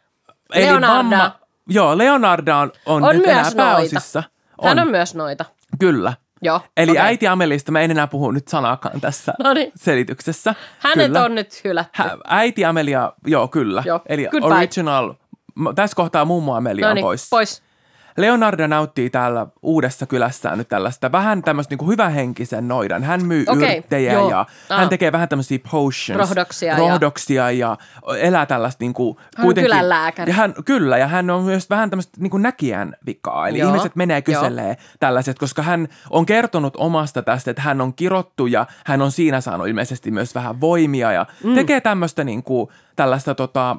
eli 0.55 0.65
Leonarda. 0.65 0.97
Mamma, 0.97 1.39
joo, 1.69 1.99
Leonarda 1.99 2.57
on, 2.57 2.73
on, 2.87 3.05
on 3.05 3.15
nyt 3.15 3.27
myös 3.27 3.37
enää 3.37 3.67
pääosissa. 3.67 4.23
On. 4.59 4.69
Hän 4.69 4.79
on 4.79 4.91
myös 4.91 5.15
noita. 5.15 5.45
Kyllä. 5.79 6.13
Joo, 6.43 6.61
Eli 6.77 6.91
okay. 6.91 7.05
äiti 7.05 7.27
Amelista 7.27 7.73
mä 7.73 7.81
en 7.81 7.91
enää 7.91 8.07
puhu 8.07 8.31
nyt 8.31 8.49
sanakaan 8.49 9.01
tässä 9.01 9.35
Noniin. 9.39 9.73
selityksessä. 9.77 10.55
Hänet 10.79 11.07
kyllä. 11.07 11.25
on 11.25 11.35
nyt 11.35 11.61
hylätty. 11.65 12.03
Hä, 12.03 12.17
äiti 12.25 12.65
Amelia, 12.65 13.13
joo 13.27 13.49
kyllä. 13.49 13.83
Joo. 13.87 14.01
Eli 14.09 14.29
Goodbye. 14.31 14.57
original, 14.57 15.15
tässä 15.75 15.95
kohtaa 15.95 16.25
mummo 16.25 16.55
Amelia 16.55 16.91
on 16.91 16.99
pois. 17.01 17.29
pois. 17.31 17.63
Leonardo 18.17 18.67
nauttii 18.67 19.11
täällä 19.11 19.47
uudessa 19.63 20.07
kylässään 20.07 20.59
nyt 20.59 20.69
tällaista 20.69 21.13
vähän 21.13 21.43
tämmöistä 21.43 21.77
niin 21.77 21.89
hyvähenkisen 21.89 22.69
noidan. 22.69 23.03
Hän 23.03 23.27
myy 23.27 23.45
okay, 23.49 23.77
yrttejä 23.77 24.13
joo. 24.13 24.31
ja 24.31 24.41
ah. 24.41 24.79
hän 24.79 24.89
tekee 24.89 25.13
vähän 25.13 25.29
tämmöisiä 25.29 25.59
potions. 25.71 26.19
Rohdoksia. 26.19 26.77
Rohdoksia 26.77 27.51
ja, 27.51 27.77
ja 28.09 28.17
elää 28.19 28.47
tällaista 28.47 28.85
niin 28.85 28.95
kuin, 28.95 29.17
hän 29.37 29.45
kuitenkin. 29.45 29.75
Hän 29.75 29.89
lääkäri. 29.89 30.31
Ja 30.31 30.35
hän, 30.35 30.55
kyllä, 30.65 30.99
ja 30.99 31.07
hän 31.07 31.31
on 31.31 31.43
myös 31.43 31.71
vähän 31.71 31.91
tämmöistä 31.91 32.21
niin 32.21 32.31
kuin 32.31 32.43
näkijän 32.43 32.97
vikaa. 33.07 33.49
Eli 33.49 33.59
joo. 33.59 33.69
ihmiset 33.69 33.97
menee 33.97 34.23
kyselee 34.23 34.77
tällaiset, 35.01 35.39
koska 35.39 35.63
hän 35.63 35.89
on 36.11 36.27
kertonut 36.27 36.75
omasta 36.77 37.23
tästä, 37.23 37.51
että 37.51 37.63
hän 37.63 37.81
on 37.81 37.95
kirottu 37.95 38.47
ja 38.47 38.67
hän 38.87 39.03
on 39.03 39.13
siinä 39.13 39.41
saanut 39.41 39.69
ilmeisesti 39.69 40.11
myös 40.11 40.35
vähän 40.35 40.61
voimia 40.61 41.13
ja 41.13 41.27
mm. 41.45 41.55
tekee 41.55 41.81
tämmöistä 41.81 42.25
niin 42.25 42.43
kuin, 42.43 42.69
tällaista 42.97 43.35
tota, 43.35 43.77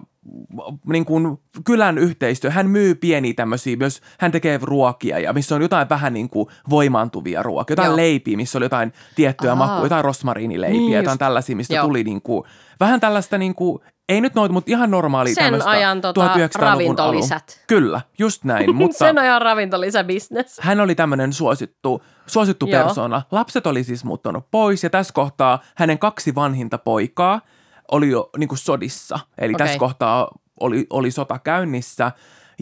niin 0.86 1.06
kuin 1.06 1.38
kylän 1.66 1.98
yhteistyö. 1.98 2.52
Hän 2.52 2.70
myy 2.70 2.96
pieniä 2.96 3.34
tämmöisiä, 3.34 3.78
myös 3.78 4.02
hän 4.20 4.32
tekee 4.32 4.60
ruokia 4.62 5.20
ja 5.20 5.34
missä 5.34 5.56
on 5.56 5.62
jotain 5.62 5.90
vähän 5.90 6.14
niin 6.14 6.30
kuin 6.30 6.48
voimantuvia 6.70 7.44
ruokia. 7.44 7.72
Jotain 7.72 7.88
Joo. 7.88 7.96
leipiä, 7.96 8.38
missä 8.38 8.58
oli 8.58 8.66
jotain 8.66 8.94
tiettyä 9.16 9.56
makua, 9.56 9.86
jotain 9.86 10.06
rosmariinileipiä, 10.06 10.80
niin 10.80 10.92
jotain 10.92 11.20
tällaisia, 11.20 11.56
mistä 11.56 11.76
Joo. 11.76 11.86
tuli 11.86 12.04
niin 12.04 12.22
kuin, 12.22 12.44
vähän 12.80 13.00
tällaista 13.00 13.38
niin 13.38 13.56
kuin, 13.56 13.80
ei 14.10 14.22
nyt 14.22 14.36
noita, 14.36 14.54
mutta 14.54 14.72
ihan 14.72 14.92
normaali 14.92 15.34
Sen 15.34 15.68
ajan 15.68 16.02
tota, 16.02 16.38
ravintolisät. 16.56 17.44
Alun. 17.50 17.66
Kyllä, 17.68 18.02
just 18.20 18.44
näin. 18.44 18.76
mutta 18.76 18.98
Sen 18.98 19.18
ajan 19.18 19.42
ravintolisäbisnes. 19.42 20.58
Hän 20.62 20.80
oli 20.80 20.96
tämmöinen 20.96 21.34
suosittu, 21.34 22.04
suosittu 22.28 22.68
persona. 22.68 23.22
Lapset 23.32 23.68
oli 23.68 23.84
siis 23.84 24.04
muuttanut 24.04 24.48
pois 24.52 24.84
ja 24.84 24.90
tässä 24.90 25.14
kohtaa 25.14 25.60
hänen 25.76 26.00
kaksi 26.00 26.36
vanhinta 26.36 26.78
poikaa– 26.78 27.42
oli 27.94 28.10
jo 28.10 28.30
niin 28.38 28.48
kuin 28.48 28.60
sodissa. 28.60 29.20
Eli 29.38 29.54
okay. 29.54 29.66
tässä 29.68 29.80
kohtaa 29.80 30.28
oli, 30.60 30.88
oli 30.90 31.12
sota 31.12 31.40
käynnissä. 31.40 32.12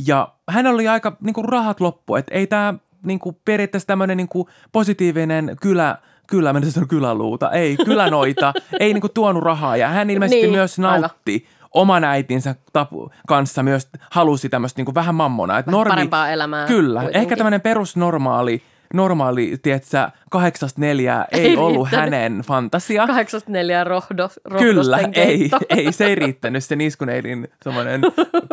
Ja 0.07 0.34
hän 0.49 0.67
oli 0.67 0.88
aika 0.88 1.17
niin 1.21 1.34
kuin 1.34 1.45
rahat 1.45 1.79
loppu, 1.79 2.15
että 2.15 2.36
ei 2.36 2.47
tämä 2.47 2.73
niin 3.03 3.19
kuin 3.19 3.38
periaatteessa 3.45 3.88
tämmöinen 3.88 4.17
niin 4.17 4.27
kuin 4.27 4.47
positiivinen 4.71 5.57
kylä, 5.61 5.97
kylä, 6.27 6.53
mennä 6.53 6.71
sanoa 6.71 6.88
kyläluuta, 6.88 7.51
ei, 7.51 7.77
kylänoita, 7.86 8.53
ei 8.79 8.93
niinku 8.93 9.09
tuonut 9.09 9.43
rahaa. 9.43 9.77
Ja 9.77 9.88
hän 9.88 10.09
ilmeisesti 10.09 10.41
Niin, 10.41 10.51
myös 10.51 10.79
aivan. 10.79 11.01
nautti 11.01 11.47
oman 11.73 12.03
äitinsä 12.03 12.55
tapu, 12.73 13.11
kanssa 13.27 13.63
myös 13.63 13.89
halusi 14.11 14.49
tämmöistä 14.49 14.79
niinku 14.79 14.93
vähän 14.95 15.15
mammonaa. 15.15 15.59
Et 15.59 15.67
Vähän 15.67 15.88
parempaa 15.88 16.29
elämää 16.29 16.67
Kyllä, 16.67 16.99
kuitenkin. 16.99 17.21
ehkä 17.21 17.36
tämmöinen 17.36 17.61
perusnormaali, 17.61 18.63
normaali, 18.94 19.58
tietsä, 19.62 20.12
kahdeksasta 20.30 20.82
neljää 20.82 21.26
ei, 21.32 21.42
Ei 21.42 21.58
ollut 21.58 21.88
riittänyt. 21.92 22.14
hänen 22.14 22.42
fantasia. 22.42 23.08
84 23.08 23.84
rohdo, 23.84 24.30
Kyllä, 24.60 25.00
ei, 25.14 25.50
ei, 25.70 25.92
se 25.92 26.06
ei 26.06 26.16
riittänyt 26.16 26.64
se 26.64 26.76
niskuneilin 26.76 27.48
semmoinen 27.64 28.02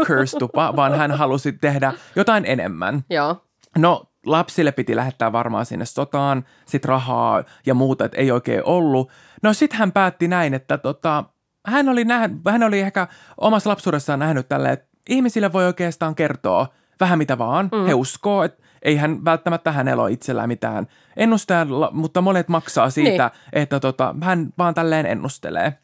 curse-tupa, 0.06 0.76
vaan 0.76 0.94
hän 0.94 1.10
halusi 1.10 1.52
tehdä 1.52 1.92
jotain 2.16 2.44
enemmän. 2.46 3.04
Joo, 3.10 3.44
No, 3.78 4.04
lapsille 4.26 4.72
piti 4.72 4.96
lähettää 4.96 5.32
varmaan 5.32 5.66
sinne 5.66 5.84
sotaan, 5.84 6.44
sit 6.66 6.84
rahaa 6.84 7.44
ja 7.66 7.74
muuta, 7.74 8.04
että 8.04 8.18
ei 8.18 8.30
oikein 8.30 8.62
ollut. 8.64 9.10
No 9.42 9.52
sit 9.52 9.72
hän 9.72 9.92
päätti 9.92 10.28
näin, 10.28 10.54
että 10.54 10.78
tota, 10.78 11.24
hän, 11.66 11.88
oli 11.88 12.04
näh, 12.04 12.30
hän 12.50 12.62
oli 12.62 12.80
ehkä 12.80 13.08
omassa 13.40 13.70
lapsuudessaan 13.70 14.18
nähnyt 14.18 14.48
tälle, 14.48 14.72
että 14.72 14.86
ihmisille 15.08 15.52
voi 15.52 15.66
oikeastaan 15.66 16.14
kertoa 16.14 16.66
vähän 17.00 17.18
mitä 17.18 17.38
vaan. 17.38 17.68
Mm. 17.72 17.86
He 17.86 17.94
uskoo, 17.94 18.42
että 18.42 18.62
ei 18.82 18.96
hän 18.96 19.24
välttämättä 19.24 19.72
hänellä 19.72 20.02
ole 20.02 20.12
itsellään 20.12 20.48
mitään 20.48 20.86
ennustajaa, 21.16 21.66
mutta 21.92 22.20
monet 22.20 22.48
maksaa 22.48 22.90
siitä, 22.90 23.30
niin. 23.34 23.62
että 23.62 23.80
tota, 23.80 24.14
hän 24.22 24.48
vaan 24.58 24.74
tälleen 24.74 25.06
ennustelee. 25.06 25.78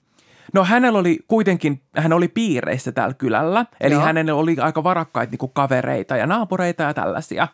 No 0.53 0.64
hänellä 0.64 0.99
oli 0.99 1.18
kuitenkin, 1.28 1.82
hän 1.97 2.12
oli 2.12 2.28
piireissä 2.28 2.92
täällä 2.92 3.14
kylällä, 3.14 3.66
eli 3.80 3.95
Joo. 3.95 4.03
hänellä 4.03 4.34
oli 4.34 4.57
aika 4.61 4.84
varakkaita 4.84 5.30
niin 5.30 5.51
kavereita 5.53 6.16
ja 6.16 6.26
naapureita 6.26 6.82
ja 6.82 6.95
tällaisia. 6.95 7.49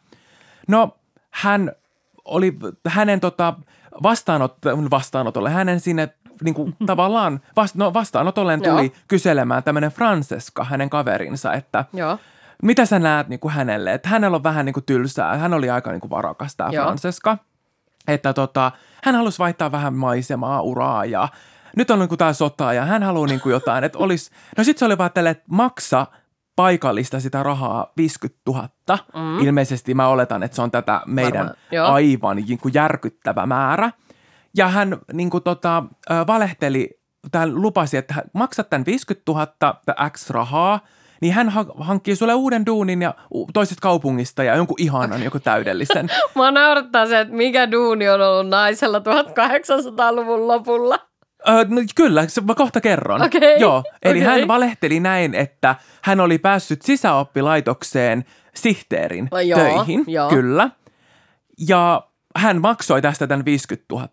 No 0.69 0.97
hän 1.31 1.73
oli, 2.25 2.57
hänen 2.89 3.21
tota, 3.21 3.55
vastaanot, 4.03 4.57
vastaanotolle, 4.91 5.51
hänen 5.51 5.81
sinne 5.81 6.09
niin 6.45 6.55
kuin, 6.55 6.77
tavallaan 6.87 7.41
vast, 7.57 7.75
no, 7.75 7.95
vastaanotolleen 7.95 8.63
tuli 8.63 8.85
Joo. 8.85 8.95
kyselemään 9.09 9.63
tämmöinen 9.63 9.91
Francesca, 9.91 10.65
hänen 10.65 10.91
kaverinsa, 10.91 11.53
että 11.53 11.85
joo. 11.93 12.19
Mitä 12.63 12.87
sä 12.87 12.99
näet 12.99 13.29
niin 13.29 13.41
kuin 13.41 13.53
hänelle, 13.53 13.95
että 13.95 14.09
hänellä 14.09 14.35
on 14.35 14.43
vähän 14.43 14.67
niin 14.67 14.75
kuin 14.75 14.85
tylsää, 14.85 15.37
hän 15.37 15.55
oli 15.55 15.71
aika 15.71 15.91
niin 15.91 16.01
kuin 16.01 16.11
varakas 16.11 16.57
tämä 16.57 16.71
Joo. 16.73 16.85
Francesca, 16.85 17.39
että 18.09 18.33
tota, 18.33 18.73
hän 19.05 19.15
halusi 19.15 19.39
vaihtaa 19.39 19.73
vähän 19.73 19.95
maisemaa, 19.95 20.63
uraa 20.63 21.05
ja 21.05 21.29
nyt 21.77 21.91
on 21.91 21.99
niin 21.99 22.09
kuin 22.09 22.19
tämä 22.19 22.33
sota 22.33 22.73
ja 22.73 22.85
hän 22.85 23.03
haluaa 23.03 23.27
niin 23.27 23.41
kuin 23.41 23.53
jotain, 23.59 23.85
että 23.85 23.99
olisi, 23.99 24.31
no 24.59 24.65
sitten 24.65 24.79
se 24.79 24.85
oli 24.85 24.99
vaan 24.99 25.13
tälleen, 25.13 25.37
että 25.37 25.45
maksa 25.51 26.07
paikallista 26.57 27.21
sitä 27.21 27.43
rahaa 27.43 27.93
50 27.97 28.41
000. 28.47 28.69
Mm. 29.15 29.39
Ilmeisesti 29.39 29.95
mä 29.95 30.09
oletan, 30.09 30.43
että 30.43 30.55
se 30.55 30.63
on 30.63 30.71
tätä 30.71 31.01
meidän 31.07 31.47
Varmaan, 31.73 31.95
aivan 31.95 32.37
niin 32.37 32.59
kuin 32.59 32.75
järkyttävä 32.75 33.47
määrä. 33.47 33.91
Ja 34.57 34.69
hän 34.69 34.99
niin 35.13 35.31
kuin 35.31 35.43
tota, 35.43 35.85
valehteli, 36.27 37.01
tai 37.33 37.53
lupasi, 37.53 37.97
että 37.97 38.15
maksat 38.33 38.71
tämän 38.71 38.87
50 38.87 39.33
000 39.33 40.11
X 40.11 40.31
rahaa, 40.31 40.81
niin 41.21 41.35
hän 41.35 41.49
ha- 41.49 41.65
hankkii 41.81 42.17
sulle 42.17 42.35
uuden 42.35 42.67
duunin 42.67 43.03
ja 43.03 43.15
toisesta 43.53 43.81
kaupungista 43.83 44.45
ja 44.45 44.57
jonkun 44.57 44.77
ihanan, 44.81 45.23
joku 45.23 45.39
täydellisen. 45.41 46.09
Mua 46.35 46.51
naurattaa 46.51 47.07
se, 47.07 47.21
että 47.21 47.35
mikä 47.35 47.71
duuni 47.71 48.09
on 48.09 48.21
ollut 48.21 48.49
naisella 48.49 48.99
1800-luvun 48.99 50.49
lopulla. 50.49 50.99
Öö, 51.49 51.65
no, 51.69 51.81
kyllä, 51.95 52.29
se, 52.29 52.41
mä 52.41 52.55
kohta 52.55 52.81
kerron. 52.81 53.23
Okei, 53.23 53.61
Joo, 53.61 53.83
eli 54.03 54.19
okei. 54.25 54.39
hän 54.41 54.49
valehteli 54.49 55.01
näin, 55.01 55.35
että 55.35 55.75
hän 56.03 56.21
oli 56.21 56.39
päässyt 56.39 56.83
sisäoppilaitokseen 56.83 58.25
sihteerin 58.55 59.29
No 59.33 59.41
joo, 59.41 59.61
töihin. 59.61 60.05
joo. 60.07 60.29
Kyllä. 60.31 60.71
Ja 61.69 62.03
hän 62.37 62.61
maksoi 62.61 63.03
tästä 63.03 63.27
tämän 63.27 63.45
50 63.45 63.95
000 63.95 64.09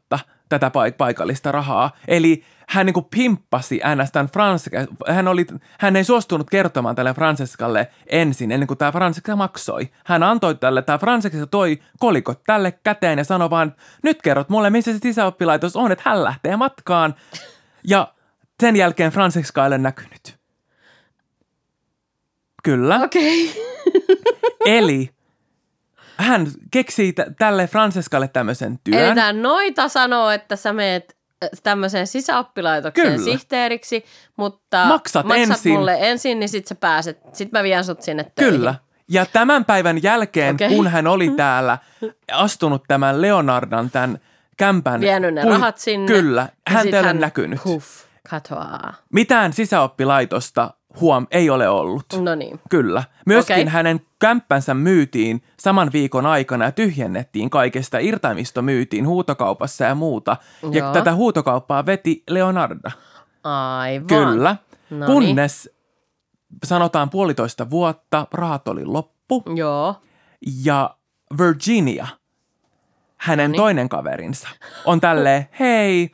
tätä 0.50 0.70
paik- 0.70 0.98
paikallista 0.98 1.52
rahaa. 1.52 1.91
Eli 2.08 2.43
hän 2.70 2.86
niin 2.86 2.93
kuin 2.93 3.08
pimppasi 3.10 3.82
ns. 3.95 4.12
tämän 4.12 4.28
Francesca. 4.28 4.78
Hän, 5.08 5.28
oli, 5.28 5.45
hän 5.80 5.95
ei 5.95 6.04
suostunut 6.04 6.50
kertomaan 6.50 6.95
tälle 6.95 7.14
Francescalle 7.14 7.88
ensin, 8.08 8.52
ennen 8.52 8.68
kuin 8.68 8.78
tämä 8.78 8.91
Francesca 8.91 9.36
maksoi. 9.36 9.89
Hän 10.06 10.24
antoi 10.24 10.56
tälle, 10.56 10.82
tämä 10.82 10.98
Francesca 10.98 11.48
toi 11.48 11.80
kolikot 12.00 12.43
tälle 12.43 12.72
käteen 12.72 13.18
ja 13.18 13.24
sanoi 13.24 13.50
vaan, 13.50 13.76
nyt 14.04 14.22
kerrot 14.22 14.50
mulle, 14.50 14.70
missä 14.70 14.93
se 14.93 15.00
sisäoppilaitos 15.00 15.76
on, 15.76 15.91
että 15.91 16.10
hän 16.10 16.24
lähtee 16.24 16.56
matkaan. 16.56 17.16
Ja 17.84 18.14
sen 18.60 18.76
jälkeen 18.76 19.12
Francesca 19.12 19.64
ei 19.64 19.68
ole 19.68 19.78
näkynyt. 19.78 20.38
Kyllä. 22.64 23.00
Okei. 23.04 23.64
Eli 24.66 25.10
hän 26.18 26.47
keksii 26.72 27.13
t- 27.13 27.38
tälle 27.38 27.68
Francescalle 27.68 28.28
tämmöisen 28.28 28.80
työn. 28.84 29.03
Eli 29.03 29.15
tämä 29.15 29.34
noita 29.34 29.88
sanoo, 29.88 30.30
että 30.30 30.55
sä 30.55 30.74
meet 30.74 31.18
äh, 31.43 31.49
tämmöiseen 31.63 32.07
sisäoppilaitokseen 32.07 33.07
Kyllä. 33.07 33.24
sihteeriksi, 33.24 34.05
mutta 34.38 34.86
Maksat 34.86 35.26
ensin. 35.36 35.74
mulle 35.74 35.97
ensin, 35.99 36.39
niin 36.39 36.49
sit 36.49 36.68
sä 36.68 36.76
pääset, 36.76 37.20
sit 37.34 37.51
mä 37.51 37.63
vien 37.63 37.84
sut 37.84 38.01
sinne 38.01 38.32
töihin. 38.36 38.53
Kyllä. 38.53 38.76
Ja 39.09 39.26
tämän 39.26 39.65
päivän 39.65 40.03
jälkeen, 40.03 40.55
Okei. 40.55 40.70
kun 40.70 40.88
hän 40.88 41.07
oli 41.07 41.30
täällä 41.30 41.78
astunut 42.32 42.84
tämän 42.88 43.22
Leonardan 43.22 43.91
tämän 43.91 44.20
kämpän... 44.57 45.01
Vienyt 45.01 45.34
ne 45.34 45.43
rahat 45.43 45.78
sinne. 45.78 46.07
Kyllä. 46.07 46.49
Hän 46.68 46.88
ei 46.88 46.99
ole 46.99 47.13
näkynyt. 47.13 47.65
Huff, 47.65 47.88
katoaa. 48.30 48.93
Mitään 49.13 49.53
sisäoppilaitosta 49.53 50.74
huom 51.02 51.28
ei 51.32 51.50
ole 51.50 51.70
ollut. 51.70 52.06
No 52.22 52.36
niin. 52.36 52.60
Kyllä. 52.70 53.04
Myöskin 53.26 53.54
Okei. 53.54 53.66
hänen 53.66 54.02
kämppänsä 54.20 54.74
myytiin 54.74 55.44
saman 55.60 55.90
viikon 55.94 56.26
aikana 56.26 56.66
ja 56.66 56.72
tyhjennettiin 56.72 57.50
kaikesta. 57.50 57.98
Irtaimisto 58.00 58.62
myytiin 58.62 59.08
huutokaupassa 59.08 59.86
ja 59.86 59.96
muuta. 59.96 60.38
Ja 60.72 60.80
Joo. 60.80 60.94
tätä 60.94 61.16
huutokauppaa 61.16 61.86
veti 61.86 62.24
Leonarda. 62.30 62.92
Aivan. 63.44 64.08
Kyllä. 64.08 64.56
No 64.90 65.06
Kunnes 65.06 65.70
sanotaan 66.64 67.10
puolitoista 67.10 67.70
vuotta, 67.70 68.28
rahat 68.34 68.68
oli 68.68 68.86
loppu 68.86 69.44
Joo. 69.56 69.96
ja 70.64 70.96
Virginia, 71.38 72.08
hänen 73.18 73.44
Noniin. 73.52 73.58
toinen 73.62 73.90
kaverinsa, 73.90 74.48
on 74.86 75.02
tälleen, 75.02 75.50
hei, 75.60 76.12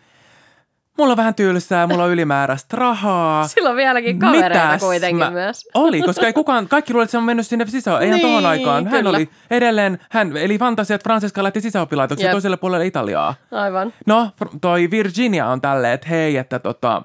mulla 0.98 1.12
on 1.14 1.18
vähän 1.18 1.36
tylsää, 1.36 1.88
mulla 1.88 2.04
on 2.04 2.12
ylimääräistä 2.12 2.78
rahaa. 2.78 3.48
Sillä 3.48 3.70
on 3.70 3.76
vieläkin 3.76 4.20
kavereita 4.20 4.66
Mitäs 4.66 4.82
kuitenkin 4.82 5.18
mä- 5.18 5.32
myös. 5.32 5.68
Oli, 5.74 6.02
koska 6.02 6.26
ei 6.26 6.34
kukaan, 6.34 6.68
kaikki 6.68 6.94
luulivat, 6.94 7.06
että 7.08 7.12
se 7.12 7.18
on 7.18 7.24
mennyt 7.24 7.48
sinne 7.48 7.66
sisään. 7.68 8.02
Eihän 8.02 8.16
Niin, 8.18 8.28
tohon 8.28 8.46
aikaan. 8.46 8.84
Hän 8.88 8.98
kyllä. 9.00 9.10
oli 9.10 9.30
edelleen, 9.52 10.00
hän 10.12 10.38
eli 10.38 10.58
fantasia, 10.60 10.96
että 10.96 11.04
Francesca 11.04 11.44
lähti 11.44 11.62
sisäoppilaitokseen 11.62 12.32
toiselle 12.32 12.58
puolelle 12.58 12.86
Italiaa. 12.86 13.36
Aivan. 13.52 13.94
No, 14.06 14.32
toi 14.62 14.92
Virginia 14.92 15.48
on 15.48 15.62
tälleen, 15.62 15.94
että 15.94 16.08
hei, 16.08 16.38
että 16.38 16.60
tota, 16.60 17.02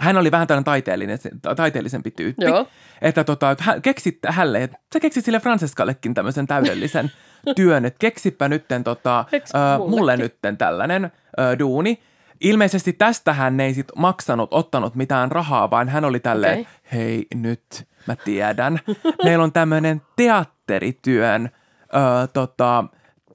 hän 0.00 0.16
oli 0.16 0.30
vähän 0.30 0.46
tällainen 0.46 0.64
taiteellinen, 0.64 1.18
taiteellisempi 1.56 2.10
tyyppi. 2.10 2.44
Joo. 2.44 2.66
Että 3.02 3.24
tota, 3.24 3.50
että 3.50 3.64
hän 3.64 3.82
keksit 3.82 4.18
hälle, 4.28 4.62
että 4.62 4.76
sä 4.94 5.00
keksit 5.00 5.24
sille 5.24 5.40
Francescallekin 5.40 6.14
tämmöisen 6.14 6.46
täydellisen 6.46 7.12
työn, 7.56 7.84
että 7.84 7.98
keksipä 7.98 8.48
nytten 8.48 8.84
tota, 8.84 9.24
ö, 9.34 9.38
mulle 9.88 10.16
nytten 10.16 10.56
tällainen 10.56 11.04
ö, 11.04 11.58
duuni. 11.58 12.02
Ilmeisesti 12.42 12.92
tästä 12.92 13.32
hän 13.32 13.60
ei 13.60 13.74
sit 13.74 13.86
maksanut, 13.96 14.48
ottanut 14.52 14.94
mitään 14.94 15.32
rahaa, 15.32 15.70
vaan 15.70 15.88
hän 15.88 16.04
oli 16.04 16.20
tälleen, 16.20 16.60
Okei. 16.60 16.72
hei 16.92 17.26
nyt 17.34 17.88
mä 18.06 18.16
tiedän. 18.16 18.80
Meillä 19.24 19.44
on 19.44 19.52
tämmöinen 19.52 20.02
teatterityön, 20.16 21.50
ö, 21.82 22.26
tota, 22.32 22.84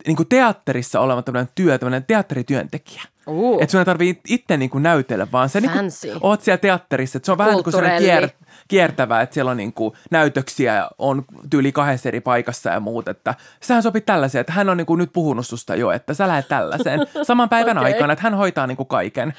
niin 0.08 0.18
kuin 0.18 0.30
teatterissa 0.30 0.99
oleva 0.99 1.22
tämmöinen 1.22 1.49
työ, 1.55 1.78
tämmöinen 1.78 2.05
teatterityöntekijä. 2.05 3.01
Uh. 3.28 3.61
Että 3.61 3.71
sun 3.71 3.80
ei 3.80 3.86
tarvii 3.86 4.21
itse 4.28 4.57
niin 4.57 4.69
kuin 4.69 4.84
näytellä, 4.84 5.28
vaan 5.32 5.49
se 5.49 5.61
niin 5.61 5.71
Fancy. 5.71 6.07
kuin, 6.07 6.19
oot 6.21 6.41
siellä 6.41 6.57
teatterissa. 6.57 7.17
Että 7.17 7.25
se 7.25 7.32
on 7.32 7.38
vähän 7.38 7.53
niin 7.53 7.63
kuin 7.63 7.75
kier, 7.99 8.30
kiertävä, 8.67 9.21
että 9.21 9.34
siellä 9.34 9.51
on 9.51 9.57
niin 9.57 9.73
kuin 9.73 9.93
näytöksiä, 10.11 10.88
on 10.97 11.25
tyyli 11.49 11.71
kahdessa 11.71 12.09
eri 12.09 12.21
paikassa 12.21 12.69
ja 12.69 12.80
muut. 12.80 13.07
Että 13.07 13.36
sehän 13.61 13.84
sopii 13.84 14.01
tällaiseen, 14.01 14.39
että 14.41 14.53
hän 14.53 14.69
on 14.69 14.78
niin 14.78 14.86
kuin 14.86 14.97
nyt 14.97 15.13
puhunut 15.13 15.47
susta 15.47 15.75
jo, 15.75 15.91
että 15.91 16.13
sä 16.13 16.28
lähdet 16.28 16.47
tällaiseen 16.47 16.99
saman 17.23 17.49
päivän 17.49 17.78
Okei. 17.78 17.93
aikana, 17.93 18.13
että 18.13 18.23
hän 18.23 18.36
hoitaa 18.36 18.67
niin 18.67 18.78
kuin 18.78 18.88
kaiken. 18.88 19.34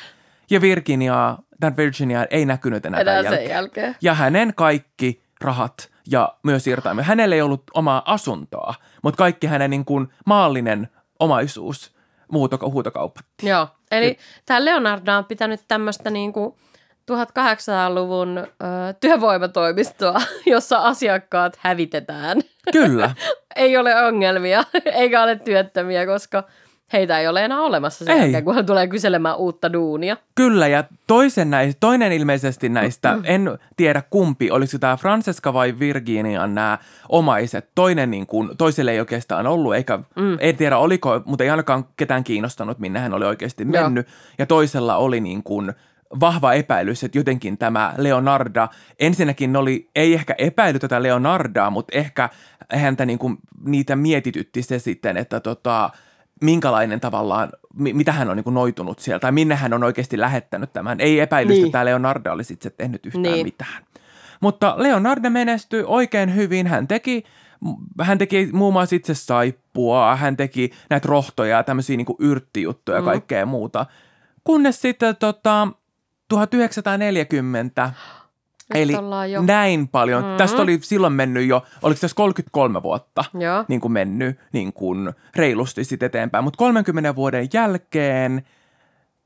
Ja 0.51 0.61
Virginia, 0.61 1.39
tämän 1.61 1.77
Virginia 1.77 2.27
ei 2.31 2.45
näkynyt 2.47 2.87
enää, 2.87 3.01
Enää 3.01 3.23
tämän 3.23 3.39
sen 3.39 3.49
jälkeen. 3.49 3.57
jälkeen. 3.57 3.97
Ja 4.03 4.15
hänen 4.15 4.53
kaikki 4.57 5.23
rahat 5.41 5.91
ja 6.11 6.35
myös 6.43 6.67
irtaimet. 6.67 7.07
Hänellä 7.07 7.35
ei 7.35 7.43
ollut 7.43 7.63
omaa 7.75 8.03
asuntoa, 8.13 8.75
mutta 9.03 9.19
kaikki 9.19 9.47
hänen 9.47 9.71
niin 9.71 9.85
kuin 9.85 10.09
maallinen 10.27 10.89
omaisuus 11.21 11.98
muuto, 12.33 12.59
huutokaupattiin. 12.71 13.51
Joo, 13.51 13.69
eli 13.91 14.19
tämä 14.47 14.65
Leonardo 14.65 15.17
on 15.17 15.25
pitänyt 15.25 15.61
tämmöistä 15.69 16.11
niinku 16.11 16.57
1800-luvun 17.11 18.39
ö, 18.39 18.45
työvoimatoimistoa, 19.01 20.21
jossa 20.47 20.79
asiakkaat 20.79 21.59
hävitetään. 21.61 22.41
Kyllä. 22.73 23.11
Ei 23.57 23.77
ole 23.77 24.07
ongelmia, 24.07 24.65
eikä 24.95 25.23
ole 25.23 25.37
työttömiä, 25.37 26.07
koska 26.07 26.45
heitä 26.93 27.19
ei 27.19 27.29
ole 27.29 27.45
enää 27.45 27.61
olemassa 27.61 28.05
sen 28.05 28.15
Ei. 28.15 28.21
jälkeen, 28.21 28.45
kun 28.45 28.55
hän 28.55 28.67
tulee 28.67 28.87
kyselemään 28.87 29.37
uutta 29.37 29.73
duunia. 29.73 30.17
Kyllä, 30.35 30.69
ja 30.69 30.85
toisen 31.07 31.51
näistä, 31.51 31.81
toinen 31.81 32.13
ilmeisesti 32.13 32.69
näistä, 32.69 33.19
en 33.25 33.59
tiedä 33.77 34.03
kumpi, 34.11 34.51
oliko 34.51 34.79
tämä 34.81 34.97
Francesca 34.97 35.53
vai 35.53 35.75
Virginian 35.79 36.55
nämä 36.55 36.79
omaiset. 37.09 37.69
Toinen 37.75 38.11
niin 38.11 38.27
kuin, 38.27 38.57
toiselle 38.59 38.91
ei 38.91 39.01
oikeastaan 39.01 39.47
ollut, 39.47 39.75
eikä, 39.75 39.99
mm. 40.17 40.37
en 40.41 40.57
tiedä 40.57 40.79
oliko, 40.79 41.23
mutta 41.25 41.45
ei 41.45 41.51
ainakaan 41.51 41.85
ketään 41.97 42.25
kiinnostanut, 42.25 42.79
minne 42.79 42.99
hän 42.99 43.15
oli 43.15 43.25
oikeasti 43.25 43.67
Joo. 43.73 43.83
mennyt. 43.83 44.07
Ja 44.39 44.47
toisella 44.47 44.97
oli 44.97 45.21
niin 45.21 45.43
kuin, 45.43 45.73
vahva 46.21 46.53
epäilys, 46.53 47.05
että 47.05 47.19
jotenkin 47.19 47.59
tämä 47.59 47.95
Leonarda, 47.97 48.69
ensinnäkin 48.99 49.57
oli, 49.57 49.91
ei 49.95 50.15
ehkä 50.15 50.35
epäily 50.39 50.79
tätä 50.79 51.03
Leonardaa, 51.03 51.71
mutta 51.71 51.99
ehkä 51.99 52.29
häntä 52.73 53.07
niin 53.07 53.19
kuin, 53.19 53.39
niitä 53.65 53.97
mietitytti 53.97 54.63
se 54.63 54.79
sitten, 54.79 55.17
että 55.17 55.41
tota, 55.41 55.91
minkälainen 56.41 57.01
tavallaan, 57.01 57.49
mi- 57.75 57.93
mitä 57.93 58.13
hän 58.13 58.31
on 58.31 58.37
niin 58.37 58.45
kuin 58.45 58.55
noitunut 58.55 58.99
sieltä, 58.99 59.21
tai 59.23 59.33
minne 59.33 59.55
hän 59.55 59.73
on 59.75 59.85
oikeasti 59.85 60.21
lähettänyt 60.21 60.73
tämän. 60.73 61.01
Ei 61.01 61.21
epäilystä, 61.21 61.55
Niin. 61.55 61.67
että 61.67 61.73
tämä 61.73 61.85
Leonardo 61.85 62.33
olisi 62.33 62.53
itse 62.55 62.71
tehnyt 62.71 63.07
yhtään 63.07 63.23
Niin. 63.23 63.47
mitään. 63.47 63.85
Mutta 64.41 64.75
Leonardo 64.79 65.31
menestyi 65.31 65.83
oikein 65.87 66.35
hyvin. 66.35 66.67
Hän 66.67 66.89
teki, 66.89 67.25
hän 68.03 68.19
teki 68.19 68.49
muun 68.53 68.73
muassa 68.73 68.97
itse 68.97 69.15
saippua, 69.15 70.17
hän 70.17 70.37
teki 70.37 70.71
näitä 70.91 71.09
rohtoja 71.09 71.57
ja 71.57 71.63
tämmöisiä 71.63 71.97
niin 71.97 72.07
yrttijuttuja 72.19 72.97
ja 72.99 73.03
Mm. 73.03 73.05
kaikkea 73.07 73.47
muuta. 73.47 73.87
Kunnes 74.45 74.81
sitten 74.83 75.17
tota, 75.17 75.69
1940 76.29 77.87
Nyt 77.87 77.95
Eli 78.75 78.93
jo. 79.33 79.43
näin 79.43 79.89
paljon. 79.89 80.25
Mm. 80.25 80.37
Tästä 80.37 80.63
oli 80.63 80.79
silloin 80.83 81.13
mennyt 81.13 81.47
jo, 81.47 81.63
oliko 81.83 82.01
tässä 82.01 82.15
33 82.15 82.83
vuotta 82.83 83.25
Joo. 83.39 83.65
niin 83.69 83.81
kuin 83.81 83.93
mennyt 83.93 84.39
niin 84.53 84.73
kuin 84.73 85.13
reilusti 85.37 85.85
sitten 85.85 86.07
eteenpäin. 86.07 86.45
Mutta 86.45 86.59
30 86.59 87.15
vuoden 87.15 87.49
jälkeen 87.53 88.43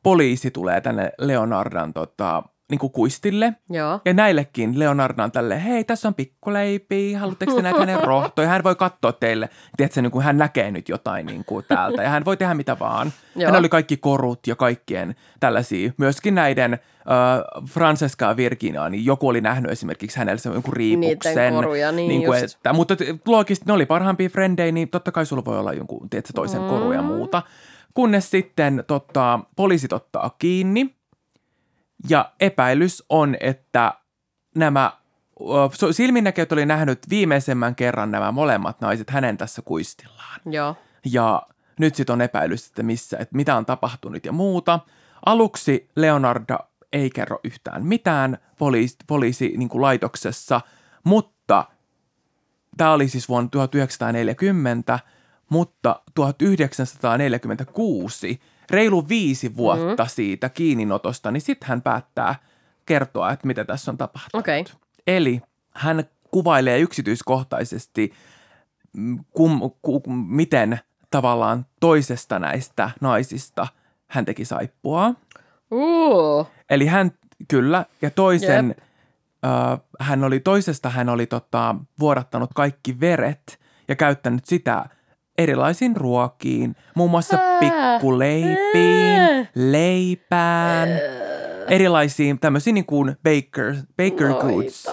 poliisi 0.03 0.51
tulee 0.51 0.81
tänne 0.81 1.13
Leonardan 1.19 1.93
tota, 1.93 2.43
niin 2.73 2.79
kuin 2.79 2.93
kuistille. 2.93 3.53
Joo. 3.71 4.01
Ja 4.05 4.15
näillekin 4.15 4.79
Leonardan 4.79 5.33
tälle, 5.33 5.65
hei, 5.65 5.85
tässä 5.85 6.09
on 6.09 6.15
pikkuleipiä, 6.15 7.19
haluatteko 7.19 7.55
te 7.55 7.63
näitä 7.63 7.79
hänen 7.79 8.05
rohtoja? 8.13 8.49
Hän 8.49 8.65
voi 8.65 8.75
katsoa 8.75 9.13
teille, 9.13 9.49
tiedätkö, 9.77 10.03
niin 10.03 10.13
kuin 10.13 10.25
hän 10.25 10.39
näkee 10.39 10.71
nyt 10.71 10.89
jotain 10.89 11.27
niin 11.27 11.45
kuin 11.45 11.65
täältä 11.69 12.03
ja 12.03 12.09
hän 12.09 12.25
voi 12.25 12.37
tehdä 12.37 12.55
mitä 12.55 12.79
vaan. 12.79 13.13
Joo. 13.37 13.51
Hän 13.51 13.59
oli 13.59 13.69
kaikki 13.69 13.97
korut 13.97 14.47
ja 14.47 14.57
kaikkien 14.57 15.15
tällaisia, 15.41 15.93
myöskin 15.97 16.35
näiden 16.35 16.73
äh, 16.73 17.65
Francesca 17.71 18.27
ja 18.27 18.37
Virginia, 18.37 18.89
niin 18.89 19.05
joku 19.05 19.29
oli 19.29 19.41
nähnyt 19.41 19.71
esimerkiksi 19.71 20.19
hänellä 20.19 20.39
se 20.39 20.49
jonkun 20.49 20.75
riipuksen. 20.75 21.35
Niiden 21.35 21.55
koruja, 21.55 21.93
niin 21.93 22.25
kuin, 22.25 22.41
just. 22.41 22.57
että, 22.57 22.73
mutta 22.73 22.97
loogisesti 23.27 23.67
ne 23.67 23.73
oli 23.73 23.87
parhaimpia 23.87 24.29
frendejä, 24.29 24.73
niin 24.73 24.89
totta 24.89 25.13
kai 25.13 25.27
sulla 25.27 25.45
voi 25.45 25.59
olla 25.59 25.73
jonkun, 25.73 26.11
tiedätkö, 26.11 26.33
toisen 26.35 26.63
mm. 26.63 26.69
koru 26.69 26.93
ja 26.93 27.03
muuta. 27.03 27.43
Kunnes 27.95 28.31
sitten 28.31 28.85
tota, 28.87 29.41
poliisit 29.57 29.93
ottaa 29.93 30.37
kiinni 30.39 31.02
ja 32.09 32.33
epäilys 32.41 33.05
on, 33.09 33.37
että 33.41 33.95
nämä 34.55 34.93
silminnäkijät 35.91 36.53
oli 36.53 36.67
nähnyt 36.67 36.99
viimeisemmän 37.11 37.75
kerran 37.75 38.11
nämä 38.11 38.33
molemmat 38.33 38.81
naiset 38.81 39.11
hänen 39.11 39.39
tässä 39.39 39.63
kuistillaan. 39.63 40.41
Joo. 40.47 40.77
Ja 41.13 41.43
nyt 41.79 41.95
sitten 41.95 42.13
on 42.13 42.21
epäilys, 42.21 42.67
että 42.67 42.83
missä, 42.83 43.17
että 43.19 43.37
mitä 43.37 43.57
on 43.57 43.67
tapahtunut 43.67 44.25
ja 44.25 44.33
muuta. 44.33 44.81
Aluksi 45.27 45.89
Leonardo 45.97 46.59
ei 46.93 47.11
kerro 47.11 47.41
yhtään 47.45 47.87
mitään 47.87 48.39
poliisi, 48.59 48.97
poliisi 49.07 49.55
niin 49.57 49.69
kuin 49.69 49.83
laitoksessa, 49.83 50.61
mutta 51.05 51.65
tämä 52.77 52.93
oli 52.93 53.09
siis 53.09 53.29
vuonna 53.29 53.49
1940, 53.49 54.99
mutta 55.49 56.03
1946, 56.15 58.41
reilu 58.71 59.09
viisi 59.09 59.57
vuotta 59.57 60.03
mm. 60.05 60.09
siitä 60.09 60.49
kiinninotosta, 60.49 61.31
niin 61.31 61.41
sitten 61.41 61.69
hän 61.69 61.83
päättää 61.83 62.35
kertoa, 62.87 63.33
että 63.33 63.47
mitä 63.47 63.65
tässä 63.65 63.91
on 63.91 63.99
tapahtunut. 63.99 64.43
Okei. 64.43 64.65
Eli 65.07 65.41
hän 65.75 66.05
kuvailee 66.31 66.79
yksityiskohtaisesti, 66.79 68.13
mm, 68.93 69.19
kum, 69.31 69.61
ku, 69.83 70.03
miten 70.29 70.81
tavallaan 71.11 71.67
toisesta 71.81 72.39
näistä 72.39 72.91
naisista 73.01 73.67
hän 74.09 74.25
teki 74.25 74.45
saippua. 74.45 75.15
Uh. 75.71 76.47
Eli 76.71 76.87
hän, 76.87 77.13
kyllä, 77.49 77.85
ja 78.03 78.11
toisen, 78.11 78.75
ö, 79.45 79.79
hän 80.01 80.25
oli, 80.25 80.41
toisesta 80.41 80.91
hän 80.91 81.09
oli 81.09 81.27
tota, 81.27 81.75
vuodattanut 82.01 82.51
kaikki 82.55 83.01
veret 83.01 83.61
ja 83.89 83.97
käyttänyt 83.97 84.45
sitä 84.45 84.87
erilaisiin 85.39 85.97
ruokiin, 85.97 86.77
muun 86.95 87.11
muassa 87.11 87.39
pikkuleipiin, 87.61 89.21
Ää. 89.21 89.47
leipään, 89.55 90.89
erilaisiin 91.69 92.39
tämmöisiin 92.39 92.75
niin 92.75 92.87
kuin 92.87 93.17
baker, 93.23 93.75
baker 93.97 94.29
goods 94.29 94.87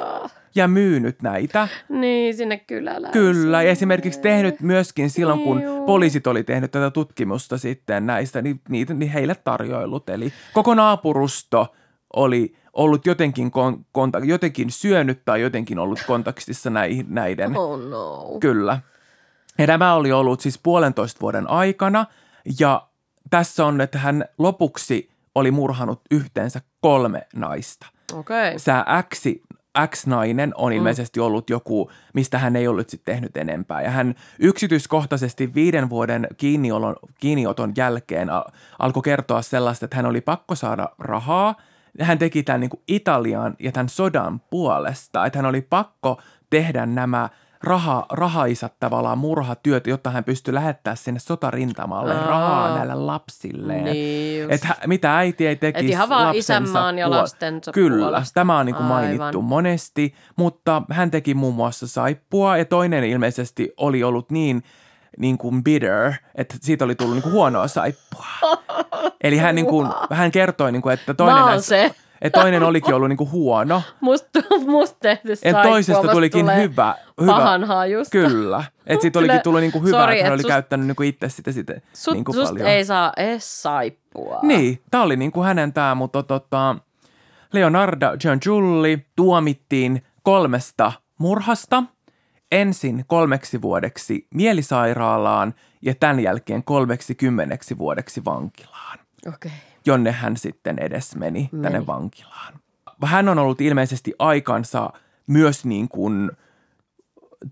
ja 0.56 0.68
myynyt 0.68 1.22
näitä. 1.22 1.68
Niin, 1.90 2.36
sinne 2.36 2.58
kyläläisiin. 2.58 3.12
Kyllä, 3.12 3.64
ja 3.64 3.72
esimerkiksi 3.72 4.22
tehnyt 4.22 4.62
myöskin 4.62 5.10
silloin, 5.10 5.40
kun 5.40 5.64
Juu. 5.64 5.86
poliisit 5.86 6.28
oli 6.28 6.44
tehnyt 6.44 6.72
tätä 6.72 6.92
tutkimusta 6.92 7.58
sitten 7.58 8.06
näistä, 8.06 8.42
niin, 8.42 8.62
niitä, 8.70 8.94
niin 8.94 9.12
heille 9.12 9.36
tarjoillut. 9.36 10.10
Eli 10.10 10.34
koko 10.54 10.76
naapurusto 10.76 11.76
oli 12.16 12.54
ollut 12.74 13.06
jotenkin, 13.06 13.52
kon, 13.52 13.86
kontak, 13.92 14.26
jotenkin 14.26 14.72
syönyt 14.72 15.26
tai 15.26 15.42
jotenkin 15.42 15.80
ollut 15.80 16.04
kontaktissa 16.08 16.70
näihin, 16.70 17.06
näiden. 17.10 17.58
Oh 17.58 17.80
no. 17.80 18.38
Kyllä. 18.40 18.80
Ja 19.58 19.68
tämä 19.68 19.94
oli 19.94 20.12
ollut 20.12 20.42
siis 20.42 20.60
puolentoista 20.64 21.22
vuoden 21.22 21.50
aikana, 21.50 22.06
ja 22.60 22.88
tässä 23.30 23.66
on, 23.66 23.82
että 23.82 24.00
hän 24.00 24.26
lopuksi 24.38 25.10
oli 25.36 25.52
murhanut 25.52 26.02
yhteensä 26.12 26.62
kolme 26.82 27.28
naista. 27.36 27.88
Okei. 28.14 28.48
Okay. 28.48 28.60
Sä 28.60 28.86
X, 29.14 29.24
X-nainen 29.88 30.52
on 30.56 30.74
ilmeisesti 30.74 31.20
ollut 31.20 31.50
joku, 31.50 31.92
mistä 32.14 32.38
hän 32.38 32.56
ei 32.56 32.68
ollut 32.68 32.90
sitten 32.90 33.14
tehnyt 33.14 33.38
enempää. 33.38 33.82
Ja 33.82 33.92
hän 33.92 34.16
yksityiskohtaisesti 34.40 35.54
viiden 35.54 35.90
vuoden 35.90 36.28
kiinnioton, 36.38 36.96
kiinnioton 37.20 37.74
jälkeen 37.78 38.30
al- 38.30 38.44
alkoi 38.80 39.04
kertoa 39.04 39.42
sellaista, 39.42 39.86
että 39.86 39.98
hän 39.98 40.06
oli 40.06 40.22
pakko 40.22 40.56
saada 40.56 40.90
rahaa. 41.00 41.56
Hän 42.02 42.18
teki 42.18 42.44
tämän 42.44 42.62
niin 42.62 42.70
kuin 42.70 42.84
Italian 42.88 43.56
ja 43.60 43.72
tämän 43.72 43.90
sodan 43.90 44.42
puolesta, 44.50 45.26
että 45.26 45.40
hän 45.40 45.46
oli 45.46 45.62
pakko 45.62 46.22
tehdä 46.50 46.86
nämä 46.86 47.30
raha, 47.64 48.06
rahaisat 48.12 48.74
tavallaan 48.80 49.18
murhatyöt, 49.18 49.88
jotta 49.88 50.10
hän 50.10 50.24
pystyi 50.24 50.54
lähettää 50.54 50.96
sinne 50.96 51.20
sotarintamalle 51.20 52.16
Aa. 52.16 52.28
rahaa 52.28 52.78
näille 52.78 52.96
lapsilleen. 52.96 53.84
Niin. 53.84 54.52
Että 54.52 54.76
mitä 54.88 55.18
äiti 55.18 55.48
ei 55.48 55.56
tekisi 55.56 55.86
Et 55.86 55.92
ihan 55.92 56.10
vaan 56.10 56.36
isänmaan 56.36 56.98
ja 56.98 57.08
puol- 57.08 57.12
lastensa 57.12 57.72
Kyllä, 57.72 58.06
puolesta. 58.06 58.34
tämä 58.34 58.60
on 58.60 58.66
niin 58.66 58.76
kuin 58.76 58.92
Aivan. 58.92 59.18
mainittu 59.18 59.42
monesti, 59.42 60.16
mutta 60.36 60.82
hän 60.92 61.12
teki 61.12 61.34
muun 61.34 61.56
muassa 61.56 61.88
saippua 61.88 62.58
ja 62.58 62.66
toinen 62.66 63.04
ilmeisesti 63.04 63.74
oli 63.78 64.04
ollut 64.04 64.32
niin, 64.32 64.64
niin 65.18 65.38
kuin 65.38 65.64
bitter, 65.64 66.14
että 66.36 66.56
siitä 66.62 66.86
oli 66.86 66.96
tullut 66.96 67.16
niin 67.16 67.24
kuin 67.24 67.34
huonoa 67.34 67.68
saippua. 67.68 68.26
Eli 69.24 69.38
hän, 69.38 69.56
niin 69.56 69.66
kuin, 69.68 69.88
hän 70.12 70.32
kertoi, 70.32 70.72
niin 70.72 70.82
kuin, 70.82 70.94
että 70.94 71.14
toinen, 71.14 71.46
näistä, 71.46 71.68
se. 71.68 71.96
Että 72.22 72.40
toinen 72.42 72.64
olikin 72.64 72.94
ollut 72.94 73.10
niin 73.10 73.18
kuin 73.18 73.32
huono, 73.32 73.82
Musta, 74.02 74.40
ja 75.08 75.36
saippua, 75.36 75.64
toisesta 75.64 76.08
tulikin 76.08 76.46
hyvä. 76.56 76.96
hyvä. 77.18 77.34
Pahan 77.34 77.64
hajusta. 77.64 78.12
Kyllä. 78.12 78.64
Että 78.88 79.02
siitä 79.02 79.20
olikin 79.20 79.42
tullut 79.44 79.62
niin 79.62 79.72
kuin 79.72 79.84
hyvä, 79.84 80.02
Sori, 80.02 80.14
että 80.14 80.24
hän 80.24 80.34
et 80.34 80.40
oli 80.40 80.44
sus- 80.44 80.48
käyttänyt 80.48 80.88
niin 80.88 80.96
kuin 80.96 81.10
itse 81.10 81.30
sitä, 81.30 81.52
sitä 81.52 81.82
Sut, 81.94 82.14
niin 82.14 82.26
kuin 82.26 82.36
susta 82.36 82.54
paljon. 82.54 82.68
ei 82.70 82.86
saa 82.86 83.14
edes 83.18 83.62
saippua. 83.62 84.40
Niin, 84.42 84.82
tämä 84.92 85.04
oli 85.04 85.16
niin 85.18 85.32
kuin 85.32 85.46
hänen 85.46 85.74
tämä, 85.74 85.96
mutta 85.96 86.24
tota, 86.24 86.76
Leonardo 87.54 88.18
Giangiulli 88.20 89.06
tuomittiin 89.16 90.04
kolmesta 90.24 90.92
murhasta. 91.18 91.84
Ensin 92.52 93.04
kolmeksi 93.08 93.62
vuodeksi 93.62 94.28
mielisairaalaan 94.34 95.54
ja 95.82 95.96
tämän 95.96 96.20
jälkeen 96.20 96.64
kolmeksi 96.64 97.16
kymmeneksi 97.16 97.78
vuodeksi 97.78 98.26
vankilaan, 98.26 99.00
Okei. 99.28 99.52
Jonne 99.86 100.12
hän 100.12 100.38
sitten 100.38 100.80
edes 100.80 101.16
meni, 101.16 101.50
meni. 101.52 101.64
tänne 101.64 101.88
vankilaan. 101.88 102.54
Hän 103.06 103.30
on 103.30 103.40
ollut 103.40 103.62
ilmeisesti 103.62 104.14
aikansa 104.20 104.90
myös 105.28 105.66
niin 105.66 105.90
kuin 105.90 106.32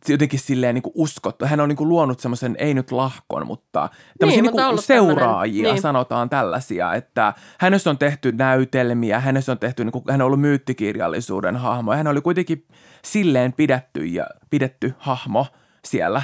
jotenkin 0.08 0.40
silleen 0.40 0.76
niin 0.76 0.84
kuin 0.84 0.94
uskottu. 0.96 1.46
Hän 1.46 1.60
on 1.60 1.70
niin 1.70 1.78
kuin 1.78 1.90
luonut 1.90 2.20
semmoisen, 2.20 2.56
ei 2.60 2.74
nyt 2.74 2.92
lahkon, 2.92 3.48
mutta 3.48 3.90
tämmöisiä 4.20 4.42
niin, 4.42 4.54
niin 4.54 4.66
ollut 4.66 4.86
seuraajia, 4.86 5.54
tämmönen, 5.54 5.74
niin. 5.74 5.82
sanotaan 5.82 6.30
tällaisia, 6.30 6.94
että 6.94 7.34
hänessä 7.60 7.90
on 7.90 7.98
tehty 7.98 8.32
näytelmiä, 8.32 9.20
hänessä 9.20 9.52
on 9.52 9.60
tehty, 9.60 9.84
niin 9.84 9.92
kuin, 9.92 10.04
hän 10.10 10.22
on 10.22 10.26
ollut 10.26 10.42
myyttikirjallisuuden 10.42 11.56
hahmo, 11.56 11.92
ja 11.92 11.98
hän 11.98 12.08
oli 12.08 12.22
kuitenkin 12.22 12.68
silleen 13.04 13.54
pidetty 13.54 14.06
ja 14.06 14.28
pidetty 14.50 14.94
hahmo 14.98 15.48
siellä, 15.86 16.22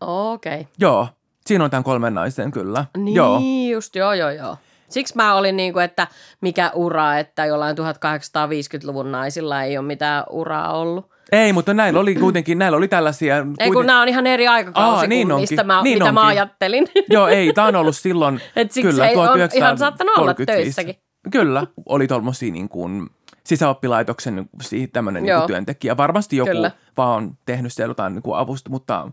Okei. 0.00 0.60
Okay. 0.60 0.64
Joo, 0.78 1.08
siinä 1.46 1.64
on 1.64 1.70
tämän 1.70 1.84
kolmen 1.84 2.14
naisen 2.14 2.50
kyllä. 2.50 2.84
Niin, 2.96 3.14
joo. 3.14 3.40
just 3.72 3.96
joo, 3.96 4.12
joo, 4.12 4.30
joo. 4.30 4.56
Siksi 4.88 5.16
mä 5.16 5.34
olin 5.34 5.56
niin 5.56 5.72
kuin, 5.72 5.84
että 5.84 6.06
mikä 6.40 6.70
ura, 6.74 7.18
että 7.18 7.46
jollain 7.46 7.76
1850-luvun 7.78 9.12
naisilla 9.12 9.62
ei 9.62 9.78
ole 9.78 9.86
mitään 9.86 10.24
uraa 10.30 10.78
ollut. 10.78 11.10
Ei, 11.32 11.52
mutta 11.52 11.74
näillä 11.74 12.00
oli 12.00 12.14
kuitenkin, 12.14 12.58
näillä 12.58 12.76
oli 12.76 12.88
tällaisia... 12.88 13.36
Ei 13.36 13.42
kuiten... 13.42 13.72
kun 13.72 13.86
nämä 13.86 14.02
on 14.02 14.08
ihan 14.08 14.26
eri 14.26 14.48
aikakausi 14.48 15.00
Aa, 15.00 15.06
niin 15.06 15.28
kuin 15.28 15.40
mistä 15.40 15.64
mä, 15.64 15.82
niin 15.82 15.94
mitä 15.94 16.04
onkin. 16.04 16.14
mä 16.14 16.26
ajattelin. 16.26 16.88
Joo, 17.10 17.28
ei, 17.28 17.52
tämä 17.52 17.66
on 17.66 17.76
ollut 17.76 17.96
silloin 17.96 18.40
Et 18.56 18.72
siksi 18.72 18.90
kyllä, 18.90 19.30
on 19.32 19.38
ihan 19.54 19.78
saattanut 19.78 20.18
olla 20.18 20.34
töissäkin. 20.34 20.94
Kyllä, 21.30 21.66
oli 21.86 22.06
tuollaisia 22.06 22.52
niin 22.52 22.68
kuin 22.68 23.10
sisäoppilaitoksen 23.44 24.48
tämmöinen 24.92 25.22
niin 25.22 25.42
työntekijä. 25.46 25.96
Varmasti 25.96 26.36
joku 26.36 26.50
kyllä. 26.50 26.70
vaan 26.96 27.16
on 27.16 27.36
tehnyt 27.44 27.72
siellä 27.72 27.90
jotain 27.90 28.14
niin 28.14 28.36
avusta, 28.36 28.70
mutta, 28.70 29.10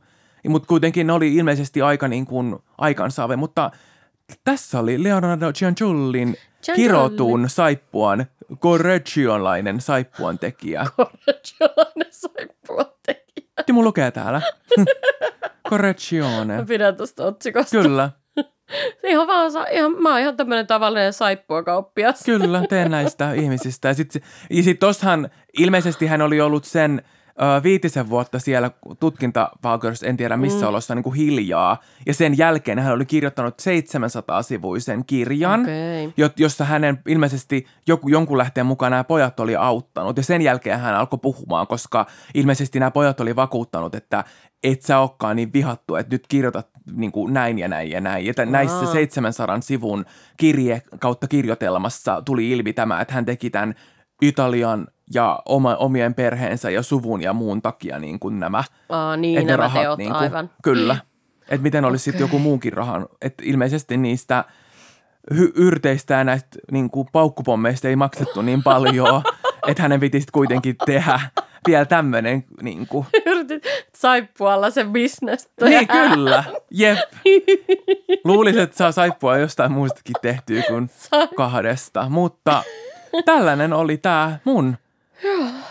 mutta 0.48 0.68
kuitenkin 0.68 1.08
ne 1.08 1.14
oli 1.14 1.36
ilmeisesti 1.36 1.82
aika 1.82 2.08
niin 2.08 2.26
kuin 2.26 2.56
aikansaave, 2.78 3.36
mutta 3.36 3.72
tässä 4.44 4.80
oli 4.80 5.04
Leonardo 5.04 5.54
Giangiullin 5.54 6.38
kirotun 6.76 7.50
saippuan, 7.50 8.26
correggionlainen 8.60 9.82
saippuan 9.82 10.40
tekijä. 10.40 10.86
Correggionlainen 10.98 12.08
saippuan 12.12 12.86
tekijä. 13.06 13.48
Ja 13.68 13.74
mun 13.74 13.84
lukee 13.84 14.12
täällä. 14.12 14.42
Correggione. 15.70 16.58
Mä 16.58 16.66
pidän 16.66 16.96
tuosta 16.96 17.26
otsikosta. 17.26 17.82
Kyllä. 17.82 18.10
Ihan 19.04 19.28
vaan, 19.28 19.52
ihan, 19.72 19.92
mä 20.02 20.10
oon 20.10 20.20
ihan 20.20 20.38
tämmöinen 20.38 20.68
tavallinen 20.68 21.14
saippuakauppias. 21.14 22.24
Kyllä, 22.26 22.64
teen 22.70 22.92
näistä 22.92 23.34
ihmisistä. 23.34 23.88
Ja 23.88 23.94
sitten 23.94 24.22
sit 24.62 24.80
tossahan 24.80 25.30
ilmeisesti 25.60 26.08
hän 26.08 26.22
oli 26.22 26.42
ollut 26.42 26.66
sen 26.66 27.02
viitisen 27.64 28.10
vuotta 28.10 28.40
siellä 28.40 28.72
tutkintavaukeuksessa, 29.00 30.08
en 30.08 30.18
tiedä 30.18 30.38
missä 30.38 30.62
mm. 30.62 30.68
olossa, 30.68 30.96
niin 30.96 31.04
kuin 31.04 31.16
hiljaa. 31.16 31.82
Ja 32.06 32.14
sen 32.14 32.38
jälkeen 32.38 32.80
hän 32.80 32.94
oli 32.94 33.06
kirjoittanut 33.06 33.62
700-sivuisen 33.62 35.04
kirjan, 35.08 35.62
okay. 35.62 36.32
jossa 36.38 36.66
hänen 36.66 37.00
ilmeisesti 37.08 37.68
joku, 37.88 38.10
jonkun 38.10 38.38
lähteen 38.38 38.66
mukaan 38.66 38.92
nämä 38.92 39.04
pojat 39.04 39.40
oli 39.40 39.56
auttanut. 39.56 40.18
Ja 40.18 40.24
sen 40.24 40.42
jälkeen 40.42 40.80
hän 40.80 40.96
alkoi 40.96 41.20
puhumaan, 41.22 41.68
koska 41.68 42.06
ilmeisesti 42.34 42.80
nämä 42.80 42.92
pojat 42.92 43.20
oli 43.20 43.36
vakuuttanut, 43.36 43.96
että 43.96 44.24
et 44.64 44.82
sä 44.82 45.00
olekaan 45.00 45.36
niin 45.36 45.54
vihattu, 45.54 45.96
että 45.96 46.16
nyt 46.16 46.28
kirjoitat 46.28 46.68
niin 46.92 47.12
kuin 47.12 47.34
näin 47.34 47.60
ja 47.60 47.68
näin 47.68 47.92
ja 47.92 48.02
näin. 48.02 48.26
Ja 48.26 48.34
näissä 48.46 48.86
700 48.86 49.62
sivun 49.62 50.06
kirje 50.38 50.82
kautta 51.00 51.28
kirjoitelmassa 51.28 52.22
tuli 52.22 52.52
ilmi 52.52 52.74
tämä, 52.74 53.02
että 53.02 53.14
hän 53.14 53.26
teki 53.26 53.50
tämän 53.50 53.76
Italian 54.22 54.88
ja 55.14 55.40
oma, 55.46 55.76
omien 55.76 56.14
perheensä 56.14 56.70
ja 56.70 56.84
suvun 56.84 57.22
ja 57.22 57.34
muun 57.34 57.62
takia 57.62 58.00
niin 58.00 58.20
kuin 58.20 58.40
nämä. 58.40 58.64
Aa, 58.90 59.18
niin, 59.18 59.48
nämä 59.48 59.58
rahat, 59.58 59.82
teot, 59.82 59.98
niin 59.98 60.12
kuin, 60.12 60.22
aivan. 60.22 60.50
Kyllä. 60.64 60.98
Että 61.50 61.64
miten 61.64 61.86
olisi 61.86 62.04
okay. 62.04 62.12
sitten 62.12 62.26
joku 62.26 62.40
muukin 62.40 62.74
rahan. 62.74 63.06
Että 63.22 63.44
ilmeisesti 63.46 63.98
niistä 63.98 64.46
hy- 65.34 65.52
yrteistä 65.56 66.14
ja 66.14 66.24
näistä 66.24 66.60
niin 66.72 66.90
kuin 66.90 67.08
paukkupommeista 67.12 67.88
ei 67.88 67.96
maksettu 67.96 68.42
niin 68.42 68.64
paljon, 68.64 69.24
että 69.68 69.84
hänen 69.84 70.00
piti 70.00 70.20
sitten 70.20 70.34
kuitenkin 70.34 70.76
tehdä 70.86 71.20
vielä 71.68 71.86
tämmöinen 71.86 72.44
niin 72.62 72.88
kuin. 72.88 73.06
Yritit 73.26 73.64
saippualla 73.96 74.70
sen 74.70 74.92
bisnes. 74.92 75.50
Niin 75.62 75.88
kyllä, 75.88 76.44
jep. 76.72 77.00
Luulisin, 78.24 78.62
että 78.62 78.78
saa 78.78 78.92
saippua 78.92 79.38
jostain 79.38 79.72
muustakin 79.72 80.16
tehtyä 80.22 80.64
kuin 80.68 80.90
kahdesta, 81.36 82.10
mutta 82.10 82.64
tällainen 83.24 83.74
oli 83.74 83.98
tämä 83.98 84.40
mun 84.44 84.78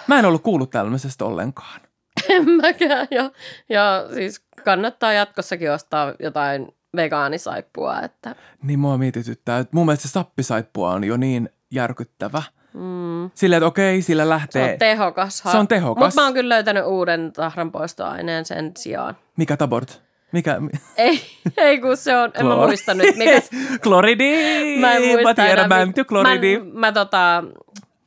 Mä 0.07 0.19
en 0.19 0.25
ollut 0.25 0.43
kuullut 0.43 0.71
tällaisesta 0.71 1.25
ollenkaan. 1.25 1.81
En 2.29 2.51
mäkään. 2.51 3.09
Ja, 3.11 3.31
ja 3.69 4.07
siis 4.15 4.45
kannattaa 4.65 5.13
jatkossakin 5.13 5.73
ostaa 5.73 6.15
jotain 6.19 6.69
vegaanisaippua. 6.97 8.01
Että... 8.01 8.35
Niin 8.63 8.79
mua 8.79 8.99
mietityttää. 8.99 9.59
Että 9.59 9.77
mun 9.77 9.87
mielestä 9.87 10.09
se 10.09 10.13
sappisaippua 10.13 10.91
on 10.91 11.05
jo 11.05 11.17
niin 11.17 11.49
järkyttävä. 11.71 12.43
Mm. 12.75 13.31
Silleen, 13.35 13.59
että 13.59 13.67
okei, 13.67 14.03
sillä 14.03 14.29
lähtee. 14.29 14.67
Se 14.67 14.73
on 14.73 14.79
tehokas. 14.79 15.39
Se 15.39 15.57
on 15.57 15.69
tehokas. 15.69 16.05
Mutta 16.05 16.21
mä 16.21 16.25
oon 16.25 16.35
kyllä 16.35 16.55
löytänyt 16.55 16.85
uuden 16.87 17.33
tahranpoistoaineen 17.33 18.45
sen 18.45 18.73
sijaan. 18.77 19.17
Mikä 19.37 19.57
tabort? 19.57 20.03
Mikä? 20.35 20.61
Ei, 20.97 21.21
ei 21.57 21.81
kun 21.81 21.97
se 21.97 22.17
on, 22.17 22.31
en 22.35 22.47
mä 22.47 22.57
muista 22.57 22.95
nyt. 22.95 23.17
Mikä... 23.17 23.41
kloridi! 23.83 24.79
Mä 24.81 24.93
en 24.93 25.03
muista 25.03 25.23
mä 25.23 25.35
tiedän, 25.35 25.69
mä 25.69 25.81
en 25.81 25.93
kloridi. 26.09 26.59
Mä, 26.59 26.65
mä 26.75 26.93
tota, 26.93 27.45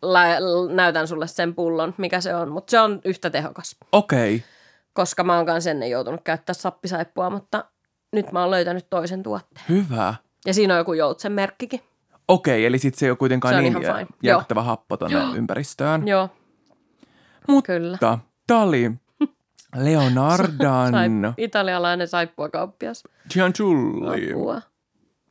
la- 0.02 0.74
näytän 0.74 1.08
sulle 1.08 1.28
sen 1.28 1.56
pullon, 1.56 1.94
mikä 1.98 2.22
se 2.22 2.36
on, 2.36 2.52
mutta 2.52 2.72
se 2.72 2.80
on 2.80 3.02
yhtä 3.06 3.30
tehokas. 3.30 3.76
Okei. 3.92 4.36
Okay. 4.36 4.48
Koska 4.94 5.24
mä 5.24 5.38
oon 5.38 5.46
kanssa 5.46 5.70
ennen 5.70 5.90
joutunut 5.90 6.22
käyttää 6.24 6.54
sappisaippua, 6.54 7.30
mutta 7.30 7.66
nyt 8.14 8.32
mä 8.32 8.42
oon 8.42 8.52
löytänyt 8.52 8.90
toisen 8.90 9.24
tuotteen. 9.24 9.66
Hyvä. 9.70 10.16
Ja 10.46 10.54
siinä 10.54 10.74
on 10.74 10.78
joku 10.78 10.94
joutsen 10.94 11.32
merkkikin. 11.32 11.82
Okei, 12.28 12.66
eli 12.66 12.80
sitten 12.80 13.00
se 13.00 13.06
ei 13.06 13.10
ole 13.10 13.18
kuitenkaan 13.18 13.54
se 13.54 13.62
niin 13.62 14.08
järkyttävä 14.24 14.62
happo 14.62 14.98
tuonne 14.98 15.20
ympäristöön. 15.36 16.08
Joo. 16.08 16.30
Mutta 17.48 17.74
Kyllä. 17.74 17.98
tämä 18.48 18.62
oli 18.62 18.92
Leonardan. 19.78 20.92
Saip, 20.92 21.12
italialainen 21.38 22.08
saippuakauppias. 22.08 23.04
Giangiulli. 23.34 24.32
Apua. 24.32 24.62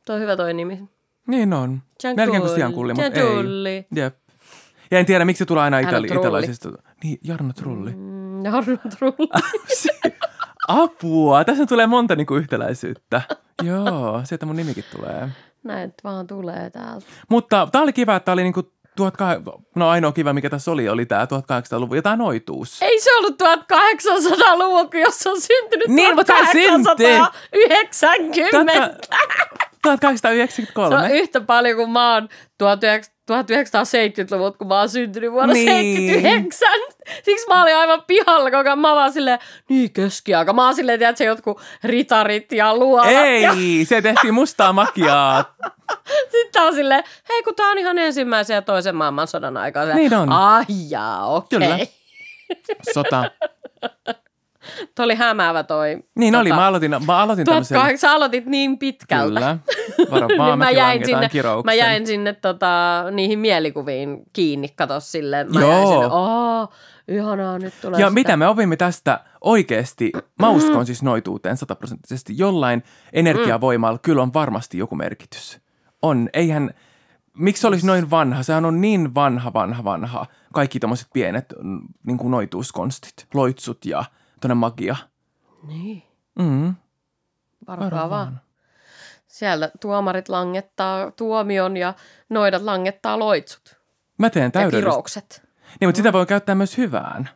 Tuo 0.05 0.15
on 0.15 0.21
hyvä 0.21 0.35
toi 0.35 0.53
nimi. 0.53 0.83
Niin 1.27 1.53
on. 1.53 1.81
Melkein 2.15 2.41
kuin 2.41 2.55
Gianculli, 2.55 2.93
mutta 2.93 3.19
ei. 3.19 3.85
Jep. 3.95 4.15
Ja 4.91 4.99
en 4.99 5.05
tiedä, 5.05 5.25
miksi 5.25 5.39
se 5.39 5.45
tulee 5.45 5.63
aina 5.63 5.79
itali- 5.79 6.17
italaisista. 6.17 6.69
Niin, 7.03 7.19
Jarno 7.23 7.53
Trulli. 7.53 7.91
Mm, 7.95 8.45
Jarno 8.45 8.77
Trulli. 8.97 9.29
Apua, 10.67 11.43
tässä 11.43 11.65
tulee 11.65 11.87
monta 11.87 12.15
niinku 12.15 12.35
yhtäläisyyttä. 12.35 13.21
Joo, 13.63 14.21
sieltä 14.23 14.45
mun 14.45 14.55
nimikin 14.55 14.83
tulee. 14.95 15.29
Näin 15.63 15.93
vaan 16.03 16.27
tulee 16.27 16.69
täältä. 16.69 17.05
Mutta 17.29 17.67
tää 17.71 17.81
oli 17.81 17.93
kiva, 17.93 18.15
että 18.15 18.25
tää 18.25 18.33
oli 18.33 18.43
niinku 18.43 18.71
1800, 18.97 19.61
no 19.75 19.89
ainoa 19.89 20.11
kiva, 20.11 20.33
mikä 20.33 20.49
tässä 20.49 20.71
oli, 20.71 20.89
oli 20.89 21.05
tämä 21.05 21.25
1800-luvun 21.25 21.97
jotain 21.97 22.19
noituus. 22.19 22.81
Ei 22.81 22.99
se 22.99 23.17
ollut 23.17 23.41
1800-luvun, 23.41 24.89
jos 24.93 25.27
on 25.27 25.41
syntynyt 25.41 25.87
niin, 25.87 26.15
1890. 26.15 28.97
1893. 29.81 30.99
Se 30.99 31.05
on 31.05 31.11
yhtä 31.11 31.41
paljon 31.41 31.77
kuin 31.77 31.89
mä 31.89 32.13
oon 32.13 32.29
1970-luvut, 33.31 34.57
kun 34.57 34.67
mä 34.67 34.79
oon 34.79 34.89
syntynyt 34.89 35.31
vuonna 35.31 35.53
niin. 35.53 35.67
79. 35.67 36.69
Siksi 37.23 37.47
mä 37.47 37.63
olin 37.63 37.75
aivan 37.75 38.03
pihalla 38.07 38.51
koko 38.51 38.69
ajan. 38.69 38.79
Mä 38.79 38.95
vaan 38.95 39.13
silleen, 39.13 39.39
niin 39.69 39.93
keskiaika. 39.93 40.53
Mä 40.53 40.65
oon 40.65 40.75
silleen, 40.75 40.99
tiedätkö, 40.99 41.23
jotkut 41.23 41.61
ritarit 41.83 42.51
ja 42.51 42.75
luolat. 42.75 43.07
Ei, 43.07 43.41
ja... 43.41 43.53
se 43.83 44.01
tehtiin 44.01 44.33
mustaa 44.33 44.73
makiaa. 44.73 45.55
Sitten 46.31 46.61
on 46.61 46.75
silleen, 46.75 47.03
hei 47.29 47.43
kun 47.43 47.55
tää 47.55 47.69
on 47.69 47.77
ihan 47.77 47.97
ensimmäisen 47.97 48.55
ja 48.55 48.61
toisen 48.61 48.95
maailmansodan 48.95 49.57
aikaa. 49.57 49.85
Niin 49.85 50.13
on. 50.13 50.31
Ai 50.31 50.65
jaa, 50.89 51.25
okei. 51.25 51.57
Okay. 51.57 51.69
Kyllä. 51.69 51.87
Sota. 52.93 53.31
Tuo 54.95 55.05
oli 55.05 55.15
hämäävä 55.15 55.63
toi. 55.63 55.97
Niin 56.15 56.33
tota, 56.33 56.41
oli, 56.41 56.49
mä 56.49 56.67
aloitin, 56.67 56.91
mä 57.05 57.17
aloitin 57.17 57.45
tämmöisen. 57.45 57.97
Sä 57.97 58.11
aloitit 58.11 58.45
niin 58.45 58.77
pitkältä. 58.77 59.39
Kyllä, 59.39 59.57
varmaan 60.11 60.59
mä 60.59 60.71
jäin 60.71 61.05
sinne, 61.05 61.29
Mä 61.63 61.73
jäin 61.73 62.07
sinne 62.07 62.33
tota, 62.33 63.03
niihin 63.11 63.39
mielikuviin 63.39 64.23
kiinni, 64.33 64.69
kato 64.75 64.99
silleen. 64.99 65.53
Mä 65.53 65.59
Joo. 65.59 65.71
jäin 65.71 65.87
sinne, 65.87 66.05
oh, 66.05 66.69
ihanaa, 67.07 67.59
nyt 67.59 67.73
tulee 67.81 67.99
Ja 67.99 68.07
sitä. 68.07 68.13
mitä 68.13 68.37
me 68.37 68.47
opimme 68.47 68.75
tästä 68.75 69.19
oikeasti, 69.41 70.11
mä 70.39 70.49
uskon 70.49 70.85
siis 70.85 71.03
noituuteen 71.03 71.57
sataprosenttisesti, 71.57 72.37
jollain 72.37 72.83
energiavoimalla 73.13 73.97
kyllä 73.97 74.21
on 74.21 74.33
varmasti 74.33 74.77
joku 74.77 74.95
merkitys. 74.95 75.59
On, 76.01 76.29
eihän, 76.33 76.73
miksi 77.37 77.67
olisi 77.67 77.87
noin 77.87 78.09
vanha? 78.09 78.43
Sehän 78.43 78.65
on 78.65 78.81
niin 78.81 79.15
vanha, 79.15 79.53
vanha, 79.53 79.83
vanha. 79.83 80.25
Kaikki 80.53 80.79
tämmöiset 80.79 81.07
pienet 81.13 81.53
niin 82.03 82.17
kuin 82.17 82.31
noituuskonstit, 82.31 83.27
loitsut 83.33 83.85
ja– 83.85 84.05
tuonne 84.41 84.55
magia. 84.55 84.95
Niin. 85.67 86.03
Mm. 86.39 86.75
Varokaa 87.67 88.09
vaan. 88.09 88.41
Sieltä 89.27 89.71
tuomarit 89.81 90.29
langettaa 90.29 91.11
tuomion 91.11 91.77
ja 91.77 91.93
noidat 92.29 92.61
langettaa 92.61 93.19
loitsut 93.19 93.75
Mä 94.17 94.29
teen 94.29 94.43
ja 94.43 94.51
täydellistä. 94.51 94.89
kiroukset. 94.89 95.47
Niin, 95.79 95.87
mutta 95.87 95.97
sitä 95.97 96.13
voi 96.13 96.25
käyttää 96.25 96.55
myös 96.55 96.77
hyvään. 96.77 97.29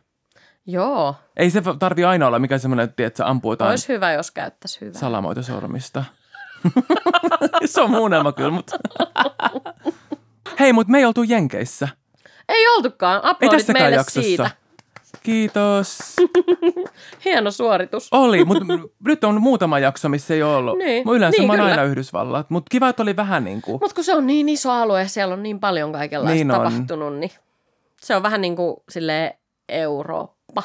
Joo, 0.66 1.14
Ei 1.36 1.50
se 1.50 1.62
tarvi 1.78 2.04
aina 2.04 2.26
olla 2.26 2.38
mikään 2.38 2.60
semmoinen, 2.60 2.84
että 2.98 3.18
sä 3.18 3.26
ampuu 3.28 3.52
jotain 3.52 3.70
olisi 3.70 3.88
hyvä, 3.88 4.12
jos 4.12 4.30
käyttäisi 4.30 4.80
hyvää. 4.80 5.00
salamoita 5.00 5.42
sormista. 5.42 6.04
se 7.64 7.80
on 7.80 7.90
muunnelma 7.90 8.32
kyllä, 8.32 8.50
mutta... 8.50 8.78
Hei, 10.60 10.72
mutta 10.72 10.90
me 10.90 10.98
ei 10.98 11.04
oltu 11.04 11.22
Jenkeissä. 11.22 11.88
Ei 12.48 12.68
oltukaan. 12.68 13.20
Ei 13.24 13.30
Aplodit 13.30 13.58
tässäkään 13.58 13.84
meille 13.84 13.96
jaksossa. 13.96 14.22
siitä. 14.22 14.50
Kiitos. 15.22 16.16
Hieno 17.24 17.50
suoritus. 17.50 18.08
Oli, 18.12 18.44
mutta 18.44 18.64
nyt 19.06 19.24
on 19.24 19.42
muutama 19.42 19.78
jakso, 19.78 20.08
missä 20.08 20.34
ei 20.34 20.42
ole 20.42 20.56
ollut. 20.56 20.78
Niin, 20.78 21.08
Mä 21.08 21.12
yleensä 21.12 21.38
niin, 21.38 21.46
mä 21.46 21.52
oon 21.52 21.62
aina 21.62 21.82
Yhdysvallat, 21.82 22.50
mutta 22.50 22.70
kiva, 22.70 22.88
että 22.88 23.02
oli 23.02 23.16
vähän 23.16 23.44
niin 23.44 23.62
kuin... 23.62 23.78
Mutta 23.80 23.94
kun 23.94 24.04
se 24.04 24.14
on 24.14 24.26
niin 24.26 24.48
iso 24.48 24.70
alue 24.72 25.00
ja 25.02 25.08
siellä 25.08 25.34
on 25.34 25.42
niin 25.42 25.60
paljon 25.60 25.92
kaikenlaista 25.92 26.34
Niin 26.34 26.50
on. 26.50 26.56
tapahtunut, 26.56 27.16
niin 27.18 27.30
se 28.00 28.16
on 28.16 28.22
vähän 28.22 28.40
niin 28.40 28.56
kuin 28.56 28.76
silleen 28.88 29.34
Eurooppa 29.68 30.62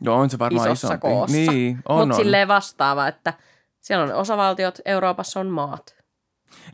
Joo, 0.00 0.16
on 0.16 0.30
se 0.30 0.38
varmaan 0.38 0.66
isossa 0.72 0.86
isompi. 0.86 1.00
koossa. 1.00 1.36
Niin, 1.36 1.78
on, 1.88 1.98
Mutta 2.08 2.16
silleen 2.22 2.48
vastaava, 2.48 3.08
että 3.08 3.32
siellä 3.80 4.04
on 4.04 4.12
osavaltiot, 4.12 4.78
Euroopassa 4.84 5.40
on 5.40 5.46
maat. 5.46 5.95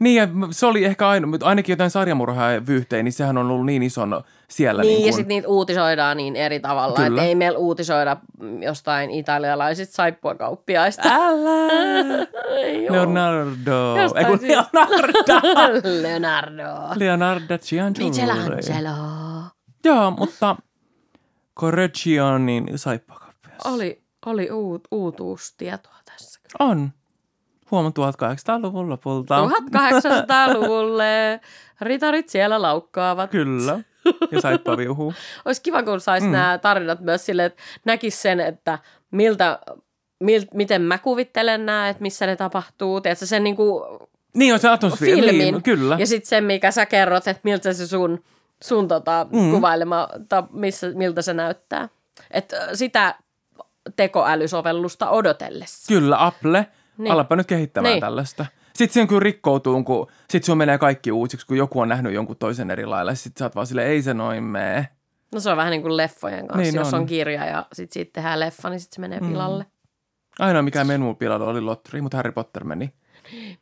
Niin, 0.00 0.16
ja 0.16 0.28
se 0.50 0.66
oli 0.66 0.84
ehkä 0.84 1.08
aina, 1.08 1.26
mutta 1.26 1.46
ainakin 1.46 1.72
jotain 1.72 1.90
sarjamurhaa 1.90 2.52
ja 2.52 2.66
vyyhtejä, 2.66 3.02
niin 3.02 3.12
sehän 3.12 3.38
on 3.38 3.50
ollut 3.50 3.66
niin 3.66 3.82
ison 3.82 4.22
siellä. 4.48 4.82
Niin, 4.82 4.88
niin 4.88 4.98
niin 4.98 5.06
ja 5.06 5.12
sitten 5.12 5.28
niitä 5.28 5.48
uutisoidaan 5.48 6.16
niin 6.16 6.36
eri 6.36 6.60
tavalla, 6.60 6.96
Kyllä. 6.96 7.08
että 7.08 7.22
ei 7.22 7.34
meillä 7.34 7.58
uutisoida 7.58 8.16
jostain 8.60 9.10
italialaisista 9.10 9.94
saippuakauppiaista. 9.94 11.08
Älä! 11.08 12.26
Leonardo. 12.92 13.96
Jostain 14.02 14.26
kun 14.26 14.38
syystä. 14.38 14.64
Leonardo. 14.72 15.40
Leonardo. 16.02 16.64
Leonardo 16.96 17.58
Cianciulli. 17.58 18.10
Michelangelo. 18.10 18.96
Joo, 19.84 20.10
mutta 20.10 20.56
Corregionin 21.60 22.78
saippakauppias. 22.78 23.60
Oli, 23.64 24.02
oli 24.26 24.50
uut, 24.50 24.88
uutuustietoa 24.90 25.96
tässä. 26.04 26.40
kyllä. 26.40 26.70
On. 26.70 26.90
Huomaan 27.72 27.92
1800-luvun 27.92 28.90
lopulta. 28.90 29.38
1800-luvulle 29.44 31.40
ritarit 31.80 32.28
siellä 32.28 32.62
laukkaavat. 32.62 33.30
Kyllä. 33.30 33.78
Ja 34.30 34.40
saippa 34.40 34.76
viuhuu. 34.76 35.14
Olisi 35.44 35.62
kiva, 35.62 35.82
kun 35.82 36.00
saisi 36.00 36.26
mm. 36.26 36.32
nämä 36.32 36.58
tarinat 36.58 37.00
myös 37.00 37.26
silleen, 37.26 37.46
että 37.46 37.62
näkisi 37.84 38.20
sen, 38.20 38.40
että 38.40 38.78
miltä, 39.10 39.58
mil, 40.20 40.42
miten 40.54 40.82
mä 40.82 40.98
kuvittelen 40.98 41.66
nämä, 41.66 41.88
että 41.88 42.02
missä 42.02 42.26
ne 42.26 42.36
tapahtuu. 42.36 43.00
Tiedätkö, 43.00 43.26
sen 43.26 43.44
niin 43.44 43.56
kuin 43.56 43.84
Niin 44.34 44.54
on 44.54 44.60
se 44.60 44.68
atmosfeeri. 44.68 45.20
filmin. 45.20 45.38
Niin, 45.38 45.62
kyllä. 45.62 45.96
Ja 45.98 46.06
sitten 46.06 46.28
sen, 46.28 46.44
mikä 46.44 46.70
sä 46.70 46.86
kerrot, 46.86 47.28
että 47.28 47.40
miltä 47.44 47.72
se 47.72 47.86
sun, 47.86 48.24
sun 48.62 48.88
tota, 48.88 49.26
mm. 49.32 49.50
kuvailema, 49.50 50.08
ta, 50.28 50.44
missä, 50.52 50.90
miltä 50.94 51.22
se 51.22 51.34
näyttää. 51.34 51.88
Että 52.30 52.76
sitä 52.76 53.14
tekoälysovellusta 53.96 55.10
odotellessa. 55.10 55.94
Kyllä, 55.94 56.26
Apple. 56.26 56.66
Niin. 57.02 57.12
Alapa 57.12 57.36
nyt 57.36 57.46
kehittämään 57.46 57.92
Niin. 57.92 58.00
tällaista. 58.00 58.46
Sitten 58.74 59.02
se 59.02 59.06
kyllä 59.08 59.20
rikkoutuu, 59.20 59.84
kun 59.84 60.06
sit 60.30 60.44
sun 60.44 60.58
menee 60.58 60.78
kaikki 60.78 61.12
uusiksi, 61.12 61.46
kun 61.46 61.56
joku 61.56 61.80
on 61.80 61.88
nähnyt 61.88 62.12
jonkun 62.12 62.36
toisen 62.36 62.70
eri 62.70 62.86
lailla. 62.86 63.14
Sitten 63.14 63.38
sä 63.38 63.44
oot 63.44 63.54
vaan 63.54 63.66
silleen, 63.66 63.88
ei 63.88 64.02
se 64.02 64.14
noin 64.14 64.44
mene. 64.44 64.88
No 65.34 65.40
se 65.40 65.50
on 65.50 65.56
vähän 65.56 65.70
niin 65.70 65.82
kuin 65.82 65.96
leffojen 65.96 66.48
kanssa. 66.48 66.62
Niin 66.62 66.74
Jos 66.74 66.94
on. 66.94 67.00
on. 67.00 67.06
kirja 67.06 67.44
ja 67.46 67.66
sitten 67.72 67.92
siitä 67.94 68.10
tehdään 68.12 68.40
leffa, 68.40 68.70
niin 68.70 68.80
sitten 68.80 68.94
se 68.94 69.00
menee 69.00 69.20
pilalle. 69.20 69.66
Ainoa 70.38 70.62
mikä 70.62 70.84
meni 70.84 70.98
mun 70.98 71.16
pilalla 71.16 71.46
oli 71.46 71.60
Lotteri, 71.60 72.00
mutta 72.00 72.16
Harry 72.16 72.32
Potter 72.32 72.64
meni. 72.64 72.92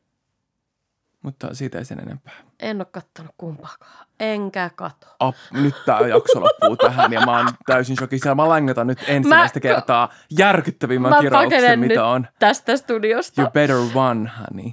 Mutta 1.22 1.54
siitä 1.54 1.78
ei 1.78 1.84
sen 1.84 2.00
enempää. 2.00 2.32
En 2.60 2.76
ole 2.76 2.86
kattonut 2.90 3.34
kumpaakaan. 3.38 4.06
Enkä 4.20 4.70
kato. 4.76 5.06
Ap, 5.20 5.34
nyt 5.52 5.74
tämä 5.86 6.00
jakso 6.00 6.40
loppuu 6.40 6.76
tähän 6.76 7.12
ja 7.12 7.20
mä 7.26 7.36
oon 7.36 7.48
täysin 7.66 7.96
shokissa. 7.96 8.34
Mä 8.34 8.48
langetan 8.48 8.86
nyt 8.86 8.98
ensimmäistä 9.08 9.58
Mä- 9.58 9.62
kertaa 9.62 10.08
järkyttävimmän 10.38 11.10
Mä 11.10 11.22
mitä 11.22 11.76
nyt 11.76 11.96
on. 11.98 12.26
tästä 12.38 12.76
studiosta. 12.76 13.42
You 13.42 13.50
better 13.50 13.76
run, 13.94 14.30
honey. 14.38 14.72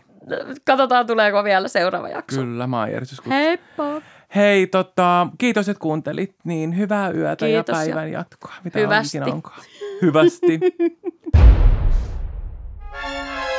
Katsotaan, 0.65 1.07
tuleeko 1.07 1.43
vielä 1.43 1.67
seuraava 1.67 2.09
jakso. 2.09 2.41
Kyllä, 2.41 2.67
mä 2.67 2.79
oon. 2.79 2.89
Heippa! 3.29 4.01
Hei, 4.35 4.67
tota, 4.67 5.27
kiitos, 5.37 5.69
että 5.69 5.81
kuuntelit. 5.81 6.35
Niin, 6.43 6.77
hyvää 6.77 7.09
yötä 7.11 7.45
Kiitos 7.45 7.77
ja 7.77 7.83
ja 7.83 7.95
päivän 7.95 8.11
jatkoa. 8.11 8.53
Mitä 8.63 8.79
hyvästi. 8.79 9.17
ikinä 9.17 9.33
onkaan. 9.33 9.61
Hyvästi. 10.01 10.59